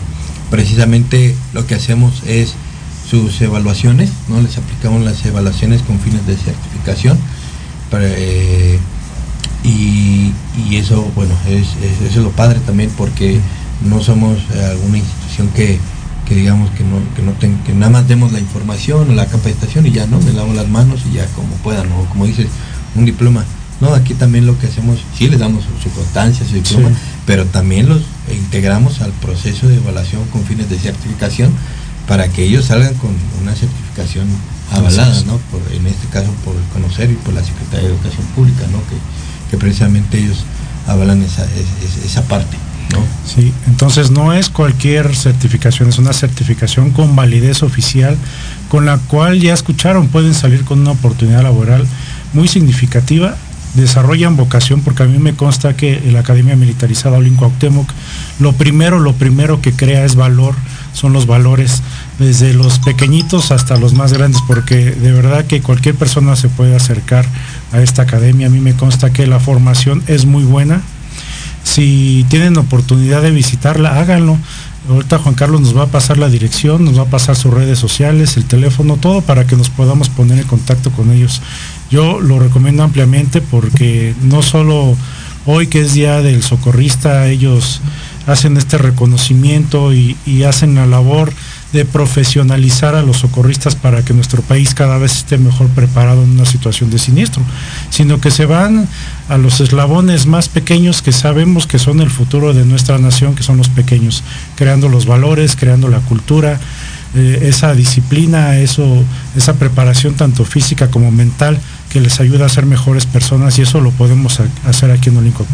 precisamente 0.49 1.35
lo 1.53 1.65
que 1.67 1.75
hacemos 1.75 2.23
es 2.25 2.53
sus 3.09 3.39
evaluaciones, 3.41 4.09
¿no? 4.29 4.39
Les 4.41 4.57
aplicamos 4.57 5.03
las 5.03 5.25
evaluaciones 5.25 5.81
con 5.81 5.99
fines 5.99 6.25
de 6.27 6.35
certificación. 6.37 7.17
eh, 8.15 8.79
y, 9.63 10.31
eso, 10.77 11.11
bueno, 11.15 11.33
es, 11.47 11.67
es- 11.83 12.01
eso 12.09 12.19
es 12.19 12.23
lo 12.23 12.31
padre 12.31 12.59
también 12.65 12.89
porque 12.97 13.39
no 13.85 14.01
somos 14.01 14.37
eh, 14.53 14.65
alguna 14.71 14.97
institución 14.97 15.47
que, 15.49 15.79
que 16.27 16.35
digamos 16.35 16.69
que 16.71 16.83
no, 16.83 16.97
que 17.15 17.21
no 17.21 17.31
ten- 17.33 17.57
que 17.65 17.73
nada 17.73 17.91
más 17.91 18.07
demos 18.07 18.31
la 18.31 18.39
información 18.39 19.09
o 19.09 19.13
la 19.13 19.25
capacitación 19.25 19.85
y 19.87 19.91
ya 19.91 20.05
no, 20.07 20.19
le 20.21 20.33
damos 20.33 20.55
las 20.55 20.67
manos 20.67 21.01
y 21.09 21.15
ya 21.15 21.25
como 21.35 21.49
puedan, 21.63 21.91
o 21.91 22.05
como 22.09 22.25
dices, 22.25 22.47
un 22.95 23.05
diploma. 23.05 23.43
No, 23.81 23.93
aquí 23.93 24.13
también 24.13 24.45
lo 24.45 24.59
que 24.59 24.67
hacemos, 24.67 24.99
sí 25.17 25.29
les 25.29 25.39
damos 25.39 25.63
su, 25.81 25.89
constancia, 25.91 26.45
su 26.45 26.55
diploma, 26.55 26.89
Sí. 26.89 26.95
pero 27.25 27.45
también 27.45 27.87
los 27.87 28.01
integramos 28.29 28.99
al 29.01 29.11
proceso 29.13 29.67
de 29.69 29.77
evaluación 29.77 30.25
con 30.33 30.43
fines 30.43 30.69
de 30.69 30.77
certificación 30.77 31.51
para 32.05 32.27
que 32.27 32.43
ellos 32.43 32.65
salgan 32.65 32.93
con 32.95 33.11
una 33.41 33.55
certificación 33.55 34.27
avalada. 34.71 35.21
¿no? 35.23 35.37
Por, 35.49 35.61
en 35.73 35.87
este 35.87 36.07
caso 36.07 36.27
por 36.43 36.55
el 36.55 36.63
conocer 36.73 37.09
y 37.09 37.13
por 37.15 37.33
la 37.33 37.43
Secretaría 37.43 37.87
de 37.87 37.93
Educación 37.95 38.25
Pública, 38.35 38.63
¿no? 38.71 38.79
Que, 38.89 38.97
que 39.51 39.57
precisamente 39.57 40.19
ellos 40.19 40.43
avalan 40.85 41.21
esa, 41.23 41.45
es- 41.45 41.97
es- 41.99 42.03
esa 42.05 42.23
parte, 42.23 42.57
Sí, 43.25 43.53
entonces 43.67 44.09
no 44.09 44.33
es 44.33 44.49
cualquier 44.49 45.15
certificación, 45.15 45.89
es 45.89 45.99
una 45.99 46.13
certificación 46.13 46.89
con 46.89 47.15
validez 47.15 47.61
oficial, 47.61 48.17
con 48.69 48.85
la 48.85 48.97
cual 48.97 49.39
ya 49.39 49.53
escucharon, 49.53 50.07
pueden 50.07 50.33
salir 50.33 50.63
con 50.63 50.79
una 50.79 50.91
oportunidad 50.91 51.43
laboral 51.43 51.85
muy 52.33 52.47
significativa, 52.47 53.35
desarrollan 53.75 54.35
vocación, 54.35 54.81
porque 54.81 55.03
a 55.03 55.05
mí 55.05 55.19
me 55.19 55.35
consta 55.35 55.75
que 55.75 56.01
la 56.11 56.21
Academia 56.21 56.55
Militarizada 56.55 57.17
Olin 57.17 57.35
Cuauhtémoc, 57.35 57.87
lo 58.39 58.53
primero, 58.53 58.99
lo 58.99 59.13
primero 59.13 59.61
que 59.61 59.73
crea 59.73 60.05
es 60.05 60.15
valor, 60.15 60.55
son 60.93 61.13
los 61.13 61.27
valores, 61.27 61.83
desde 62.17 62.55
los 62.55 62.79
pequeñitos 62.79 63.51
hasta 63.51 63.77
los 63.77 63.93
más 63.93 64.11
grandes, 64.11 64.41
porque 64.47 64.91
de 64.91 65.11
verdad 65.11 65.45
que 65.45 65.61
cualquier 65.61 65.93
persona 65.93 66.35
se 66.35 66.49
puede 66.49 66.75
acercar 66.75 67.25
a 67.71 67.79
esta 67.81 68.01
academia, 68.01 68.47
a 68.47 68.49
mí 68.49 68.59
me 68.59 68.73
consta 68.73 69.13
que 69.13 69.27
la 69.27 69.39
formación 69.39 70.01
es 70.07 70.25
muy 70.25 70.43
buena, 70.43 70.81
si 71.69 72.25
tienen 72.29 72.57
oportunidad 72.57 73.21
de 73.21 73.29
visitarla, 73.29 73.99
háganlo. 73.99 74.37
Ahorita 74.89 75.19
Juan 75.19 75.35
Carlos 75.35 75.61
nos 75.61 75.77
va 75.77 75.83
a 75.83 75.87
pasar 75.87 76.17
la 76.17 76.27
dirección, 76.27 76.83
nos 76.83 76.97
va 76.97 77.03
a 77.03 77.09
pasar 77.09 77.35
sus 77.35 77.53
redes 77.53 77.77
sociales, 77.77 78.37
el 78.37 78.45
teléfono, 78.45 78.97
todo 78.97 79.21
para 79.21 79.45
que 79.45 79.55
nos 79.55 79.69
podamos 79.69 80.09
poner 80.09 80.39
en 80.39 80.47
contacto 80.47 80.89
con 80.91 81.11
ellos. 81.11 81.43
Yo 81.91 82.19
lo 82.21 82.39
recomiendo 82.39 82.81
ampliamente 82.81 83.39
porque 83.39 84.15
no 84.23 84.41
solo 84.41 84.95
hoy 85.45 85.67
que 85.67 85.81
es 85.81 85.93
día 85.93 86.23
del 86.23 86.41
socorrista, 86.41 87.27
ellos 87.27 87.81
hacen 88.25 88.57
este 88.57 88.79
reconocimiento 88.79 89.93
y, 89.93 90.15
hacen 90.43 90.73
la 90.73 90.87
labor 90.87 91.31
de 91.73 91.85
profesionalizar 91.85 92.95
a 92.95 93.03
los 93.03 93.17
socorristas 93.17 93.75
para 93.75 94.03
que 94.03 94.13
nuestro 94.13 94.41
país 94.41 94.73
cada 94.73 94.97
vez 94.97 95.17
esté 95.17 95.37
mejor 95.37 95.67
preparado 95.67 96.23
en 96.23 96.31
una 96.31 96.45
situación 96.45 96.89
de 96.89 96.97
siniestro, 96.97 97.43
sino 97.89 98.19
que 98.19 98.31
se 98.31 98.45
van 98.45 98.87
a 99.27 99.37
los 99.37 99.61
eslabones 99.61 100.25
más 100.25 100.49
pequeños 100.49 101.01
que 101.01 101.11
sabemos 101.11 101.67
que 101.67 101.77
son 101.77 101.99
el 102.01 102.09
futuro 102.09 102.53
de 102.53 102.65
nuestra 102.65 102.97
nación, 102.97 103.35
que 103.35 103.43
son 103.43 103.57
los 103.57 103.69
pequeños, 103.69 104.23
creando 104.55 104.89
los 104.89 105.05
valores, 105.05 105.55
creando 105.55 105.89
la 105.89 105.99
cultura, 105.99 106.59
eh, 107.15 107.39
esa 107.43 107.73
disciplina, 107.73 108.57
eso, 108.57 109.03
esa 109.35 109.55
preparación 109.55 110.15
tanto 110.15 110.45
física 110.45 110.89
como 110.89 111.11
mental 111.11 111.59
que 111.89 111.99
les 111.99 112.19
ayuda 112.19 112.45
a 112.45 112.49
ser 112.49 112.65
mejores 112.65 113.05
personas 113.05 113.57
y 113.57 113.63
eso 113.63 113.81
lo 113.81 113.91
podemos 113.91 114.39
hacer 114.65 114.91
aquí 114.91 115.09
en 115.09 115.17
Olinco. 115.17 115.45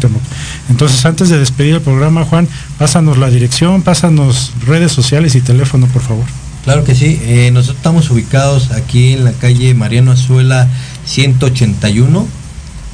Entonces, 0.68 1.04
antes 1.06 1.30
de 1.30 1.38
despedir 1.38 1.74
el 1.74 1.80
programa, 1.80 2.24
Juan, 2.24 2.46
pásanos 2.78 3.18
la 3.18 3.30
dirección, 3.30 3.82
pásanos 3.82 4.52
redes 4.66 4.92
sociales 4.92 5.34
y 5.34 5.40
teléfono, 5.40 5.86
por 5.86 6.02
favor. 6.02 6.24
Claro 6.64 6.84
que 6.84 6.94
sí, 6.94 7.20
eh, 7.22 7.50
nosotros 7.52 7.76
estamos 7.76 8.10
ubicados 8.10 8.72
aquí 8.72 9.12
en 9.12 9.24
la 9.24 9.32
calle 9.32 9.72
Mariano 9.74 10.10
Azuela 10.10 10.68
181, 11.04 12.26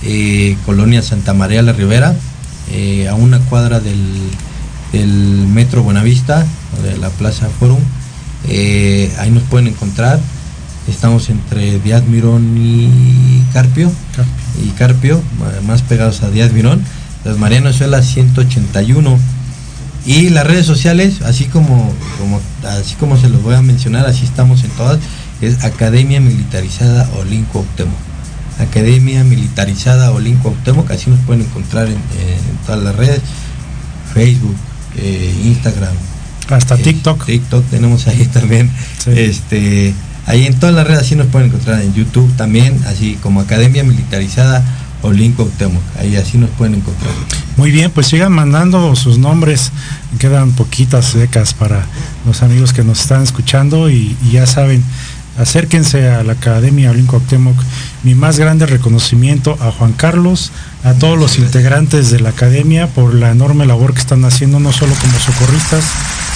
eh, 0.05 0.57
Colonia 0.67 1.01
Santa 1.01 1.33
María 1.33 1.63
la 1.63 1.73
Rivera, 1.73 2.15
eh, 2.71 3.09
a 3.09 3.15
una 3.15 3.39
cuadra 3.41 3.81
del, 3.81 3.97
del 4.93 5.09
Metro 5.49 5.83
Buenavista, 5.83 6.47
de 6.85 6.99
la 6.99 7.09
Plaza 7.09 7.49
Forum. 7.59 7.81
Ahí 8.47 9.31
nos 9.31 9.43
pueden 9.45 9.69
encontrar. 9.69 10.21
Estamos 10.89 11.31
entre 11.31 11.79
Díaz 11.79 12.05
Mirón 12.05 12.57
y 12.59 13.43
Carpio. 13.53 13.91
Y 14.65 14.69
Carpio, 14.71 15.23
ma- 15.39 15.67
más 15.67 15.83
pegados 15.83 16.23
a 16.23 16.31
Díaz 16.31 16.53
Mirón. 16.53 16.83
Las 17.25 17.39
Mariano 17.39 17.69
Azuela 17.69 18.03
181. 18.03 19.19
Y 20.05 20.31
las 20.31 20.45
redes 20.47 20.67
sociales, 20.67 21.23
así 21.23 21.45
como, 21.45 21.93
como, 22.19 22.41
así 22.69 22.97
como 22.97 23.17
se 23.17 23.29
los 23.29 23.41
voy 23.43 23.55
a 23.55 23.63
mencionar, 23.63 24.05
así 24.07 24.25
estamos 24.25 24.65
en 24.65 24.71
todas, 24.71 24.99
es 25.41 25.63
Academia 25.63 26.21
Militarizada 26.21 27.09
Olinco 27.21 27.61
Octemo. 27.61 27.93
Academia 28.59 29.23
Militarizada 29.23 30.11
Olinco 30.11 30.49
Octemo, 30.49 30.85
que 30.85 30.95
así 30.95 31.09
nos 31.09 31.21
pueden 31.21 31.43
encontrar 31.43 31.87
en, 31.87 31.95
en 31.95 32.57
todas 32.67 32.83
las 32.83 32.97
redes, 32.97 33.21
Facebook, 34.13 34.57
eh, 34.97 35.33
Instagram. 35.45 35.95
Hasta 36.51 36.75
eh, 36.75 36.79
TikTok. 36.83 37.25
TikTok 37.25 37.65
tenemos 37.71 38.09
ahí 38.09 38.27
también. 38.33 38.71
Este, 39.07 39.95
ahí 40.27 40.47
en 40.47 40.59
todas 40.59 40.75
las 40.75 40.87
redes 40.87 41.03
así 41.03 41.17
nos 41.17 41.27
pueden 41.29 41.49
encontrar 41.49 41.81
en 41.81 41.95
YouTube 41.95 42.31
también, 42.37 42.81
así 42.87 43.19
como 43.23 43.41
Academia 43.41 43.85
Militarizada 43.85 44.65
Olinco 45.03 45.43
Octemoc. 45.43 45.83
Ahí 45.99 46.17
así 46.17 46.39
nos 46.39 46.51
pueden 46.51 46.75
encontrar. 46.77 47.13
Muy 47.57 47.71
bien, 47.71 47.91
pues 47.91 48.07
sigan 48.07 48.33
mandando 48.33 48.95
sus 48.97 49.19
nombres. 49.19 49.73
Quedan 50.19 50.53
poquitas 50.53 51.15
becas 51.15 51.55
para 51.55 51.85
los 52.25 52.43
amigos 52.43 52.73
que 52.73 52.85
nos 52.85 53.01
están 53.01 53.23
escuchando 53.23 53.91
y, 53.91 54.17
y 54.23 54.33
ya 54.33 54.47
saben, 54.47 54.83
acérquense 55.39 56.09
a 56.09 56.23
la 56.23 56.35
Academia 56.35 56.91
Olinco 56.91 57.17
Octemoc. 57.17 57.57
Mi 58.05 58.15
más 58.15 58.39
grande 58.39 58.67
reconocimiento 58.67 59.57
a 59.61 59.71
Juan 59.71 59.93
Carlos, 59.93 60.53
a 60.85 60.95
todos 60.95 61.19
los 61.19 61.39
integrantes 61.39 62.11
de 62.11 62.21
la 62.21 62.31
academia 62.31 62.87
por 62.87 63.15
la 63.15 63.31
enorme 63.31 63.67
labor 63.67 63.95
que 63.95 64.01
están 64.01 64.25
haciendo, 64.25 64.61
no 64.61 64.73
solo 64.73 64.95
como 65.01 65.19
socorristas, 65.19 65.85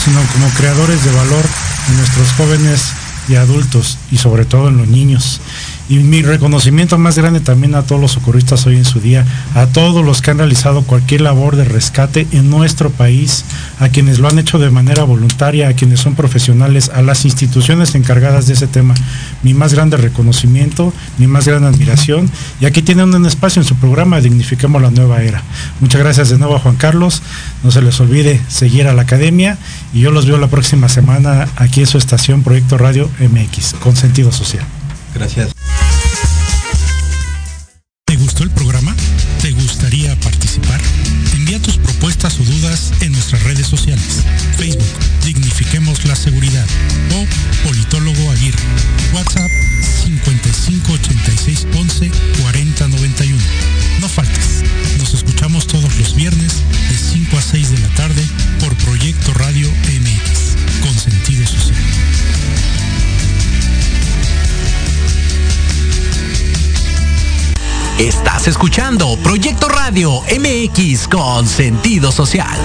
sino 0.05 0.21
como 0.33 0.49
creadores 0.51 1.05
de 1.05 1.13
valor 1.13 1.45
en 1.89 1.97
nuestros 1.97 2.33
jóvenes 2.33 2.93
y 3.29 3.35
adultos 3.35 3.99
y 4.11 4.19
sobre 4.19 4.45
todo 4.45 4.69
en 4.69 4.79
los 4.79 4.89
niños. 4.89 5.41
Y 5.89 5.99
mi 5.99 6.23
reconocimiento 6.23 6.99
más 6.99 7.17
grande 7.17 7.41
también 7.41 7.75
a 7.75 7.83
todos 7.83 8.01
los 8.01 8.13
socorristas 8.13 8.67
hoy 8.67 8.77
en 8.77 8.85
su 8.85 9.01
día, 9.01 9.25
a 9.55 9.67
todos 9.67 10.05
los 10.05 10.21
que 10.21 10.33
han 10.33 10.39
realizado 10.39 10.83
cualquier 10.83 11.21
labor 11.21 11.57
de 11.57 11.65
rescate 11.65 12.27
en 12.33 12.51
nuestro 12.51 12.91
país, 12.91 13.45
a 13.79 13.89
quienes 13.89 14.19
lo 14.19 14.29
han 14.29 14.39
hecho 14.39 14.59
de 14.59 14.71
manera 14.71 15.05
voluntaria, 15.05 15.69
a 15.69 15.75
quienes 15.75 16.01
son 16.01 16.15
profesionales, 16.15 16.91
a 16.93 17.03
las 17.03 17.25
instituciones 17.25 17.95
encargadas 17.95 18.47
de 18.47 18.55
ese 18.55 18.67
tema. 18.67 18.95
Mi 19.43 19.55
más 19.55 19.75
grande 19.75 19.97
reconocimiento, 19.97 20.93
mi 21.19 21.27
más 21.27 21.47
grande 21.47 21.69
admiración. 21.69 22.31
Y 22.61 22.67
aquí 22.67 22.83
tienen 22.83 23.15
un 23.15 23.27
espacio 23.27 23.63
en 23.63 23.69
su 23.69 23.77
programa 23.77 24.21
Dignifiquemos 24.21 24.83
la 24.83 24.91
Nueva 24.91 25.23
Era. 25.23 25.43
Muchas 25.81 26.01
gracias 26.01 26.31
de 26.31 26.39
nuevo 26.39 26.57
a 26.57 26.59
Juan 26.59 26.77
Carlos. 26.77 27.23
No 27.63 27.71
se 27.71 27.83
les 27.83 27.99
olvide 28.01 28.41
seguir 28.49 28.89
a 28.89 28.93
la 28.93 29.03
academia 29.03 29.59
y 29.95 30.01
yo 30.01 30.11
los 30.11 30.27
veo 30.27 30.39
la 30.39 30.49
próxima 30.49 30.89
semana 30.89 31.49
aquí 31.57 31.81
en 31.81 31.87
su 31.87 31.99
estación 31.99 32.43
Proyecto 32.43 32.77
Radio 32.77 33.09
MX, 33.21 33.75
con 33.75 33.97
sentido 33.97 34.33
social. 34.33 34.65
Gracias. 35.15 35.56
Radio 69.97 70.21
MX 70.29 71.09
con 71.09 71.47
sentido 71.47 72.13
social. 72.13 72.61